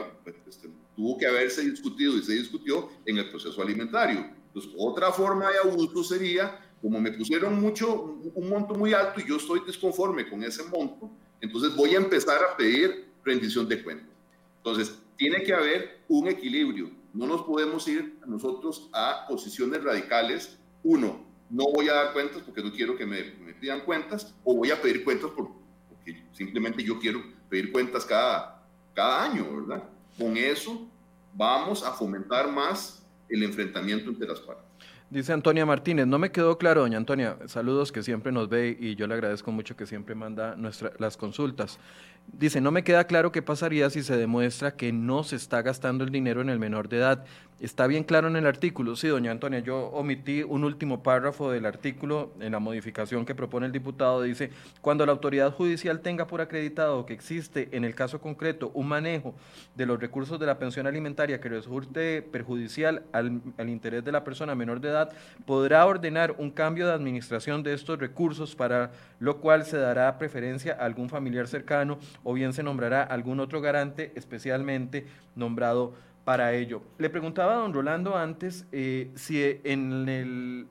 este, 0.46 0.70
tuvo 0.94 1.18
que 1.18 1.26
haberse 1.26 1.68
discutido 1.68 2.16
y 2.16 2.22
se 2.22 2.34
discutió 2.34 2.88
en 3.04 3.18
el 3.18 3.28
proceso 3.28 3.60
alimentario. 3.60 4.30
Entonces, 4.46 4.72
otra 4.78 5.10
forma 5.10 5.50
de 5.50 5.58
abuso 5.58 6.04
sería, 6.04 6.56
como 6.80 7.00
me 7.00 7.10
pusieron 7.10 7.60
mucho, 7.60 8.20
un 8.34 8.48
monto 8.48 8.74
muy 8.74 8.94
alto 8.94 9.20
y 9.20 9.28
yo 9.28 9.38
estoy 9.38 9.60
desconforme 9.66 10.28
con 10.28 10.44
ese 10.44 10.62
monto, 10.64 11.10
entonces 11.40 11.74
voy 11.74 11.94
a 11.94 11.98
empezar 11.98 12.38
a 12.44 12.56
pedir 12.56 13.06
rendición 13.24 13.68
de 13.68 13.82
cuentas. 13.82 14.14
Entonces, 14.58 14.96
tiene 15.16 15.42
que 15.42 15.52
haber 15.52 16.04
un 16.08 16.28
equilibrio. 16.28 16.90
No 17.12 17.26
nos 17.26 17.42
podemos 17.42 17.88
ir 17.88 18.20
nosotros 18.24 18.88
a 18.92 19.26
posiciones 19.28 19.82
radicales. 19.82 20.58
Uno, 20.84 21.25
no 21.50 21.64
voy 21.72 21.88
a 21.88 21.94
dar 21.94 22.12
cuentas 22.12 22.42
porque 22.42 22.62
no 22.62 22.72
quiero 22.72 22.96
que 22.96 23.06
me, 23.06 23.22
pidan 23.60 23.80
cuentas 23.80 24.34
o 24.44 24.56
voy 24.56 24.70
a 24.70 24.80
pedir 24.80 25.04
cuentas 25.04 25.30
porque 25.34 26.24
simplemente 26.32 26.82
yo 26.82 26.98
quiero 26.98 27.22
pedir 27.48 27.72
cuentas 27.72 28.04
cada, 28.04 28.66
cada 28.94 29.24
año, 29.24 29.44
¿verdad? 29.66 29.84
Con 30.18 30.36
eso 30.36 30.88
vamos 31.34 31.84
a 31.84 31.92
fomentar 31.92 32.50
más 32.50 33.06
el 33.28 33.42
enfrentamiento 33.42 34.10
entre 34.10 34.28
las 34.28 34.40
partes. 34.40 34.66
Dice 35.08 35.32
Antonia 35.32 35.64
Martínez, 35.64 36.08
no 36.08 36.18
me 36.18 36.32
quedó 36.32 36.58
claro, 36.58 36.80
doña 36.80 36.96
Antonia, 36.96 37.36
saludos 37.46 37.92
que 37.92 38.02
siempre 38.02 38.32
nos 38.32 38.48
ve 38.48 38.76
y 38.78 38.96
yo 38.96 39.06
le 39.06 39.14
agradezco 39.14 39.52
mucho 39.52 39.76
que 39.76 39.86
siempre 39.86 40.16
manda 40.16 40.56
nuestra, 40.56 40.92
las 40.98 41.16
consultas. 41.16 41.78
Dice, 42.26 42.60
no 42.60 42.72
me 42.72 42.82
queda 42.82 43.04
claro 43.04 43.30
qué 43.30 43.40
pasaría 43.40 43.88
si 43.88 44.02
se 44.02 44.16
demuestra 44.16 44.74
que 44.74 44.92
no 44.92 45.22
se 45.22 45.36
está 45.36 45.62
gastando 45.62 46.02
el 46.02 46.10
dinero 46.10 46.40
en 46.40 46.48
el 46.48 46.58
menor 46.58 46.88
de 46.88 46.96
edad. 46.96 47.24
Está 47.58 47.86
bien 47.86 48.04
claro 48.04 48.28
en 48.28 48.36
el 48.36 48.46
artículo. 48.46 48.96
Sí, 48.96 49.08
doña 49.08 49.30
Antonia, 49.30 49.60
yo 49.60 49.86
omití 49.86 50.42
un 50.42 50.62
último 50.62 51.02
párrafo 51.02 51.50
del 51.50 51.64
artículo 51.64 52.34
en 52.38 52.52
la 52.52 52.58
modificación 52.58 53.24
que 53.24 53.34
propone 53.34 53.64
el 53.64 53.72
diputado. 53.72 54.20
Dice, 54.20 54.50
cuando 54.82 55.06
la 55.06 55.12
autoridad 55.12 55.50
judicial 55.54 56.00
tenga 56.00 56.26
por 56.26 56.42
acreditado 56.42 57.06
que 57.06 57.14
existe 57.14 57.70
en 57.72 57.86
el 57.86 57.94
caso 57.94 58.20
concreto 58.20 58.70
un 58.74 58.88
manejo 58.88 59.34
de 59.74 59.86
los 59.86 59.98
recursos 59.98 60.38
de 60.38 60.44
la 60.44 60.58
pensión 60.58 60.86
alimentaria 60.86 61.40
que 61.40 61.48
resulte 61.48 62.20
perjudicial 62.20 63.04
al, 63.12 63.40
al 63.56 63.70
interés 63.70 64.04
de 64.04 64.12
la 64.12 64.22
persona 64.22 64.54
menor 64.54 64.82
de 64.82 64.90
edad, 64.90 65.12
podrá 65.46 65.86
ordenar 65.86 66.34
un 66.36 66.50
cambio 66.50 66.86
de 66.86 66.92
administración 66.92 67.62
de 67.62 67.72
estos 67.72 67.98
recursos 67.98 68.54
para 68.54 68.92
lo 69.18 69.38
cual 69.38 69.64
se 69.64 69.78
dará 69.78 70.18
preferencia 70.18 70.74
a 70.74 70.84
algún 70.84 71.08
familiar 71.08 71.48
cercano 71.48 71.98
o 72.22 72.34
bien 72.34 72.52
se 72.52 72.62
nombrará 72.62 73.02
algún 73.02 73.40
otro 73.40 73.62
garante 73.62 74.12
especialmente 74.14 75.06
nombrado 75.34 75.94
para 76.26 76.52
ello. 76.54 76.82
Le 76.98 77.08
preguntaba 77.08 77.52
a 77.52 77.58
don 77.58 77.72
Rolando 77.72 78.16
antes 78.16 78.66
eh, 78.72 79.12
si 79.14 79.60
en 79.62 80.08
el, 80.08 80.66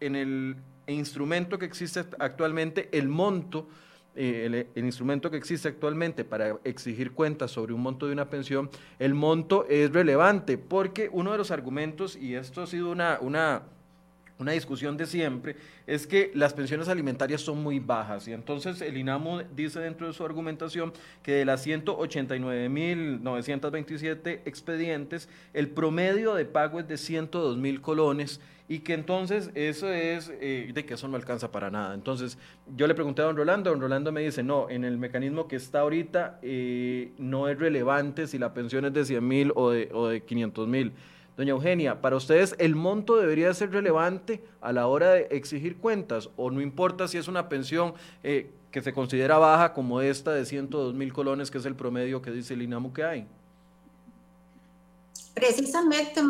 en 0.00 0.16
el 0.16 0.56
instrumento 0.86 1.58
que 1.58 1.64
existe 1.64 2.04
actualmente, 2.18 2.90
el 2.92 3.08
monto, 3.08 3.68
eh, 4.14 4.66
el, 4.74 4.84
instrumento 4.84 5.30
que 5.30 5.38
existe 5.38 5.66
actualmente 5.66 6.26
para 6.26 6.58
exigir 6.64 7.12
cuentas 7.12 7.52
sobre 7.52 7.72
un 7.72 7.80
monto 7.80 8.06
de 8.06 8.12
una 8.12 8.28
pensión, 8.28 8.68
el 8.98 9.14
monto 9.14 9.64
es 9.66 9.90
relevante, 9.90 10.58
porque 10.58 11.08
uno 11.10 11.32
de 11.32 11.38
los 11.38 11.50
argumentos, 11.50 12.14
y 12.14 12.34
esto 12.34 12.60
ha 12.60 12.66
sido 12.66 12.90
una, 12.90 13.16
una 13.22 13.62
una 14.42 14.52
discusión 14.52 14.96
de 14.96 15.06
siempre, 15.06 15.56
es 15.86 16.06
que 16.06 16.30
las 16.34 16.52
pensiones 16.52 16.88
alimentarias 16.88 17.40
son 17.40 17.60
muy 17.62 17.78
bajas 17.78 18.28
y 18.28 18.32
entonces 18.32 18.82
el 18.82 18.96
INAMU 18.96 19.42
dice 19.56 19.80
dentro 19.80 20.06
de 20.06 20.12
su 20.12 20.24
argumentación 20.24 20.92
que 21.22 21.32
de 21.32 21.44
las 21.44 21.66
189.927 21.66 24.40
expedientes, 24.44 25.28
el 25.54 25.70
promedio 25.70 26.34
de 26.34 26.44
pago 26.44 26.78
es 26.80 26.88
de 26.88 26.96
102.000 26.96 27.80
colones 27.80 28.40
y 28.68 28.80
que 28.80 28.94
entonces 28.94 29.50
eso 29.54 29.92
es 29.92 30.32
eh, 30.40 30.70
de 30.72 30.86
que 30.86 30.94
eso 30.94 31.08
no 31.08 31.16
alcanza 31.16 31.52
para 31.52 31.70
nada. 31.70 31.94
Entonces 31.94 32.38
yo 32.74 32.86
le 32.86 32.94
pregunté 32.94 33.20
a 33.22 33.26
don 33.26 33.36
Rolando, 33.36 33.70
don 33.70 33.80
Rolando 33.80 34.12
me 34.12 34.22
dice, 34.22 34.42
no, 34.42 34.70
en 34.70 34.84
el 34.84 34.96
mecanismo 34.98 35.46
que 35.46 35.56
está 35.56 35.80
ahorita 35.80 36.38
eh, 36.42 37.12
no 37.18 37.48
es 37.48 37.58
relevante 37.58 38.26
si 38.26 38.38
la 38.38 38.54
pensión 38.54 38.86
es 38.86 38.92
de 38.92 39.04
100 39.04 39.28
mil 39.28 39.52
o 39.54 39.70
de, 39.70 39.90
o 39.92 40.08
de 40.08 40.22
500 40.22 40.68
mil. 40.68 40.92
Doña 41.36 41.52
Eugenia, 41.52 42.00
¿para 42.02 42.16
ustedes 42.16 42.54
el 42.58 42.74
monto 42.74 43.16
debería 43.16 43.54
ser 43.54 43.72
relevante 43.72 44.44
a 44.60 44.72
la 44.72 44.86
hora 44.86 45.12
de 45.12 45.28
exigir 45.30 45.78
cuentas 45.78 46.28
o 46.36 46.50
no 46.50 46.60
importa 46.60 47.08
si 47.08 47.16
es 47.16 47.26
una 47.26 47.48
pensión 47.48 47.94
eh, 48.22 48.50
que 48.70 48.82
se 48.82 48.92
considera 48.92 49.38
baja 49.38 49.72
como 49.72 50.02
esta 50.02 50.32
de 50.32 50.44
102 50.44 50.94
mil 50.94 51.12
colones, 51.12 51.50
que 51.50 51.58
es 51.58 51.64
el 51.64 51.74
promedio 51.74 52.20
que 52.20 52.30
dice 52.30 52.52
el 52.52 52.62
INAMU 52.62 52.92
que 52.92 53.04
hay? 53.04 53.26
Precisamente, 55.34 56.20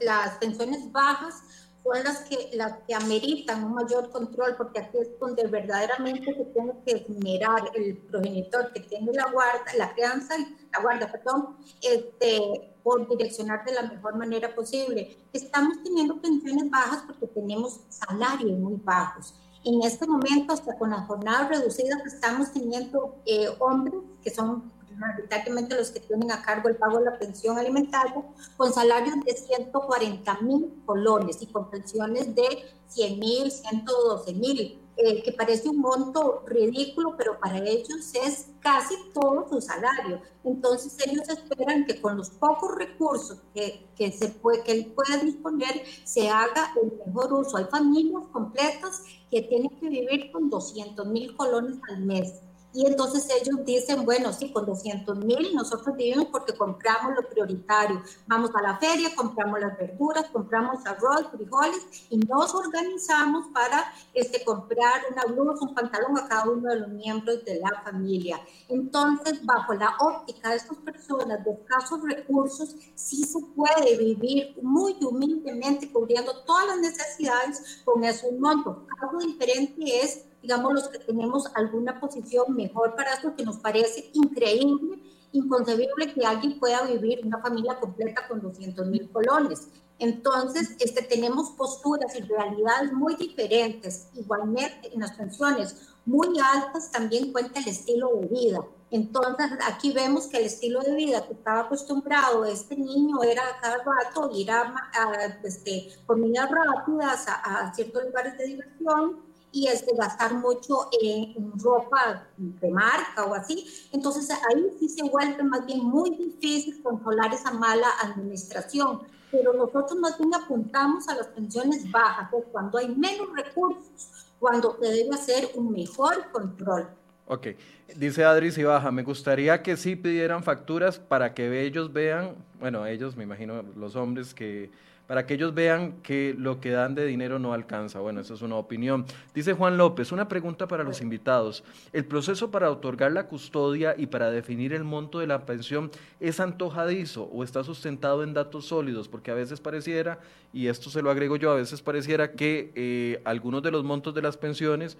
las 0.00 0.36
pensiones 0.38 0.92
bajas 0.92 1.42
son 1.82 2.04
las 2.04 2.20
que, 2.20 2.50
las 2.54 2.78
que 2.86 2.94
ameritan 2.94 3.64
un 3.64 3.74
mayor 3.74 4.10
control, 4.10 4.54
porque 4.56 4.78
aquí 4.78 4.98
es 4.98 5.18
donde 5.18 5.46
verdaderamente 5.48 6.34
se 6.34 6.44
tiene 6.46 6.72
que 6.86 6.92
esmerar 6.92 7.70
el 7.74 7.96
progenitor 7.96 8.72
que 8.72 8.80
tiene 8.80 9.12
la 9.12 9.30
guarda, 9.30 9.64
la 9.76 9.92
crianza, 9.92 10.34
la 10.72 10.80
guarda, 10.80 11.10
perdón, 11.10 11.56
este, 11.82 12.73
por 12.84 13.08
direccionar 13.08 13.64
de 13.64 13.72
la 13.72 13.82
mejor 13.82 14.14
manera 14.16 14.54
posible. 14.54 15.26
Estamos 15.32 15.82
teniendo 15.82 16.20
pensiones 16.20 16.70
bajas 16.70 17.02
porque 17.06 17.26
tenemos 17.26 17.80
salarios 17.88 18.56
muy 18.60 18.76
bajos. 18.76 19.34
En 19.64 19.82
este 19.82 20.06
momento, 20.06 20.52
hasta 20.52 20.76
con 20.76 20.90
las 20.90 21.06
jornadas 21.06 21.48
reducidas, 21.48 22.04
estamos 22.04 22.52
teniendo 22.52 23.16
eh, 23.24 23.48
hombres 23.58 23.94
que 24.22 24.30
son 24.30 24.70
mayoritariamente 24.98 25.74
los 25.74 25.90
que 25.90 26.00
tienen 26.00 26.30
a 26.30 26.42
cargo 26.42 26.68
el 26.68 26.76
pago 26.76 26.98
de 26.98 27.06
la 27.06 27.18
pensión 27.18 27.58
alimentaria, 27.58 28.22
con 28.56 28.72
salarios 28.72 29.16
de 29.24 29.32
140 29.32 30.40
mil 30.42 30.82
colones 30.84 31.38
y 31.40 31.46
con 31.46 31.70
pensiones 31.70 32.34
de 32.34 32.46
100 32.88 33.18
mil, 33.18 33.50
112 33.50 34.34
mil, 34.34 34.83
eh, 34.96 35.22
que 35.22 35.32
parece 35.32 35.68
un 35.68 35.78
monto 35.78 36.44
ridículo, 36.46 37.16
pero 37.16 37.38
para 37.40 37.58
ellos 37.58 38.14
es 38.14 38.48
casi 38.60 38.94
todo 39.12 39.48
su 39.48 39.60
salario. 39.60 40.20
Entonces 40.44 40.96
ellos 41.06 41.28
esperan 41.28 41.84
que 41.84 42.00
con 42.00 42.16
los 42.16 42.30
pocos 42.30 42.74
recursos 42.76 43.38
que, 43.52 43.86
que, 43.96 44.12
se 44.12 44.28
puede, 44.28 44.62
que 44.62 44.72
él 44.72 44.92
pueda 44.94 45.18
disponer 45.22 45.82
se 46.04 46.28
haga 46.28 46.72
el 46.80 46.92
mejor 47.06 47.32
uso. 47.32 47.56
Hay 47.56 47.64
familias 47.64 48.24
completas 48.32 49.02
que 49.30 49.42
tienen 49.42 49.70
que 49.80 49.88
vivir 49.88 50.30
con 50.30 50.48
200 50.48 51.06
mil 51.06 51.36
colones 51.36 51.78
al 51.88 52.00
mes 52.02 52.34
y 52.74 52.86
entonces 52.86 53.28
ellos 53.30 53.64
dicen, 53.64 54.04
bueno, 54.04 54.32
sí, 54.32 54.52
con 54.52 54.66
200 54.66 55.16
mil 55.18 55.54
nosotros 55.54 55.96
vivimos 55.96 56.26
porque 56.26 56.54
compramos 56.54 57.14
lo 57.14 57.28
prioritario. 57.28 58.02
Vamos 58.26 58.50
a 58.54 58.62
la 58.62 58.78
feria, 58.78 59.14
compramos 59.14 59.60
las 59.60 59.78
verduras, 59.78 60.26
compramos 60.32 60.84
arroz, 60.84 61.28
frijoles 61.30 62.06
y 62.10 62.18
nos 62.18 62.52
organizamos 62.52 63.46
para 63.54 63.84
este, 64.12 64.44
comprar 64.44 65.02
una 65.12 65.24
blusa, 65.32 65.64
un 65.64 65.74
pantalón 65.74 66.18
a 66.18 66.26
cada 66.26 66.50
uno 66.50 66.68
de 66.68 66.80
los 66.80 66.88
miembros 66.88 67.44
de 67.44 67.60
la 67.60 67.80
familia. 67.84 68.40
Entonces, 68.68 69.44
bajo 69.46 69.74
la 69.74 69.94
óptica 70.00 70.50
de 70.50 70.56
estas 70.56 70.78
personas 70.78 71.44
de 71.44 71.52
escasos 71.52 72.00
recursos, 72.02 72.74
sí 72.96 73.22
se 73.22 73.38
puede 73.54 73.96
vivir 73.96 74.56
muy 74.62 74.96
humildemente 75.00 75.92
cubriendo 75.92 76.42
todas 76.44 76.66
las 76.66 76.78
necesidades 76.78 77.82
con 77.84 78.02
esos 78.02 78.32
montos. 78.32 78.78
Algo 79.00 79.20
diferente 79.20 80.00
es 80.02 80.24
digamos, 80.44 80.74
los 80.74 80.88
que 80.88 80.98
tenemos 80.98 81.46
alguna 81.54 81.98
posición 81.98 82.54
mejor 82.54 82.94
para 82.94 83.14
esto, 83.14 83.34
que 83.34 83.46
nos 83.46 83.56
parece 83.56 84.10
increíble, 84.12 84.98
inconcebible 85.32 86.12
que 86.12 86.26
alguien 86.26 86.60
pueda 86.60 86.82
vivir 86.82 87.22
una 87.24 87.40
familia 87.40 87.80
completa 87.80 88.28
con 88.28 88.42
200 88.42 88.86
mil 88.88 89.10
colones. 89.10 89.68
Entonces, 89.98 90.76
este, 90.80 91.00
tenemos 91.00 91.52
posturas 91.52 92.14
y 92.14 92.20
realidades 92.20 92.92
muy 92.92 93.16
diferentes. 93.16 94.08
Igualmente, 94.14 94.92
en 94.92 95.00
las 95.00 95.12
pensiones 95.12 95.76
muy 96.04 96.38
altas 96.38 96.90
también 96.90 97.32
cuenta 97.32 97.60
el 97.60 97.68
estilo 97.68 98.10
de 98.16 98.26
vida. 98.26 98.60
Entonces, 98.90 99.46
aquí 99.66 99.92
vemos 99.92 100.26
que 100.26 100.36
el 100.36 100.44
estilo 100.44 100.80
de 100.80 100.94
vida 100.94 101.26
que 101.26 101.32
estaba 101.32 101.60
acostumbrado 101.60 102.44
este 102.44 102.76
niño 102.76 103.22
era 103.22 103.42
cada 103.62 103.78
rato 103.78 104.30
ir 104.34 104.50
a, 104.50 104.74
a 104.92 105.38
este, 105.42 105.88
comidas 106.04 106.50
rápidas, 106.50 107.26
a, 107.28 107.68
a 107.68 107.74
ciertos 107.74 108.04
lugares 108.04 108.36
de 108.36 108.44
diversión, 108.44 109.33
y 109.54 109.68
es 109.68 109.86
de 109.86 109.92
gastar 109.96 110.34
mucho 110.34 110.88
en, 111.00 111.52
ropa 111.58 112.26
de 112.36 112.70
marca 112.70 113.24
o 113.24 113.34
así. 113.34 113.64
Entonces 113.92 114.28
ahí 114.30 114.66
sí 114.80 114.88
se 114.88 115.08
vuelve 115.08 115.42
más 115.44 115.64
bien 115.64 115.84
muy 115.84 116.10
difícil 116.10 116.82
controlar 116.82 117.32
esa 117.32 117.52
mala 117.52 117.86
administración. 118.02 119.02
Pero 119.30 119.52
nosotros 119.52 119.96
más 120.00 120.18
bien 120.18 120.34
apuntamos 120.34 121.08
a 121.08 121.14
las 121.14 121.28
pensiones 121.28 121.88
bajas, 121.90 122.28
pues, 122.30 122.44
cuando 122.50 122.78
hay 122.78 122.88
menos 122.94 123.28
recursos, 123.34 124.26
cuando 124.40 124.76
se 124.80 124.88
debe 124.88 125.14
hacer 125.14 125.50
un 125.54 125.72
mejor 125.72 126.30
control. 126.32 126.88
Ok, 127.26 127.48
dice 127.96 128.24
Adri 128.24 128.50
baja 128.64 128.90
me 128.90 129.02
gustaría 129.02 129.62
que 129.62 129.76
sí 129.76 129.96
pidieran 129.96 130.42
facturas 130.42 130.98
para 130.98 131.32
que 131.32 131.62
ellos 131.62 131.92
vean, 131.92 132.34
bueno, 132.60 132.86
ellos 132.86 133.16
me 133.16 133.24
imagino 133.24 133.62
los 133.76 133.96
hombres 133.96 134.34
que 134.34 134.70
para 135.06 135.26
que 135.26 135.34
ellos 135.34 135.54
vean 135.54 136.00
que 136.02 136.34
lo 136.38 136.60
que 136.60 136.70
dan 136.70 136.94
de 136.94 137.04
dinero 137.06 137.38
no 137.38 137.52
alcanza. 137.52 138.00
Bueno, 138.00 138.20
esa 138.20 138.34
es 138.34 138.42
una 138.42 138.56
opinión. 138.56 139.04
Dice 139.34 139.52
Juan 139.52 139.76
López, 139.76 140.12
una 140.12 140.28
pregunta 140.28 140.66
para 140.66 140.84
los 140.84 141.00
invitados. 141.00 141.62
¿El 141.92 142.04
proceso 142.04 142.50
para 142.50 142.70
otorgar 142.70 143.12
la 143.12 143.26
custodia 143.26 143.94
y 143.98 144.06
para 144.06 144.30
definir 144.30 144.72
el 144.72 144.84
monto 144.84 145.18
de 145.18 145.26
la 145.26 145.44
pensión 145.44 145.90
es 146.20 146.40
antojadizo 146.40 147.24
o 147.24 147.44
está 147.44 147.64
sustentado 147.64 148.22
en 148.22 148.32
datos 148.32 148.66
sólidos? 148.66 149.08
Porque 149.08 149.30
a 149.30 149.34
veces 149.34 149.60
pareciera, 149.60 150.20
y 150.52 150.68
esto 150.68 150.88
se 150.88 151.02
lo 151.02 151.10
agrego 151.10 151.36
yo, 151.36 151.50
a 151.50 151.56
veces 151.56 151.82
pareciera 151.82 152.32
que 152.32 152.72
eh, 152.74 153.20
algunos 153.24 153.62
de 153.62 153.70
los 153.70 153.84
montos 153.84 154.14
de 154.14 154.22
las 154.22 154.36
pensiones 154.36 154.96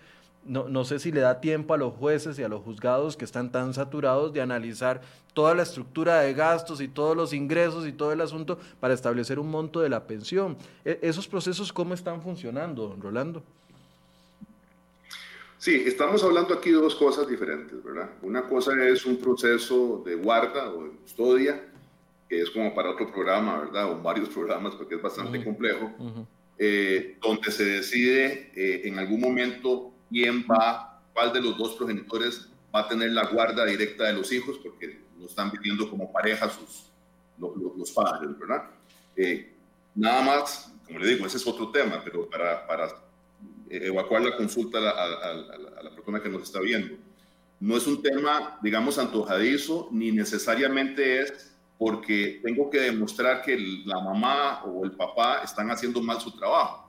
no, 0.46 0.68
no, 0.68 0.84
sé 0.84 0.98
si 0.98 1.12
le 1.12 1.20
da 1.20 1.40
tiempo 1.40 1.74
a 1.74 1.76
los 1.76 1.94
jueces 1.94 2.38
y 2.38 2.42
a 2.42 2.48
los 2.48 2.62
juzgados 2.62 3.16
que 3.16 3.24
están 3.24 3.50
tan 3.50 3.74
saturados 3.74 4.32
de 4.32 4.40
analizar 4.40 5.00
toda 5.32 5.54
la 5.54 5.62
estructura 5.62 6.20
de 6.20 6.34
gastos 6.34 6.80
y 6.80 6.88
todos 6.88 7.16
los 7.16 7.32
ingresos 7.32 7.86
y 7.86 7.92
todo 7.92 8.12
el 8.12 8.20
asunto 8.20 8.58
para 8.80 8.94
establecer 8.94 9.38
un 9.38 9.50
monto 9.50 9.80
de 9.80 9.88
la 9.88 10.06
pensión. 10.06 10.56
E, 10.84 10.98
¿Esos 11.02 11.26
procesos 11.26 11.72
cómo 11.72 11.94
están 11.94 12.22
funcionando, 12.22 12.88
don 12.88 13.02
Rolando? 13.02 13.42
Sí, 15.64 15.82
estamos 15.86 16.22
hablando 16.22 16.52
aquí 16.52 16.70
de 16.70 16.76
dos 16.76 16.94
cosas 16.94 17.26
diferentes, 17.26 17.82
¿verdad? 17.82 18.10
Una 18.20 18.42
cosa 18.42 18.72
es 18.86 19.06
un 19.06 19.16
proceso 19.16 20.02
de 20.04 20.14
guarda 20.14 20.70
o 20.70 20.84
de 20.84 20.90
custodia, 20.90 21.64
que 22.28 22.42
es 22.42 22.50
como 22.50 22.74
para 22.74 22.90
otro 22.90 23.10
programa, 23.10 23.60
¿verdad? 23.60 23.90
O 23.90 24.02
varios 24.02 24.28
programas, 24.28 24.74
porque 24.74 24.96
es 24.96 25.02
bastante 25.02 25.42
complejo, 25.42 25.90
eh, 26.58 27.16
donde 27.22 27.50
se 27.50 27.64
decide 27.64 28.52
eh, 28.54 28.82
en 28.84 28.98
algún 28.98 29.20
momento 29.20 29.93
quién 30.14 30.46
va, 30.48 31.00
cuál 31.12 31.32
de 31.32 31.40
los 31.40 31.58
dos 31.58 31.74
progenitores 31.74 32.48
va 32.72 32.80
a 32.80 32.88
tener 32.88 33.10
la 33.10 33.26
guarda 33.26 33.64
directa 33.64 34.04
de 34.04 34.12
los 34.12 34.30
hijos, 34.30 34.58
porque 34.62 35.00
no 35.18 35.26
están 35.26 35.50
viviendo 35.50 35.90
como 35.90 36.12
pareja 36.12 36.48
sus, 36.48 36.84
los, 37.36 37.90
padres, 37.90 38.38
¿verdad? 38.38 38.70
Eh, 39.16 39.52
nada 39.92 40.22
más, 40.22 40.72
como 40.86 41.00
le 41.00 41.08
digo, 41.08 41.26
ese 41.26 41.38
es 41.38 41.46
otro 41.48 41.72
tema, 41.72 42.00
pero 42.04 42.30
para, 42.30 42.64
para 42.64 42.88
evacuar 43.68 44.22
la 44.22 44.36
consulta 44.36 44.78
a, 44.78 45.82
la 45.82 45.90
persona 45.90 46.22
que 46.22 46.28
nos 46.28 46.44
está 46.44 46.60
viendo, 46.60 46.94
no 47.58 47.76
es 47.76 47.84
un 47.88 48.00
tema, 48.00 48.60
digamos, 48.62 48.98
antojadizo, 48.98 49.88
ni 49.90 50.12
necesariamente 50.12 51.22
es 51.22 51.56
porque 51.76 52.40
tengo 52.44 52.70
que 52.70 52.78
demostrar 52.78 53.42
que 53.42 53.58
la 53.84 53.98
mamá 53.98 54.62
o 54.62 54.84
el 54.84 54.92
papá 54.92 55.42
están 55.42 55.72
haciendo 55.72 56.00
mal 56.00 56.20
su 56.20 56.30
trabajo 56.30 56.83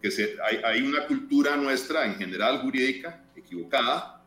porque 0.00 0.36
hay, 0.64 0.82
una 0.82 1.06
cultura 1.06 1.56
nuestra 1.56 2.06
en 2.06 2.14
general 2.14 2.58
jurídica 2.60 3.24
equivocada, 3.34 4.22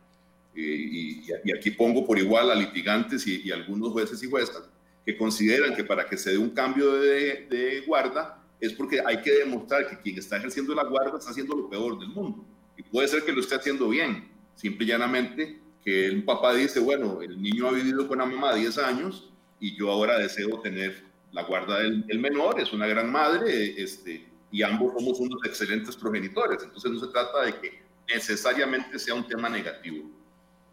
eh, 0.54 0.60
y, 0.60 1.24
y, 1.44 1.52
aquí 1.56 1.70
pongo 1.70 2.06
por 2.06 2.18
igual 2.18 2.50
a 2.50 2.54
litigantes 2.54 3.26
y, 3.26 3.50
algunos 3.50 3.92
jueces 3.92 4.22
y 4.22 4.28
juezas, 4.28 4.68
que 5.04 5.16
consideran 5.16 5.74
que 5.74 5.82
para 5.82 6.06
que 6.06 6.16
se 6.16 6.32
dé 6.32 6.38
un 6.38 6.50
cambio 6.50 6.92
de, 6.92 7.82
guarda 7.86 8.38
es 8.60 8.72
porque 8.74 9.00
hay 9.04 9.20
que 9.22 9.32
demostrar 9.32 9.88
que 9.88 9.98
quien 9.98 10.18
está 10.18 10.36
ejerciendo 10.36 10.74
la 10.74 10.84
guarda 10.84 11.18
está 11.18 11.30
haciendo 11.30 11.56
lo 11.56 11.68
peor 11.68 11.98
del 11.98 12.10
mundo. 12.10 12.44
Y 12.76 12.82
puede 12.82 13.08
ser 13.08 13.24
que 13.24 13.32
lo 13.32 13.40
esté 13.40 13.56
haciendo 13.56 13.88
bien, 13.88 14.28
simple 14.54 14.84
y 14.84 14.88
llanamente 14.88 15.58
que 15.82 16.06
el 16.06 16.22
papá 16.22 16.54
dice, 16.54 16.78
bueno, 16.78 17.22
el 17.22 17.42
niño 17.42 17.66
ha 17.66 17.72
vivido 17.72 18.06
con 18.06 18.18
la 18.18 18.26
mamá 18.26 18.54
10 18.54 18.78
años 18.78 19.32
y 19.58 19.76
yo 19.76 19.90
ahora 19.90 20.16
deseo 20.18 20.60
tener 20.60 21.02
la 21.32 21.42
guarda 21.42 21.80
del, 21.80 22.06
del 22.06 22.20
menor, 22.20 22.60
es 22.60 22.72
una 22.72 22.86
gran 22.86 23.10
madre, 23.10 23.82
este, 23.82 24.31
y 24.52 24.62
ambos 24.62 24.92
somos 24.92 25.18
unos 25.18 25.40
excelentes 25.44 25.96
progenitores. 25.96 26.62
Entonces 26.62 26.92
no 26.92 27.00
se 27.00 27.08
trata 27.08 27.42
de 27.46 27.58
que 27.58 27.82
necesariamente 28.06 28.98
sea 28.98 29.14
un 29.14 29.26
tema 29.26 29.48
negativo. 29.48 30.08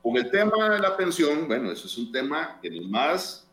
Con 0.04 0.18
el 0.18 0.30
tema 0.30 0.70
de 0.70 0.80
la 0.80 0.96
pensión, 0.96 1.48
bueno, 1.48 1.72
eso 1.72 1.88
es 1.88 1.98
un 1.98 2.12
tema 2.12 2.60
de 2.62 2.72
los 2.72 2.90
más, 2.90 3.48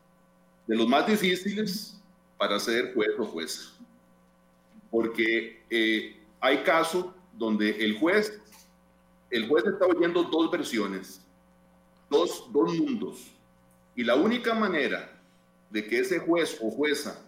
de 0.67 0.77
los 0.77 0.89
más 0.89 1.07
difíciles 1.07 2.03
para 2.37 2.59
ser 2.59 2.93
juez 2.93 3.11
o 3.19 3.25
jueza. 3.25 3.73
porque 4.91 5.65
eh, 5.69 6.23
hay 6.41 6.63
casos 6.63 7.07
donde 7.33 7.71
el 7.85 7.99
juez, 7.99 8.41
el 9.31 9.49
juez 9.49 9.65
está 9.65 9.87
oyendo 9.87 10.23
dos 10.25 10.51
versiones, 10.51 11.21
dos, 12.09 12.51
dos 12.53 12.73
mundos, 12.75 13.33
y 13.95 14.05
la 14.05 14.15
única 14.15 14.55
manera 14.55 15.21
de 15.71 15.87
que 15.87 16.01
ese 16.01 16.19
juez 16.19 16.59
o 16.63 16.71
jueza 16.71 17.21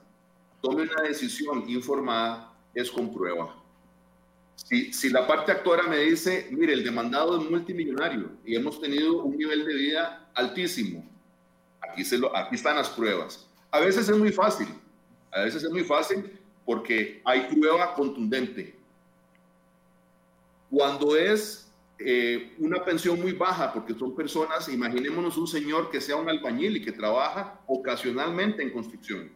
tome 0.63 0.83
una 0.83 1.03
decisión 1.03 1.69
informada 1.69 2.48
es 2.75 2.91
con 2.91 3.13
prueba. 3.13 3.55
Si, 4.57 4.93
si, 4.93 5.09
la 5.11 5.27
parte 5.27 5.53
actora 5.53 5.85
me 5.85 5.99
dice, 5.99 6.49
mire, 6.51 6.73
el 6.73 6.85
demandado 6.85 7.41
es 7.41 7.49
multimillonario 7.49 8.33
y 8.45 8.57
hemos 8.57 8.81
tenido 8.81 9.23
un 9.23 9.37
nivel 9.37 9.65
de 9.65 9.75
vida 9.75 10.31
altísimo, 10.35 11.09
aquí, 11.81 12.05
se 12.05 12.19
lo, 12.19 12.37
aquí 12.37 12.57
están 12.57 12.77
las 12.77 12.91
pruebas. 12.91 13.49
A 13.71 13.81
veces 13.81 14.09
es 14.09 14.17
muy 14.17 14.33
fácil, 14.33 14.69
a 15.31 15.43
veces 15.43 15.63
es 15.63 15.71
muy 15.71 15.85
fácil 15.85 16.39
porque 16.65 17.23
hay 17.25 17.49
prueba 17.55 17.95
contundente. 17.95 18.77
Cuando 20.71 21.17
es 21.17 21.69
eh, 21.99 22.55
una 22.59 22.85
pensión 22.85 23.21
muy 23.21 23.33
baja, 23.33 23.73
porque 23.73 23.95
son 23.95 24.15
personas, 24.15 24.69
imaginémonos 24.69 25.37
un 25.37 25.49
señor 25.49 25.91
que 25.91 26.01
sea 26.01 26.17
un 26.17 26.29
albañil 26.29 26.77
y 26.77 26.83
que 26.85 26.93
trabaja 26.93 27.61
ocasionalmente 27.67 28.63
en 28.63 28.71
construcción. 28.71 29.33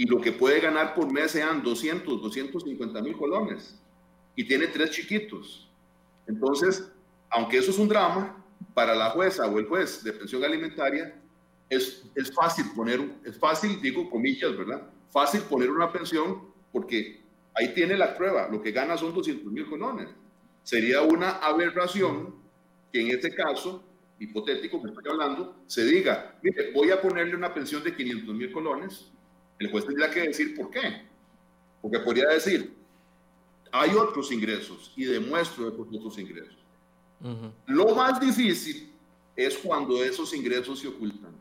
Y 0.00 0.06
lo 0.06 0.18
que 0.18 0.32
puede 0.32 0.60
ganar 0.60 0.94
por 0.94 1.12
mes 1.12 1.32
sean 1.32 1.62
200, 1.62 2.22
250 2.22 3.02
mil 3.02 3.14
colones. 3.18 3.78
Y 4.34 4.48
tiene 4.48 4.68
tres 4.68 4.92
chiquitos. 4.92 5.68
Entonces, 6.26 6.90
aunque 7.28 7.58
eso 7.58 7.70
es 7.70 7.78
un 7.78 7.86
drama, 7.86 8.42
para 8.72 8.94
la 8.94 9.10
jueza 9.10 9.46
o 9.46 9.58
el 9.58 9.66
juez 9.66 10.02
de 10.02 10.14
pensión 10.14 10.42
alimentaria, 10.42 11.20
es, 11.68 12.06
es 12.14 12.32
fácil 12.32 12.64
poner, 12.74 12.98
es 13.26 13.38
fácil, 13.38 13.78
digo 13.82 14.08
comillas, 14.08 14.56
¿verdad? 14.56 14.88
Fácil 15.10 15.42
poner 15.42 15.70
una 15.70 15.92
pensión 15.92 16.48
porque 16.72 17.22
ahí 17.52 17.74
tiene 17.74 17.94
la 17.98 18.16
prueba, 18.16 18.48
lo 18.50 18.62
que 18.62 18.72
gana 18.72 18.96
son 18.96 19.12
200 19.12 19.52
mil 19.52 19.68
colones. 19.68 20.08
Sería 20.62 21.02
una 21.02 21.32
aberración 21.40 22.36
que 22.90 23.02
en 23.02 23.08
este 23.08 23.34
caso, 23.34 23.84
hipotético 24.18 24.80
que 24.80 24.88
estoy 24.88 25.12
hablando, 25.12 25.62
se 25.66 25.84
diga, 25.84 26.38
mire, 26.42 26.72
voy 26.72 26.90
a 26.90 27.02
ponerle 27.02 27.36
una 27.36 27.52
pensión 27.52 27.84
de 27.84 27.94
500 27.94 28.34
mil 28.34 28.50
colones. 28.50 29.12
El 29.60 29.70
juez 29.70 29.84
tendría 29.84 30.10
que 30.10 30.22
decir 30.22 30.56
por 30.56 30.70
qué. 30.70 31.02
Porque 31.82 32.00
podría 32.00 32.28
decir, 32.30 32.74
hay 33.70 33.90
otros 33.90 34.32
ingresos 34.32 34.92
y 34.96 35.04
demuestro 35.04 35.68
esos 35.68 35.86
otros 35.92 36.18
ingresos. 36.18 36.56
Lo 37.66 37.94
más 37.94 38.18
difícil 38.18 38.90
es 39.36 39.58
cuando 39.58 40.02
esos 40.02 40.34
ingresos 40.34 40.80
se 40.80 40.88
ocultan. 40.88 41.32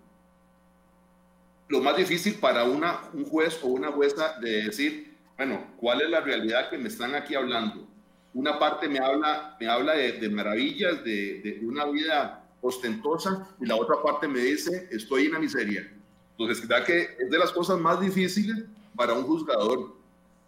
Lo 1.69 1.81
más 1.81 1.95
difícil 1.95 2.35
para 2.35 2.65
una, 2.65 3.09
un 3.13 3.23
juez 3.23 3.59
o 3.63 3.67
una 3.67 3.91
jueza 3.91 4.37
de 4.41 4.63
decir, 4.63 5.17
bueno, 5.37 5.67
¿cuál 5.77 6.01
es 6.01 6.09
la 6.09 6.19
realidad 6.19 6.69
que 6.69 6.77
me 6.77 6.89
están 6.89 7.15
aquí 7.15 7.35
hablando? 7.35 7.87
Una 8.33 8.59
parte 8.59 8.89
me 8.89 8.99
habla, 8.99 9.55
me 9.59 9.67
habla 9.67 9.93
de, 9.93 10.29
maravillas, 10.29 11.03
de, 11.03 11.41
de, 11.41 11.65
una 11.65 11.85
vida 11.85 12.45
ostentosa, 12.61 13.55
y 13.61 13.65
la 13.65 13.77
otra 13.77 14.01
parte 14.03 14.27
me 14.27 14.39
dice, 14.39 14.89
estoy 14.91 15.27
en 15.27 15.33
la 15.33 15.39
miseria. 15.39 15.98
Entonces, 16.39 16.65
¿verdad 16.65 16.85
que 16.85 17.17
es 17.19 17.29
de 17.29 17.37
las 17.37 17.51
cosas 17.51 17.77
más 17.79 17.99
difíciles 17.99 18.63
para 18.95 19.13
un 19.13 19.23
juzgador? 19.23 19.97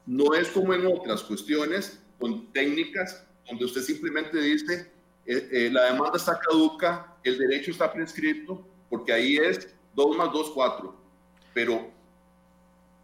No 0.06 0.34
es 0.34 0.48
como 0.48 0.74
en 0.74 0.86
otras 0.86 1.22
cuestiones 1.22 2.02
con 2.18 2.50
técnicas 2.54 3.26
donde 3.46 3.66
usted 3.66 3.82
simplemente 3.82 4.40
dice, 4.40 4.90
eh, 5.26 5.50
eh, 5.52 5.70
la 5.70 5.92
demanda 5.92 6.16
está 6.16 6.40
caduca, 6.40 7.18
el 7.26 7.38
derecho 7.38 7.72
está 7.72 7.92
prescrito, 7.92 8.66
porque 8.90 9.12
ahí 9.12 9.36
es 9.36 9.68
2 9.94 10.16
más 10.16 10.32
2, 10.32 10.52
4. 10.52 10.96
Pero 11.54 11.92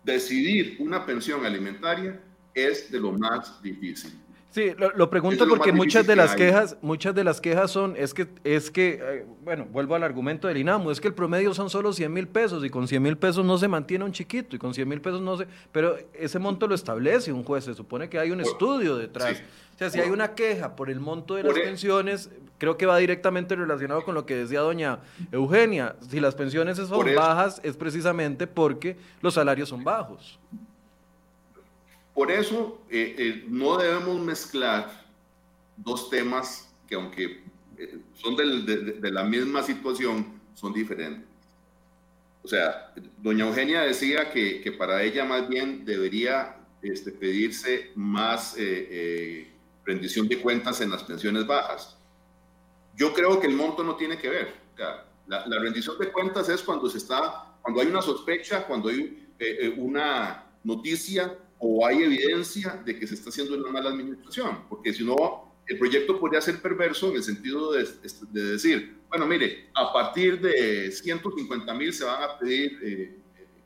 decidir 0.05 0.77
una 0.79 1.05
pensión 1.05 1.45
alimentaria 1.45 2.21
es 2.53 2.89
de 2.89 3.01
lo 3.01 3.11
más 3.11 3.61
difícil. 3.61 4.17
Sí, 4.57 4.73
lo, 4.75 5.07
pregunto 5.11 5.47
porque 5.47 5.71
muchas 5.71 6.07
de 6.07 6.15
las 6.15 6.33
quejas, 6.33 6.77
muchas 6.81 7.13
de 7.13 7.23
las 7.23 7.39
quejas 7.39 7.69
son, 7.69 7.93
es 7.95 8.11
que, 8.11 8.27
es 8.43 8.71
que, 8.71 8.99
eh, 8.99 9.25
bueno, 9.43 9.67
vuelvo 9.71 9.93
al 9.93 10.01
argumento 10.01 10.47
del 10.47 10.57
INAMU, 10.57 10.89
es 10.89 10.99
que 10.99 11.07
el 11.07 11.13
promedio 11.13 11.53
son 11.53 11.69
solo 11.69 11.93
100 11.93 12.11
mil 12.11 12.27
pesos 12.27 12.65
y 12.65 12.71
con 12.71 12.87
100 12.87 13.03
mil 13.03 13.17
pesos 13.19 13.45
no 13.45 13.59
se 13.59 13.67
mantiene 13.67 14.03
un 14.03 14.11
chiquito 14.11 14.55
y 14.55 14.59
con 14.59 14.73
100 14.73 14.89
mil 14.89 14.99
pesos 14.99 15.21
no 15.21 15.37
se, 15.37 15.45
pero 15.71 15.95
ese 16.11 16.39
monto 16.39 16.65
lo 16.65 16.73
establece 16.73 17.31
un 17.31 17.43
juez, 17.43 17.65
se 17.65 17.75
supone 17.75 18.09
que 18.09 18.17
hay 18.17 18.31
un 18.31 18.41
estudio 18.41 18.97
detrás. 18.97 19.43
O 19.75 19.77
sea, 19.77 19.91
si 19.91 19.99
hay 19.99 20.09
una 20.09 20.33
queja 20.33 20.75
por 20.75 20.89
el 20.89 20.99
monto 20.99 21.35
de 21.35 21.43
las 21.43 21.55
e- 21.55 21.61
pensiones, 21.61 22.31
creo 22.57 22.77
que 22.77 22.87
va 22.87 22.97
directamente 22.97 23.55
relacionado 23.55 24.03
con 24.03 24.15
lo 24.15 24.25
que 24.25 24.37
decía 24.37 24.61
doña 24.61 25.01
Eugenia. 25.31 25.95
Si 26.09 26.19
las 26.19 26.33
pensiones 26.33 26.77
son 26.77 27.05
bajas, 27.15 27.61
es 27.63 27.77
precisamente 27.77 28.47
porque 28.47 28.97
los 29.21 29.35
salarios 29.35 29.69
son 29.69 29.83
bajos. 29.83 30.39
Por 32.17 32.31
eso 32.31 32.81
eh, 32.89 33.13
eh, 33.15 33.45
no 33.47 33.77
debemos 33.77 34.19
mezclar 34.19 35.05
dos 35.75 36.09
temas 36.09 36.67
que 36.87 36.95
aunque 36.95 37.43
eh, 37.77 37.99
son 38.15 38.35
de, 38.35 39.11
la 39.11 39.23
misma 39.23 39.61
situación, 39.61 40.41
son 40.55 40.73
diferentes. 40.73 41.27
O 42.41 42.47
sea, 42.47 42.91
doña 43.19 43.45
Eugenia 43.45 43.81
decía 43.81 44.31
que, 44.31 44.61
que 44.61 44.71
para 44.71 45.03
ella 45.03 45.25
más 45.25 45.47
bien 45.47 45.85
debería 45.85 46.55
este, 46.81 47.11
pedirse 47.11 47.91
más 47.93 48.55
rendición 49.85 50.27
de 50.27 50.39
cuentas 50.39 50.81
en 50.81 50.89
las 50.89 51.03
pensiones 51.03 51.45
bajas. 51.45 51.99
Yo 52.95 53.13
creo 53.13 53.39
que 53.39 53.45
el 53.45 53.53
monto 53.53 53.83
no 53.83 53.95
tiene 53.95 54.17
que 54.17 54.29
ver. 54.29 54.55
la, 55.27 55.45
la, 55.45 55.59
rendición 55.59 55.99
de 55.99 56.11
cuentas 56.11 56.49
es 56.49 56.63
cuando 56.63 56.89
se 56.89 56.97
está, 56.97 57.53
cuando 57.61 57.79
hay 57.79 57.87
una 57.89 58.01
sospecha, 58.01 58.65
cuando 58.65 58.89
hay 58.89 59.27
una 59.77 60.45
noticia 60.63 61.37
o 61.59 61.85
hay 61.85 62.03
evidencia 62.03 62.81
de 62.85 62.97
que 62.97 63.07
se 63.07 63.15
está 63.15 63.29
haciendo 63.29 63.55
una 63.55 63.71
mala 63.71 63.89
administración, 63.89 64.65
porque 64.69 64.93
si 64.93 65.03
no, 65.03 65.53
el 65.65 65.77
proyecto 65.77 66.19
podría 66.19 66.41
ser 66.41 66.61
perverso 66.61 67.09
en 67.09 67.17
el 67.17 67.23
sentido 67.23 67.73
de, 67.73 67.87
decir, 68.31 68.99
bueno, 69.09 69.25
mire, 69.25 69.69
a 69.73 69.91
partir 69.91 70.39
de 70.39 70.91
150 70.91 71.73
mil 71.73 71.93
se 71.93 72.05
van 72.05 72.23
a 72.23 72.37
pedir 72.37 72.79
eh, 72.83 73.19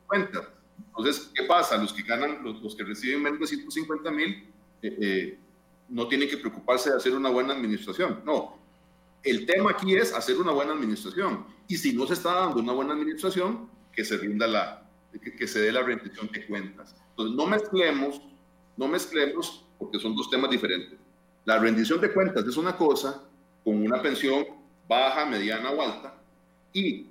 cuentas. 0.08 0.48
Entonces, 0.88 1.32
¿qué 1.36 1.44
pasa? 1.44 1.78
Los 1.78 1.94
que 1.94 2.04
ganan, 2.04 2.40
los, 2.44 2.76
que 2.76 2.84
reciben 2.84 3.22
menos 3.22 3.40
de 3.40 3.48
150 3.48 4.12
mil, 4.12 4.48
eh, 4.82 4.98
eh, 5.00 5.40
no 5.90 6.08
tienen 6.08 6.30
que 6.30 6.38
preocuparse 6.38 6.90
de 6.90 6.98
hacer 6.98 7.14
una 7.14 7.30
buena 7.30 7.54
administración. 7.54 8.22
No, 8.26 8.58
el 9.24 9.46
tema 9.46 9.72
aquí 9.72 9.96
es 9.96 10.14
hacer 10.14 10.38
una 10.38 10.52
buena 10.52 10.74
administración. 10.74 11.46
Y 11.68 11.78
si 11.78 11.94
no 11.94 12.08
se 12.08 12.14
está 12.14 12.34
dando 12.34 12.60
una 12.60 12.74
buena 12.74 12.94
administración, 12.94 13.70
que 13.94 14.04
se 14.04 14.18
rinda 14.18 14.48
la, 14.48 14.91
que, 15.20 15.36
que 15.36 15.48
se 15.48 15.62
dé 15.62 15.72
la 15.72 15.84
rendición 15.84 16.30
de 16.32 16.46
cuentas. 16.46 16.96
Entonces, 17.10 17.36
no 17.36 17.46
mezclemos, 17.48 18.22
no 18.78 18.88
mezclemos, 18.88 19.66
porque 19.78 20.00
son 20.00 20.16
dos 20.16 20.30
temas 20.30 20.50
diferentes. 20.50 21.00
La 21.46 21.58
rendición 21.58 22.00
de 22.00 22.12
cuentas 22.14 22.46
es 22.46 22.58
una 22.58 22.78
cosa 22.78 23.24
con 23.64 23.84
una 23.84 24.02
pensión 24.02 24.46
baja, 24.88 25.26
mediana 25.26 25.72
o 25.72 25.82
alta, 25.82 26.16
y 26.74 27.08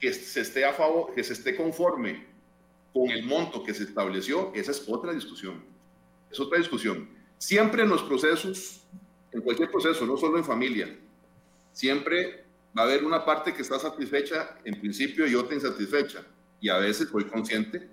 que 0.00 0.12
se 0.12 0.40
esté 0.40 0.64
a 0.64 0.72
favor, 0.72 1.14
que 1.14 1.22
se 1.22 1.34
esté 1.34 1.56
conforme 1.56 2.26
con 2.92 3.10
el 3.10 3.24
monto 3.24 3.62
que 3.62 3.72
se 3.72 3.84
estableció, 3.84 4.52
esa 4.54 4.70
es 4.70 4.84
otra 4.88 5.12
discusión. 5.12 5.64
Es 6.30 6.38
otra 6.40 6.58
discusión. 6.58 7.08
Siempre 7.38 7.82
en 7.82 7.88
los 7.88 8.02
procesos, 8.02 8.82
en 9.30 9.40
cualquier 9.40 9.70
proceso, 9.70 10.04
no 10.06 10.16
solo 10.16 10.38
en 10.38 10.44
familia, 10.44 10.94
siempre 11.72 12.44
va 12.76 12.82
a 12.82 12.84
haber 12.86 13.04
una 13.04 13.24
parte 13.24 13.54
que 13.54 13.62
está 13.62 13.78
satisfecha 13.78 14.58
en 14.64 14.78
principio 14.80 15.26
y 15.26 15.34
otra 15.34 15.54
insatisfecha. 15.54 16.24
Y 16.62 16.70
a 16.70 16.78
veces 16.78 17.10
soy 17.10 17.24
consciente 17.24 17.90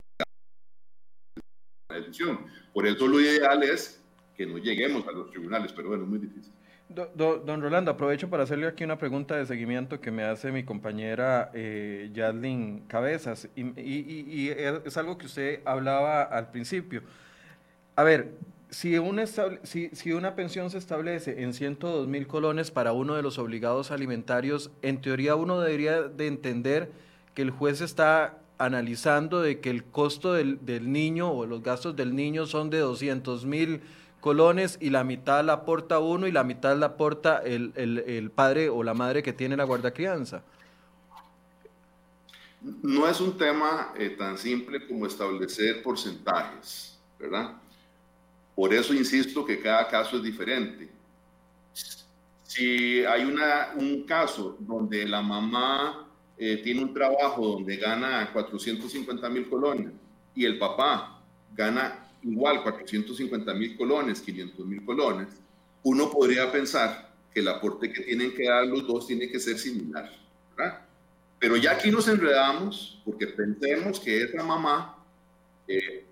decisión. 2.00 2.46
Por 2.74 2.86
eso 2.88 3.08
lo 3.08 3.20
ideal 3.20 3.64
es 3.64 4.02
que 4.36 4.46
no 4.46 4.58
lleguemos 4.58 5.08
a 5.08 5.12
los 5.12 5.30
tribunales, 5.32 5.74
pero 5.74 5.90
bueno, 5.90 6.04
es 6.04 6.10
muy 6.10 6.20
difícil. 6.20 6.54
don 6.88 7.62
Rolando, 7.62 7.92
aprovecho 7.92 8.30
para 8.30 8.44
hacerle 8.44 8.68
aquí 8.68 8.84
una 8.84 8.98
pregunta 8.98 9.36
de 9.36 9.46
seguimiento 9.46 10.00
que 10.00 10.12
me 10.12 10.24
hace 10.24 10.52
mi 10.52 10.64
compañera 10.64 11.52
eh, 11.54 12.10
Yadlin 12.14 12.86
Cabezas, 12.88 13.50
y, 13.56 14.50
es 14.50 14.98
algo 14.98 15.18
que 15.18 15.26
usted 15.26 15.62
hablaba 15.66 16.24
al 16.24 16.52
principio. 16.52 17.02
A 17.96 18.04
ver, 18.04 18.34
si 18.70 18.98
una, 18.98 19.26
si, 19.26 19.90
si 19.90 20.14
una 20.14 20.36
pensión 20.36 20.70
se 20.70 20.78
establece 20.78 21.42
en 21.42 21.54
102 21.54 22.08
mil 22.08 22.28
colones 22.28 22.72
para 22.72 22.94
uno 22.94 23.16
de 23.16 23.24
los 23.24 23.40
obligados 23.40 23.92
alimentarios, 23.92 24.72
en 24.84 25.02
teoría 25.02 25.36
uno 25.36 25.60
debería 25.60 26.04
de 26.04 26.28
entender 26.28 26.92
que 27.34 27.42
el 27.42 27.50
juez 27.50 27.82
está 27.82 28.39
analizando 28.60 29.42
de 29.42 29.62
que 29.62 29.70
el 29.70 29.86
costo 29.86 30.34
del, 30.34 30.60
niño 30.92 31.32
o 31.32 31.46
los 31.46 31.64
gastos 31.64 31.96
del 31.96 32.14
niño 32.14 32.46
son 32.46 32.70
de 32.70 32.80
200 32.80 33.46
mil 33.46 33.82
colones 34.20 34.78
y 34.82 34.90
la 34.90 35.06
mitad 35.06 35.44
la 35.46 35.54
aporta 35.54 36.00
uno 36.00 36.28
y 36.28 36.32
la 36.32 36.44
mitad 36.44 36.78
la 36.78 36.88
aporta 36.88 37.38
el, 37.38 38.32
padre 38.36 38.70
o 38.70 38.84
la 38.84 38.94
madre 38.94 39.24
que 39.24 39.32
tiene 39.32 39.56
la 39.56 39.64
guardacrianza. 39.64 40.44
No 42.84 43.08
es 43.08 43.22
un 43.22 43.38
tema 43.38 43.94
eh, 43.98 44.10
tan 44.10 44.38
simple 44.38 44.86
como 44.86 45.06
establecer 45.06 45.82
porcentajes, 45.82 47.00
¿verdad? 47.18 47.54
Por 48.54 48.74
eso 48.74 48.94
insisto 48.94 49.46
que 49.46 49.62
cada 49.62 49.88
caso 49.88 50.18
es 50.18 50.24
diferente. 50.24 50.90
Si 52.44 53.06
hay 53.06 53.24
una, 53.24 53.70
un 53.76 54.04
caso 54.04 54.58
donde 54.60 55.08
la 55.08 55.22
mamá 55.22 56.09
eh, 56.42 56.62
tiene 56.64 56.82
un 56.82 56.94
trabajo 56.94 57.46
donde 57.46 57.76
gana 57.76 58.32
450 58.32 59.30
mil 59.30 59.50
colones 59.50 59.92
y 60.34 60.46
el 60.46 60.58
papá 60.58 61.22
gana 61.54 62.08
igual 62.24 62.64
450 62.64 63.54
mil 63.54 63.76
colones, 63.76 64.22
500 64.22 64.66
mil 64.66 64.86
colones, 64.86 65.28
uno 65.84 66.10
podría 66.10 66.50
pensar 66.50 67.14
que 67.34 67.42
el 67.42 67.48
aporte 67.50 67.92
que 67.92 68.04
tienen 68.04 68.34
que 68.34 68.48
dar 68.48 68.66
los 68.66 68.88
dos 68.88 69.08
tiene 69.08 69.30
que 69.30 69.38
ser 69.38 69.58
similar, 69.58 70.10
¿verdad? 70.56 70.80
Pero 71.40 71.58
ya 71.58 71.72
aquí 71.72 71.92
nos 71.92 72.08
enredamos 72.08 73.02
porque 73.04 73.28
pensemos 73.28 74.00
que 74.00 74.24
esa 74.24 74.42
mamá 74.42 74.98
eh, 75.68 76.06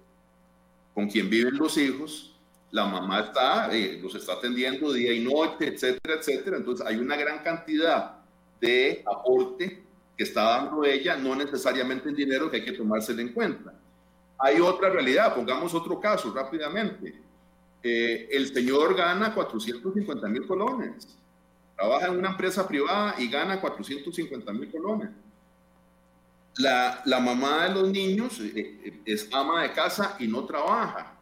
con 0.94 1.08
quien 1.08 1.30
viven 1.30 1.58
los 1.58 1.78
hijos, 1.78 2.36
la 2.72 2.86
mamá 2.86 3.22
está, 3.22 3.74
eh, 3.74 3.98
los 4.02 4.14
está 4.16 4.34
atendiendo 4.34 4.92
día 4.92 5.14
y 5.14 5.22
noche, 5.22 5.68
etcétera, 5.68 6.16
etcétera. 6.16 6.58
Entonces 6.58 6.86
hay 6.86 6.98
una 6.98 7.16
gran 7.16 7.44
cantidad 7.44 8.20
de 8.60 9.04
aporte 9.06 9.87
que 10.18 10.24
está 10.24 10.44
dando 10.44 10.84
ella, 10.84 11.16
no 11.16 11.36
necesariamente 11.36 12.10
en 12.10 12.16
dinero 12.16 12.50
que 12.50 12.58
hay 12.58 12.66
que 12.66 12.72
tomárselo 12.72 13.22
en 13.22 13.34
cuenta. 13.34 13.74
Hay 14.40 14.60
otra 14.60 14.90
realidad, 14.90 15.36
pongamos 15.36 15.74
otro 15.76 16.00
caso 16.00 16.34
rápidamente. 16.34 17.22
Eh, 17.84 18.28
el 18.32 18.52
señor 18.52 18.96
gana 18.96 19.34
450 19.34 20.28
mil 20.28 20.48
colones, 20.48 21.18
trabaja 21.76 22.08
en 22.08 22.18
una 22.18 22.32
empresa 22.32 22.68
privada 22.68 23.16
y 23.20 23.30
gana 23.30 23.62
450 23.62 24.52
mil 24.54 24.72
colones. 24.72 25.10
La, 26.58 27.02
la, 27.06 27.20
mamá 27.20 27.66
de 27.66 27.76
los 27.76 27.90
niños 27.90 28.40
eh, 28.40 28.80
eh, 28.84 29.02
es 29.06 29.30
ama 29.32 29.62
de 29.62 29.74
casa 29.74 30.16
y 30.20 30.28
no 30.28 30.44
trabaja. 30.46 31.14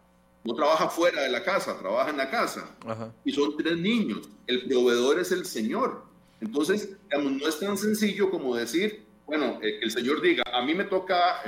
No 0.46 0.54
trabaja 0.54 0.88
fuera 0.88 1.24
de 1.24 1.30
la 1.30 1.44
casa, 1.44 1.78
trabaja 1.78 2.12
en 2.12 2.18
la 2.18 2.30
casa. 2.30 2.70
Y 3.26 3.32
son 3.34 3.58
tres 3.58 3.78
niños. 3.78 4.30
El 4.48 4.66
proveedor 4.66 5.20
es 5.20 5.32
el 5.32 5.46
señor. 5.46 6.05
Entonces, 6.42 6.98
digamos, 7.04 7.32
no 7.34 7.48
es 7.48 7.60
tan 7.60 7.78
sencillo 7.78 8.30
como 8.30 8.56
decir, 8.56 9.06
bueno, 9.26 9.60
que 9.60 9.80
el 9.80 9.92
señor 9.92 10.22
diga, 10.22 10.44
a 10.54 10.62
mí 10.62 10.76
me 10.76 10.84
toca, 10.84 11.42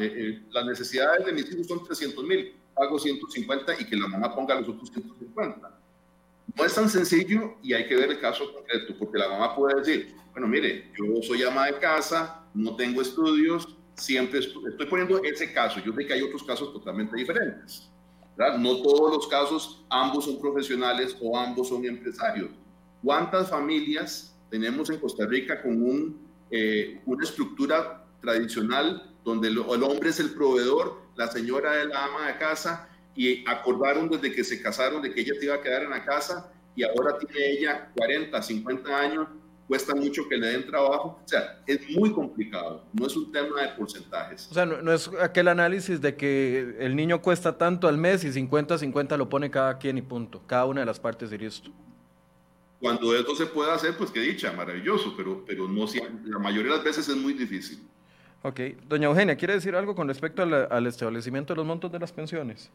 las 0.51 0.65
necesidades 0.65 1.25
de 1.25 1.33
mis 1.33 1.51
hijos 1.51 1.67
son 1.67 1.83
300 1.83 2.23
mil, 2.23 2.55
pago 2.73 2.97
150 2.97 3.81
y 3.81 3.85
que 3.85 3.95
la 3.95 4.07
mamá 4.07 4.33
ponga 4.33 4.55
los 4.55 4.69
otros 4.69 4.89
150. 4.91 5.79
No 6.55 6.65
es 6.65 6.73
tan 6.73 6.89
sencillo 6.89 7.57
y 7.61 7.73
hay 7.73 7.87
que 7.87 7.95
ver 7.95 8.09
el 8.09 8.19
caso 8.19 8.51
concreto, 8.51 8.95
porque 8.97 9.19
la 9.19 9.29
mamá 9.29 9.55
puede 9.55 9.79
decir, 9.79 10.15
bueno, 10.31 10.47
mire, 10.47 10.91
yo 10.97 11.21
soy 11.21 11.43
ama 11.43 11.67
de 11.67 11.77
casa, 11.77 12.43
no 12.53 12.75
tengo 12.75 13.01
estudios, 13.01 13.77
siempre 13.95 14.39
estoy, 14.39 14.85
poniendo 14.87 15.21
ese 15.23 15.51
caso, 15.51 15.79
yo 15.83 15.93
sé 15.93 16.05
que 16.05 16.13
hay 16.13 16.21
otros 16.21 16.43
casos 16.43 16.71
totalmente 16.73 17.15
diferentes. 17.15 17.89
¿verdad? 18.35 18.57
No 18.57 18.81
todos 18.81 19.15
los 19.15 19.27
casos, 19.27 19.83
ambos 19.89 20.25
son 20.25 20.39
profesionales 20.39 21.15
o 21.21 21.37
ambos 21.37 21.69
son 21.69 21.85
empresarios. 21.85 22.51
¿Cuántas 23.03 23.49
familias 23.49 24.36
tenemos 24.49 24.89
en 24.89 24.99
Costa 24.99 25.25
Rica 25.25 25.61
con 25.61 25.81
un, 25.81 26.27
eh, 26.51 27.01
una 27.05 27.23
estructura 27.23 28.05
tradicional 28.21 29.15
donde 29.23 29.49
el, 29.49 29.57
el 29.57 29.83
hombre 29.83 30.09
es 30.09 30.19
el 30.19 30.31
proveedor 30.31 31.07
la 31.17 31.27
señora 31.27 31.81
es 31.81 31.87
la 31.89 32.05
ama 32.05 32.27
de 32.27 32.37
casa 32.37 32.87
y 33.15 33.43
acordaron 33.49 34.07
desde 34.07 34.31
que 34.31 34.43
se 34.43 34.61
casaron 34.61 35.01
de 35.01 35.11
que 35.11 35.21
ella 35.21 35.33
se 35.37 35.45
iba 35.45 35.55
a 35.55 35.61
quedar 35.61 35.83
en 35.83 35.89
la 35.89 36.05
casa 36.05 36.51
y 36.75 36.83
ahora 36.83 37.17
tiene 37.17 37.53
ella 37.53 37.89
40, 37.95 38.39
50 38.39 38.99
años, 38.99 39.27
cuesta 39.67 39.95
mucho 39.95 40.29
que 40.29 40.37
le 40.37 40.49
den 40.49 40.67
trabajo. 40.67 41.19
O 41.25 41.27
sea, 41.27 41.59
es 41.65 41.89
muy 41.89 42.13
complicado, 42.13 42.85
no 42.93 43.07
es 43.07 43.17
un 43.17 43.31
tema 43.31 43.63
de 43.63 43.69
porcentajes. 43.69 44.47
O 44.51 44.53
sea, 44.53 44.67
no, 44.67 44.93
es 44.93 45.09
aquel 45.19 45.47
análisis 45.47 45.99
de 45.99 46.15
que 46.15 46.75
el 46.79 46.95
niño 46.95 47.19
cuesta 47.23 47.57
tanto 47.57 47.87
al 47.87 47.97
mes 47.97 48.23
y 48.23 48.31
50, 48.31 48.77
50 48.77 49.17
lo 49.17 49.27
pone 49.27 49.49
cada 49.49 49.79
quien 49.79 49.97
y 49.97 50.03
punto, 50.03 50.43
cada 50.45 50.65
una 50.65 50.81
de 50.81 50.85
las 50.85 50.99
partes 50.99 51.31
de 51.31 51.43
esto. 51.43 51.71
Cuando 52.79 53.15
esto 53.15 53.35
se 53.35 53.47
puede 53.47 53.71
hacer, 53.71 53.97
pues 53.97 54.11
qué 54.11 54.19
dicha, 54.19 54.51
maravilloso, 54.53 55.13
pero, 55.17 55.43
pero 55.45 55.67
no, 55.67 55.85
la 56.25 56.39
mayoría 56.39 56.71
de 56.71 56.77
las 56.77 56.85
veces 56.85 57.09
es 57.09 57.15
muy 57.15 57.33
difícil. 57.33 57.79
Ok. 58.43 58.59
Doña 58.87 59.07
Eugenia, 59.07 59.35
¿quiere 59.35 59.55
decir 59.55 59.75
algo 59.75 59.95
con 59.95 60.07
respecto 60.07 60.43
al, 60.43 60.87
establecimiento 60.87 61.53
de 61.53 61.57
los 61.57 61.65
montos 61.65 61.91
de 61.91 61.99
las 61.99 62.11
pensiones? 62.11 62.71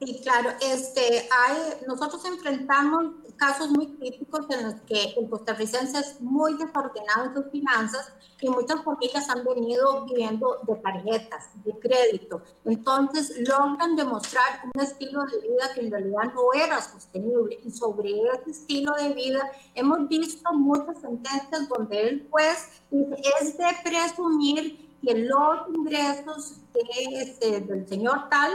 Sí, 0.00 0.20
claro. 0.22 0.50
Este, 0.60 1.28
hay, 1.30 1.86
nosotros 1.86 2.24
enfrentamos 2.24 3.14
casos 3.36 3.70
muy 3.70 3.86
críticos 3.96 4.46
en 4.50 4.64
los 4.64 4.74
que 4.82 5.14
el 5.16 5.28
costarricense 5.28 5.98
es 5.98 6.20
muy 6.20 6.54
desordenado 6.54 7.26
en 7.26 7.34
sus 7.34 7.50
finanzas 7.50 8.12
y 8.40 8.48
muchas 8.48 8.82
familias 8.82 9.28
han 9.30 9.44
venido 9.44 10.04
viviendo 10.04 10.60
de 10.66 10.74
tarjetas, 10.76 11.50
de 11.64 11.78
crédito. 11.78 12.42
Entonces 12.64 13.48
logran 13.48 13.96
demostrar 13.96 14.62
un 14.74 14.82
estilo 14.82 15.24
de 15.24 15.40
vida 15.40 15.72
que 15.74 15.80
en 15.80 15.90
realidad 15.90 16.32
no 16.34 16.52
era 16.52 16.82
sostenible. 16.82 17.58
Y 17.64 17.70
sobre 17.70 18.10
ese 18.10 18.50
estilo 18.50 18.92
de 18.94 19.14
vida 19.14 19.50
hemos 19.74 20.08
visto 20.08 20.52
muchas 20.52 21.00
sentencias 21.00 21.68
donde 21.68 22.08
el 22.08 22.28
juez 22.30 22.82
dice, 22.90 23.22
es 23.40 23.56
de 23.56 23.66
presumir 23.82 24.98
que 25.02 25.14
los 25.14 25.68
ingresos 25.74 26.54
este, 26.96 27.60
del 27.60 27.88
señor 27.88 28.28
tal 28.28 28.52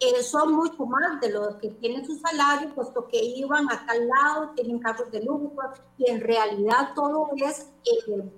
eh, 0.00 0.22
son 0.22 0.54
mucho 0.54 0.86
más 0.86 1.20
de 1.20 1.30
lo 1.30 1.58
que 1.58 1.68
tienen 1.72 2.06
su 2.06 2.18
salario, 2.18 2.74
puesto 2.74 3.06
que 3.06 3.22
iban 3.22 3.70
a 3.70 3.84
tal 3.84 4.08
lado, 4.08 4.50
tienen 4.54 4.78
carros 4.78 5.10
de 5.10 5.22
lujo, 5.22 5.54
y 5.98 6.10
en 6.10 6.22
realidad 6.22 6.94
todo 6.94 7.28
es 7.36 7.68
eh, 7.84 8.32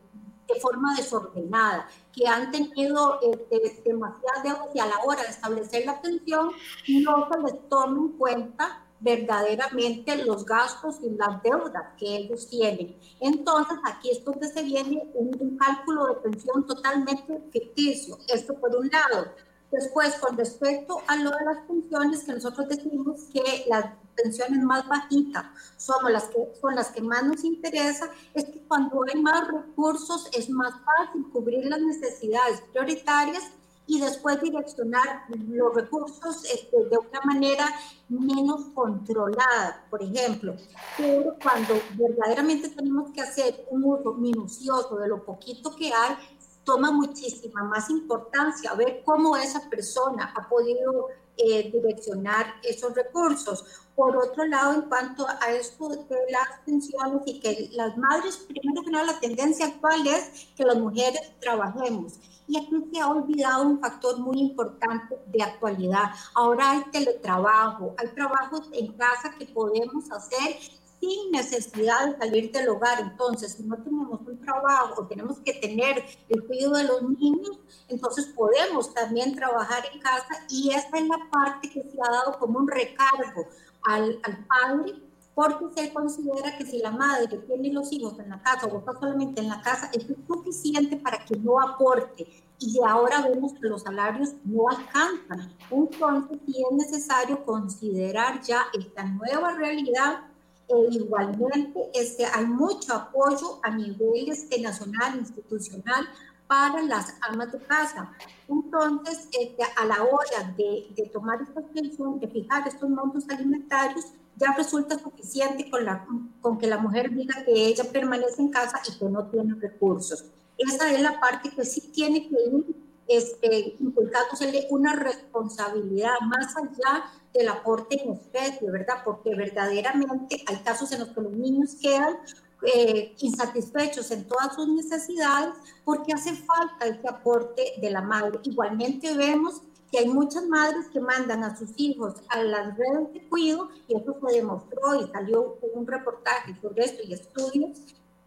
de 0.49 0.61
forma 0.61 0.93
desordenada, 0.97 1.87
que 2.13 2.27
han 2.27 2.51
tenido 2.51 3.21
eh, 3.23 3.81
demasiadas 3.85 4.43
deudas 4.43 4.69
y 4.75 4.81
a 4.81 4.87
la 4.87 4.99
hora 5.05 5.23
de 5.23 5.29
establecer 5.29 5.87
la 5.87 6.03
pensión 6.03 6.51
no 6.89 7.29
se 7.31 7.41
les 7.41 7.69
toma 7.69 7.97
en 7.97 8.09
cuenta 8.19 8.85
verdaderamente 8.99 10.25
los 10.25 10.45
gastos 10.45 10.97
y 11.01 11.11
las 11.11 11.43
deudas 11.45 11.95
que 11.97 12.17
ellos 12.17 12.49
tienen. 12.49 12.99
Entonces, 13.21 13.79
aquí 13.85 14.11
es 14.11 14.25
donde 14.25 14.49
se 14.49 14.63
viene 14.65 15.11
un, 15.15 15.31
un 15.39 15.57
cálculo 15.57 16.07
de 16.07 16.15
pensión 16.17 16.67
totalmente 16.67 17.41
ficticio. 17.53 18.19
Esto 18.29 18.55
por 18.55 18.75
un 18.77 18.89
lado. 18.89 19.33
Después, 19.73 20.15
con 20.17 20.37
respecto 20.37 21.01
a 21.07 21.17
lo 21.17 21.31
de 21.31 21.45
las 21.47 21.67
pensiones, 21.67 22.25
que 22.25 22.35
nosotros 22.35 22.69
decimos 22.69 23.23
que 23.33 23.65
las 23.69 23.87
pensiones 24.15 24.63
más 24.63 24.87
bajitas 24.87 25.47
son 25.79 26.13
las 26.13 26.25
que, 26.25 26.53
son 26.61 26.75
las 26.75 26.91
que 26.91 27.01
más 27.01 27.25
nos 27.25 27.43
interesa, 27.43 28.11
es 28.35 28.45
que 28.45 28.63
cuando 28.69 29.03
hay 29.05 29.21
más 29.21 29.49
recursos 29.49 30.29
es 30.37 30.51
más 30.51 30.75
fácil 30.85 31.25
cubrir 31.33 31.65
las 31.65 31.81
necesidades 31.81 32.61
prioritarias 32.71 33.45
y 33.87 34.01
después 34.01 34.41
direccionar 34.41 35.25
los 35.29 35.75
recursos 35.75 36.45
este, 36.45 36.77
de 36.89 36.99
una 36.99 37.21
manera 37.25 37.67
menos 38.09 38.67
controlada, 38.75 39.87
por 39.91 40.03
ejemplo. 40.03 40.55
Pero 40.97 41.37
cuando 41.43 41.75
verdaderamente 41.95 42.69
tenemos 42.69 43.11
que 43.13 43.23
hacer 43.23 43.67
un 43.71 43.85
uso 43.85 44.15
minucioso 44.15 44.97
de 44.97 45.09
lo 45.09 45.25
poquito 45.25 45.75
que 45.75 45.93
hay, 45.93 46.17
toma 46.65 46.91
muchísima 46.91 47.65
más 47.65 47.91
importancia 47.91 48.75
ver 48.75 49.03
cómo 49.05 49.37
esa 49.37 49.69
persona 49.69 50.33
ha 50.37 50.49
podido 50.49 51.09
eh, 51.37 51.71
direccionar 51.73 52.55
esos 52.63 52.95
recursos. 52.95 53.65
Por 53.97 54.17
otro 54.17 54.45
lado, 54.47 54.75
en 54.75 54.83
cuanto 54.83 55.27
a 55.27 55.51
esto 55.51 55.89
de 55.89 56.19
las 56.31 56.61
pensiones 56.65 57.23
y 57.27 57.41
que 57.41 57.71
las 57.73 57.97
madres, 57.97 58.37
primero 58.49 58.83
que 58.83 58.91
nada, 58.91 59.13
la 59.13 59.21
tendencia 59.21 59.67
actual 59.67 60.07
es 60.07 60.49
que 60.57 60.65
las 60.65 60.77
mujeres 60.77 61.33
trabajemos. 61.41 62.15
Y 62.49 62.59
aquí 62.59 62.85
se 62.93 63.01
ha 63.01 63.09
olvidado 63.09 63.63
un 63.65 63.81
factor 63.81 64.19
muy 64.19 64.41
importante 64.41 65.19
de 65.27 65.43
actualidad. 65.43 66.11
Ahora 66.35 66.73
hay 66.73 66.85
teletrabajo, 66.91 67.95
hay 67.99 68.09
trabajos 68.09 68.69
en 68.73 68.93
casa 68.93 69.35
que 69.39 69.47
podemos 69.47 70.11
hacer 70.11 70.59
sin 71.03 71.33
necesidad 71.33 72.07
de 72.07 72.19
salir 72.19 72.53
del 72.53 72.69
hogar. 72.69 73.01
Entonces, 73.01 73.55
si 73.55 73.65
no 73.65 73.77
tenemos 73.83 74.21
un 74.21 74.41
trabajo, 74.41 75.05
tenemos 75.09 75.41
que 75.41 75.55
tener 75.55 76.05
el 76.29 76.47
cuidado 76.47 76.77
de 76.77 76.85
los 76.85 77.03
niños, 77.19 77.59
entonces 77.89 78.27
podemos 78.27 78.95
también 78.95 79.35
trabajar 79.35 79.83
en 79.93 80.01
casa 80.01 80.47
y 80.49 80.71
esta 80.71 80.99
es 80.99 81.09
la 81.09 81.19
parte 81.29 81.69
que 81.69 81.83
se 81.83 81.99
ha 82.01 82.11
dado 82.11 82.39
como 82.39 82.61
un 82.61 82.69
recargo 82.69 83.49
al, 83.83 84.21
al 84.23 84.47
padre 84.47 84.95
porque 85.35 85.65
se 85.75 85.93
considera 85.93 86.57
que 86.57 86.67
si 86.67 86.79
la 86.79 86.93
madre 86.93 87.39
tiene 87.49 87.73
los 87.73 87.91
hijos 87.91 88.17
en 88.21 88.29
la 88.29 88.41
casa 88.41 88.67
o 88.67 88.79
está 88.79 88.93
solamente 88.93 89.41
en 89.41 89.49
la 89.49 89.61
casa, 89.61 89.91
es 89.93 90.07
suficiente 90.27 90.99
para 90.99 91.25
que 91.25 91.37
no 91.37 91.59
aporte. 91.59 92.29
Y 92.59 92.79
ahora 92.87 93.23
vemos 93.23 93.55
que 93.55 93.67
los 93.67 93.83
salarios 93.83 94.35
no 94.45 94.69
alcanzan. 94.69 95.57
Entonces, 95.71 96.39
sí 96.47 96.63
es 96.71 96.77
necesario 96.77 97.45
considerar 97.45 98.41
ya 98.43 98.67
esta 98.79 99.05
nueva 99.05 99.55
realidad 99.55 100.32
e 100.73 100.95
igualmente 100.95 101.91
este, 101.95 102.25
hay 102.25 102.47
mucho 102.47 102.95
apoyo 102.95 103.61
a 103.63 103.71
nivel 103.71 104.31
este, 104.31 104.61
nacional, 104.61 105.19
institucional, 105.19 106.07
para 106.47 106.83
las 106.83 107.15
amas 107.23 107.51
de 107.53 107.59
casa. 107.61 108.13
Entonces, 108.49 109.29
este, 109.39 109.63
a 109.63 109.85
la 109.87 110.03
hora 110.03 110.55
de, 110.57 110.93
de 110.95 111.07
tomar 111.13 111.41
esta 111.41 111.61
decisión, 111.61 112.21
de 112.21 112.29
fijar 112.29 112.67
estos 112.69 112.91
montos 112.91 113.25
alimentarios, 113.31 114.07
ya 114.37 114.55
resulta 114.57 114.99
suficiente 114.99 115.71
con, 115.71 115.85
la, 115.85 116.07
con 116.41 116.59
que 116.59 116.67
la 116.67 116.79
mujer 116.79 117.15
diga 117.15 117.45
que 117.45 117.53
ella 117.53 117.85
permanece 117.91 118.43
en 118.43 118.51
casa 118.51 118.81
y 118.89 118.99
que 118.99 119.05
no 119.07 119.27
tiene 119.27 119.55
recursos. 119.55 120.25
Esa 120.59 120.91
es 120.91 121.01
la 121.01 121.21
parte 121.21 121.51
que 121.51 121.65
sí 121.65 121.81
tiene 121.93 122.29
que 122.29 122.35
ir 122.35 122.83
este, 123.09 123.77
inculcándosele 123.79 124.67
una 124.71 124.95
responsabilidad 124.95 126.21
más 126.27 126.57
allá 126.57 127.05
del 127.33 127.49
aporte 127.49 128.03
en 128.03 128.13
especie, 128.13 128.71
¿verdad? 128.71 129.03
Porque 129.05 129.35
verdaderamente 129.35 130.43
hay 130.47 130.57
casos 130.59 130.93
en 130.93 131.01
los 131.01 131.09
que 131.11 131.21
los 131.21 131.33
niños 131.33 131.77
quedan 131.81 132.17
eh, 132.63 133.15
insatisfechos 133.19 134.11
en 134.11 134.27
todas 134.29 134.55
sus 134.55 134.69
necesidades 134.69 135.55
porque 135.85 136.13
hace 136.13 136.35
falta 136.35 136.87
ese 136.87 137.09
aporte 137.09 137.75
de 137.81 137.91
la 137.91 138.03
madre. 138.03 138.39
Igualmente 138.45 139.17
vemos 139.17 139.63
que 139.91 139.99
hay 139.99 140.09
muchas 140.09 140.47
madres 140.47 140.87
que 140.93 141.01
mandan 141.01 141.45
a 141.45 141.57
sus 141.57 141.71
hijos 141.77 142.15
a 142.29 142.43
las 142.43 142.77
redes 142.77 143.13
de 143.13 143.29
cuido 143.29 143.69
y 143.89 143.97
eso 143.97 144.17
se 144.27 144.37
demostró 144.37 144.95
y 145.03 145.11
salió 145.11 145.59
un 145.75 145.87
reportaje 145.87 146.57
sobre 146.63 146.85
esto 146.85 147.03
y 147.05 147.13
estudios 147.13 147.79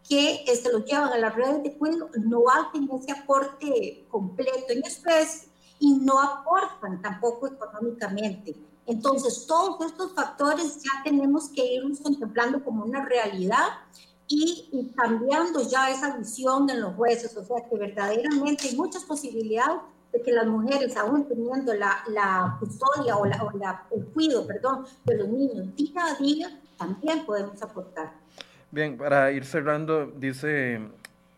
que 0.08 0.42
se 0.46 0.52
este, 0.52 0.72
los 0.72 0.84
llevan 0.84 1.12
a 1.12 1.18
las 1.18 1.34
redes 1.34 1.62
de 1.64 1.76
cuido, 1.76 2.08
no 2.24 2.44
hacen 2.48 2.88
ese 2.92 3.10
aporte 3.10 4.06
completo 4.08 4.66
en 4.68 4.84
especie 4.84 5.48
y 5.80 5.94
no 5.94 6.20
aportan 6.20 7.02
tampoco 7.02 7.48
económicamente. 7.48 8.54
Entonces, 8.86 9.46
todos 9.46 9.84
estos 9.84 10.12
factores 10.12 10.82
ya 10.82 11.02
tenemos 11.04 11.48
que 11.48 11.74
irnos 11.74 12.00
contemplando 12.00 12.62
como 12.62 12.84
una 12.84 13.04
realidad 13.04 13.66
y, 14.28 14.68
y, 14.72 14.92
cambiando 14.94 15.68
ya 15.68 15.90
esa 15.90 16.16
visión 16.16 16.68
en 16.70 16.80
los 16.80 16.94
jueces, 16.94 17.36
o 17.36 17.44
sea 17.44 17.68
que 17.68 17.76
verdaderamente 17.76 18.68
hay 18.68 18.76
muchas 18.76 19.04
posibilidades 19.04 19.80
de 20.12 20.22
que 20.22 20.32
las 20.32 20.46
mujeres, 20.46 20.96
aún 20.96 21.28
teniendo 21.28 21.74
la, 21.74 21.98
la 22.08 22.56
custodia 22.58 23.16
o, 23.16 23.24
la, 23.24 23.42
o 23.42 23.56
la, 23.56 23.84
el 23.92 24.04
cuidado, 24.06 24.46
perdón, 24.46 24.86
de 25.04 25.16
los 25.16 25.28
niños 25.28 25.76
día 25.76 26.06
a 26.06 26.14
día, 26.14 26.60
también 26.76 27.24
podemos 27.24 27.60
aportar. 27.62 28.14
Bien, 28.70 28.96
para 28.98 29.30
ir 29.30 29.44
cerrando, 29.44 30.06
dice 30.06 30.80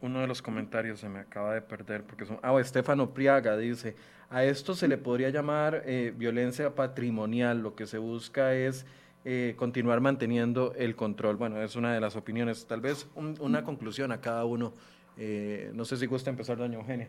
uno 0.01 0.21
de 0.21 0.27
los 0.27 0.43
comentarios, 0.43 1.01
se 1.01 1.09
me 1.09 1.21
acaba 1.21 1.55
de 1.55 1.63
perder, 1.63 2.05
porque 2.05 2.25
son, 2.25 2.39
ah, 2.43 2.59
Estefano 2.61 3.11
Priaga 3.11 3.57
dice, 3.57 3.97
a 4.31 4.45
esto 4.45 4.75
se 4.75 4.89
le 4.89 4.99
podría 4.99 5.31
llamar 5.31 5.83
eh, 5.87 6.13
violencia 6.17 6.75
patrimonial, 6.75 7.61
lo 7.61 7.75
que 7.75 7.87
se 7.87 7.99
busca 7.99 8.55
es 8.55 8.87
eh, 9.25 9.55
continuar 9.57 10.01
manteniendo 10.01 10.73
el 10.77 10.95
control. 10.95 11.37
Bueno, 11.37 11.61
es 11.61 11.77
una 11.77 11.93
de 11.93 12.01
las 12.01 12.17
opiniones, 12.17 12.67
tal 12.67 12.81
vez 12.81 13.09
una 13.15 13.65
conclusión 13.65 14.13
a 14.13 14.21
cada 14.21 14.45
uno. 14.45 14.73
Eh, 15.17 15.71
no 15.75 15.85
sé 15.85 15.97
si 15.97 16.07
gusta 16.07 16.31
empezar, 16.31 16.57
doña 16.57 16.79
Eugenia. 16.79 17.09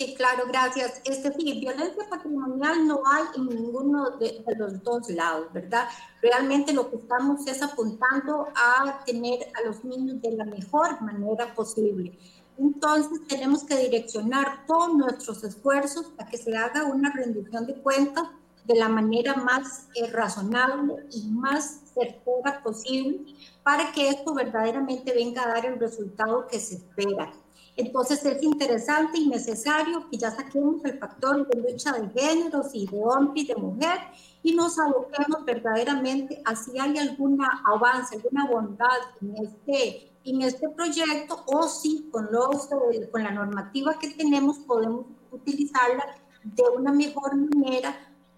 Sí, 0.00 0.14
claro, 0.14 0.44
gracias. 0.48 1.02
Este, 1.04 1.30
sí, 1.34 1.60
violencia 1.60 2.08
patrimonial 2.08 2.86
no 2.86 3.02
hay 3.04 3.24
en 3.36 3.48
ninguno 3.48 4.12
de, 4.16 4.42
los 4.56 4.82
dos 4.82 5.10
lados, 5.10 5.52
¿verdad? 5.52 5.88
Realmente 6.22 6.72
lo 6.72 6.88
que 6.88 6.96
estamos 6.96 7.46
es 7.46 7.62
apuntando 7.62 8.48
a 8.56 9.04
tener 9.04 9.40
a 9.54 9.66
los 9.66 9.84
niños 9.84 10.22
de 10.22 10.32
la 10.32 10.46
mejor 10.46 11.02
manera 11.02 11.54
posible. 11.54 12.18
Entonces 12.56 13.20
tenemos 13.28 13.62
que 13.64 13.76
direccionar 13.76 14.64
todos 14.66 14.94
nuestros 14.94 15.44
esfuerzos 15.44 16.06
para 16.16 16.30
que 16.30 16.38
se 16.38 16.56
haga 16.56 16.84
una 16.84 17.12
rendición 17.12 17.66
de 17.66 17.74
cuentas 17.74 18.24
de 18.64 18.76
la 18.76 18.88
manera 18.88 19.34
más 19.34 19.86
eh, 19.96 20.10
razonable 20.10 21.08
y 21.10 21.28
más 21.28 21.82
certera 21.92 22.62
posible 22.62 23.34
para 23.62 23.92
que 23.92 24.08
esto 24.08 24.32
verdaderamente 24.32 25.12
venga 25.12 25.42
a 25.42 25.48
dar 25.48 25.66
el 25.66 25.78
resultado 25.78 26.46
que 26.46 26.58
se 26.58 26.76
espera. 26.76 27.34
Entonces 27.76 28.24
es 28.24 28.42
interesante 28.42 29.18
y 29.18 29.28
necesario 29.28 30.08
que 30.10 30.18
ya 30.18 30.30
saquemos 30.30 30.84
el 30.84 30.98
factor 30.98 31.46
de 31.46 31.60
lucha 31.60 31.92
de 31.92 32.08
géneros 32.10 32.68
y 32.74 32.86
de 32.86 32.98
hombre 32.98 33.40
y 33.40 33.46
de 33.46 33.54
mujer 33.54 33.98
y 34.42 34.54
nos 34.54 34.78
aboquemos 34.78 35.44
verdaderamente 35.44 36.42
a 36.44 36.56
si 36.56 36.78
hay 36.78 36.98
alguna 36.98 37.62
avance, 37.64 38.16
alguna 38.16 38.46
bondad 38.46 38.98
en 39.20 39.36
este, 39.44 40.12
en 40.24 40.42
este 40.42 40.68
proyecto 40.68 41.42
o 41.46 41.62
si 41.68 42.08
con, 42.10 42.28
los, 42.30 42.68
con 43.10 43.22
la 43.22 43.30
normativa 43.30 43.98
que 43.98 44.08
tenemos 44.10 44.58
podemos 44.58 45.06
utilizarla 45.30 46.04
de 46.42 46.62
una 46.76 46.92
mejor 46.92 47.36
manera 47.36 47.94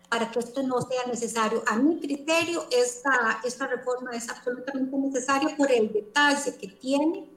para 0.08 0.30
que 0.30 0.40
esto 0.40 0.62
no 0.62 0.80
sea 0.82 1.06
necesario. 1.06 1.62
A 1.66 1.76
mi 1.76 1.98
criterio, 1.98 2.64
esta, 2.70 3.40
esta 3.44 3.66
reforma 3.66 4.10
es 4.10 4.28
absolutamente 4.28 4.94
necesaria 4.98 5.56
por 5.56 5.72
el 5.72 5.90
detalle 5.90 6.54
que 6.58 6.68
tiene 6.68 7.31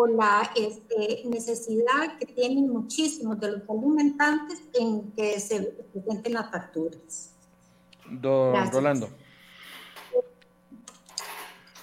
con 0.00 0.16
la 0.16 0.50
este, 0.56 1.24
necesidad 1.26 2.16
que 2.18 2.24
tienen 2.24 2.70
muchísimos 2.70 3.38
de 3.38 3.52
los 3.52 3.62
alimentantes 3.68 4.62
en 4.72 5.12
que 5.12 5.38
se 5.38 5.74
presenten 5.92 6.32
las 6.32 6.50
facturas. 6.50 7.34
Don 8.08 8.72
Rolando. 8.72 9.10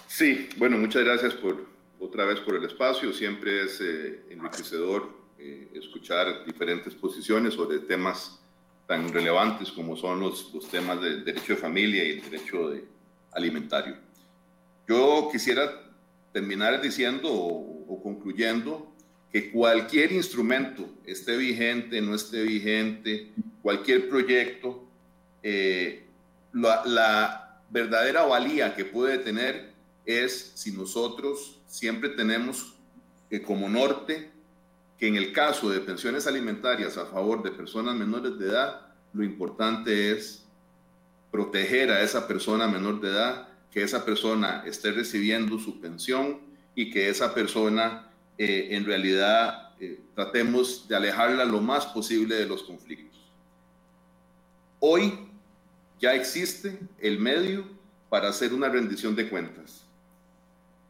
Sí, 0.07 0.49
bueno, 0.57 0.79
muchas 0.79 1.03
gracias 1.03 1.35
por 1.35 1.63
otra 1.99 2.25
vez 2.25 2.39
por 2.39 2.55
el 2.55 2.65
espacio. 2.65 3.13
Siempre 3.13 3.65
es 3.65 3.79
eh, 3.81 4.23
enriquecedor 4.31 5.11
eh, 5.37 5.69
escuchar 5.75 6.43
diferentes 6.43 6.95
posiciones 6.95 7.53
sobre 7.53 7.77
temas 7.77 8.39
tan 8.87 9.13
relevantes 9.13 9.71
como 9.71 9.95
son 9.95 10.21
los, 10.21 10.51
los 10.55 10.67
temas 10.69 10.99
del 11.01 11.23
derecho 11.23 11.53
de 11.53 11.57
familia 11.57 12.03
y 12.03 12.13
el 12.13 12.31
derecho 12.31 12.69
de 12.69 12.83
alimentario. 13.33 13.95
Yo 14.87 15.29
quisiera 15.31 15.83
terminar 16.33 16.81
diciendo 16.81 17.76
o 17.87 18.01
concluyendo 18.01 18.93
que 19.31 19.51
cualquier 19.51 20.11
instrumento, 20.11 20.89
esté 21.05 21.35
vigente, 21.37 22.01
no 22.01 22.15
esté 22.15 22.43
vigente, 22.43 23.31
cualquier 23.61 24.09
proyecto, 24.09 24.87
eh, 25.43 26.05
la, 26.53 27.43
verdadera 27.69 28.23
valía 28.23 28.75
que 28.75 28.85
puede 28.85 29.17
tener 29.17 29.73
es 30.05 30.53
si 30.55 30.71
nosotros 30.71 31.59
siempre 31.67 32.07
tenemos 32.07 32.75
que 33.29 33.41
como 33.41 33.67
norte 33.67 34.31
que 34.97 35.07
en 35.07 35.17
el 35.17 35.33
caso 35.33 35.69
de 35.69 35.81
pensiones 35.81 36.27
alimentarias 36.27 36.97
a 36.97 37.07
favor 37.07 37.43
de 37.43 37.51
personas 37.51 37.93
menores 37.93 38.39
de 38.39 38.45
edad, 38.47 38.87
lo 39.11 39.25
importante 39.25 40.13
es 40.13 40.45
proteger 41.29 41.91
a 41.91 42.01
esa 42.01 42.25
persona 42.25 42.67
menor 42.67 43.01
de 43.01 43.09
edad, 43.09 43.49
que 43.69 43.83
esa 43.83 44.05
persona 44.05 44.63
esté 44.65 44.93
recibiendo 44.93 45.59
su 45.59 45.81
pensión 45.81 46.46
y 46.77 46.91
que 46.91 47.09
esa 47.09 47.33
persona 47.33 48.07
eh, 48.37 48.67
en 48.69 48.85
realidad 48.85 49.73
eh, 49.79 49.99
tratemos 50.13 50.87
de 50.87 50.95
alejarla 50.95 51.43
lo 51.43 51.59
más 51.59 51.87
posible 51.87 52.35
de 52.35 52.45
los 52.45 52.61
conflictos. 52.61 53.19
Hoy 54.79 55.27
ya 55.99 56.13
existe 56.13 56.77
el 56.99 57.17
medio 57.17 57.67
para 58.09 58.29
hacer 58.29 58.53
una 58.53 58.69
rendición 58.69 59.15
de 59.15 59.27
cuentas. 59.27 59.87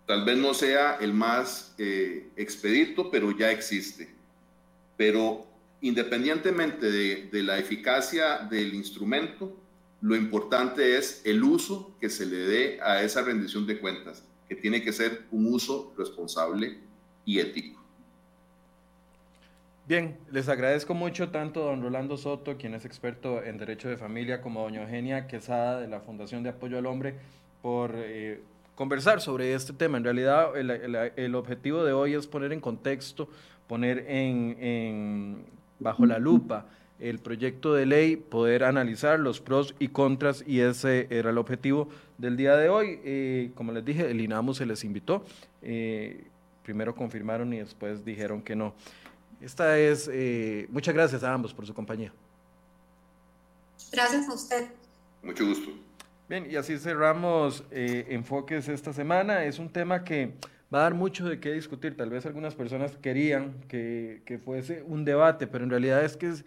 Tal 0.06 0.26
vez 0.26 0.38
no 0.38 0.54
sea 0.54 0.98
el 1.00 1.14
más 1.14 1.74
eh, 1.78 2.32
expedito, 2.36 3.10
pero 3.10 3.32
ya 3.32 3.50
existe. 3.50 4.14
Pero 4.98 5.48
independientemente 5.80 6.92
de, 6.92 7.30
de 7.32 7.44
la 7.44 7.60
eficacia 7.60 8.40
del 8.40 8.74
instrumento, 8.74 9.56
lo 10.02 10.18
importante 10.18 10.98
es 10.98 11.22
el 11.24 11.42
uso 11.44 11.96
que 12.02 12.10
se 12.10 12.26
le 12.26 12.40
dé 12.40 12.82
a 12.82 13.04
esa 13.04 13.22
rendición 13.22 13.66
de 13.66 13.80
cuentas 13.80 14.26
que 14.48 14.56
tiene 14.56 14.82
que 14.82 14.94
ser 14.94 15.26
un 15.32 15.54
uso 15.54 15.94
responsable 15.98 16.80
y 17.26 17.40
ético. 17.40 17.80
Bien, 19.88 20.18
les 20.32 20.50
agradezco 20.50 20.94
mucho 20.94 21.30
tanto 21.30 21.64
a 21.64 21.72
don 21.72 21.82
Rolando 21.82 22.18
Soto, 22.18 22.58
quien 22.58 22.74
es 22.74 22.84
experto 22.84 23.42
en 23.42 23.58
Derecho 23.58 23.88
de 23.88 23.96
Familia, 23.96 24.42
como 24.42 24.60
a 24.60 24.64
doña 24.64 24.82
Eugenia 24.82 25.28
Quesada 25.28 25.80
de 25.80 25.88
la 25.88 26.02
Fundación 26.02 26.44
de 26.44 26.50
Apoyo 26.50 26.78
al 26.78 26.86
Hombre, 26.86 27.16
por 27.62 27.94
eh, 27.96 28.42
conversar 28.76 29.22
sobre 29.22 29.54
este 29.54 29.72
tema. 29.72 29.98
En 29.98 30.04
realidad, 30.04 30.58
el, 30.58 31.36
objetivo 31.36 31.86
de 31.86 31.94
hoy 31.94 32.16
es 32.16 32.28
poner 32.28 32.52
en 32.52 32.60
contexto, 32.60 33.30
poner 33.68 34.06
en 34.10 35.46
bajo 35.80 36.06
la 36.06 36.20
lupa 36.20 36.66
el 37.00 37.20
proyecto 37.20 37.74
de 37.74 37.86
ley, 37.86 38.16
poder 38.16 38.64
analizar 38.64 39.20
los 39.20 39.40
pros 39.40 39.76
y 39.80 39.90
contras 39.90 40.44
y 40.48 40.62
ese 40.62 41.08
era 41.10 41.30
el 41.30 41.38
objetivo 41.38 41.90
del 42.18 42.38
día 42.38 42.56
de 42.56 42.70
hoy. 42.70 43.00
Eh, 43.04 43.52
como 43.56 43.72
les 43.72 43.86
dije, 43.86 44.10
el 44.10 44.20
INAMU 44.20 44.54
se 44.54 44.66
les 44.66 44.84
invitó, 44.84 45.24
eh, 45.62 46.26
primero 46.64 46.96
confirmaron 46.96 47.54
y 47.54 47.60
después 47.60 48.04
dijeron 48.04 48.42
que 48.42 48.56
no. 48.56 48.74
Esta 49.40 49.78
es, 49.78 50.10
eh, 50.12 50.68
muchas 50.70 50.96
gracias 50.96 51.24
a 51.24 51.32
ambos 51.32 51.54
por 51.54 51.68
su 51.68 51.74
compañía. 51.74 52.12
Gracias 53.92 54.28
a 54.28 54.34
usted. 54.34 54.68
Mucho 55.22 55.46
gusto. 55.46 55.72
Bien, 56.28 56.48
y 56.50 56.56
así 56.56 56.78
cerramos 56.78 57.64
Enfoques 57.72 58.68
esta 58.68 58.92
semana. 58.92 59.46
Es 59.46 59.60
un 59.60 59.70
tema 59.70 60.04
que 60.04 60.34
va 60.74 60.80
a 60.80 60.82
dar 60.82 60.94
mucho 60.94 61.30
de 61.30 61.40
qué 61.40 61.54
discutir. 61.54 61.96
Tal 61.96 62.10
vez 62.10 62.26
algunas 62.26 62.56
personas 62.56 62.98
querían 62.98 63.54
que, 63.70 64.24
que 64.26 64.38
fuese 64.38 64.84
un 64.86 65.06
debate, 65.06 65.48
pero 65.48 65.64
en 65.64 65.70
realidad 65.70 66.04
es 66.04 66.18
que 66.18 66.28
es 66.28 66.44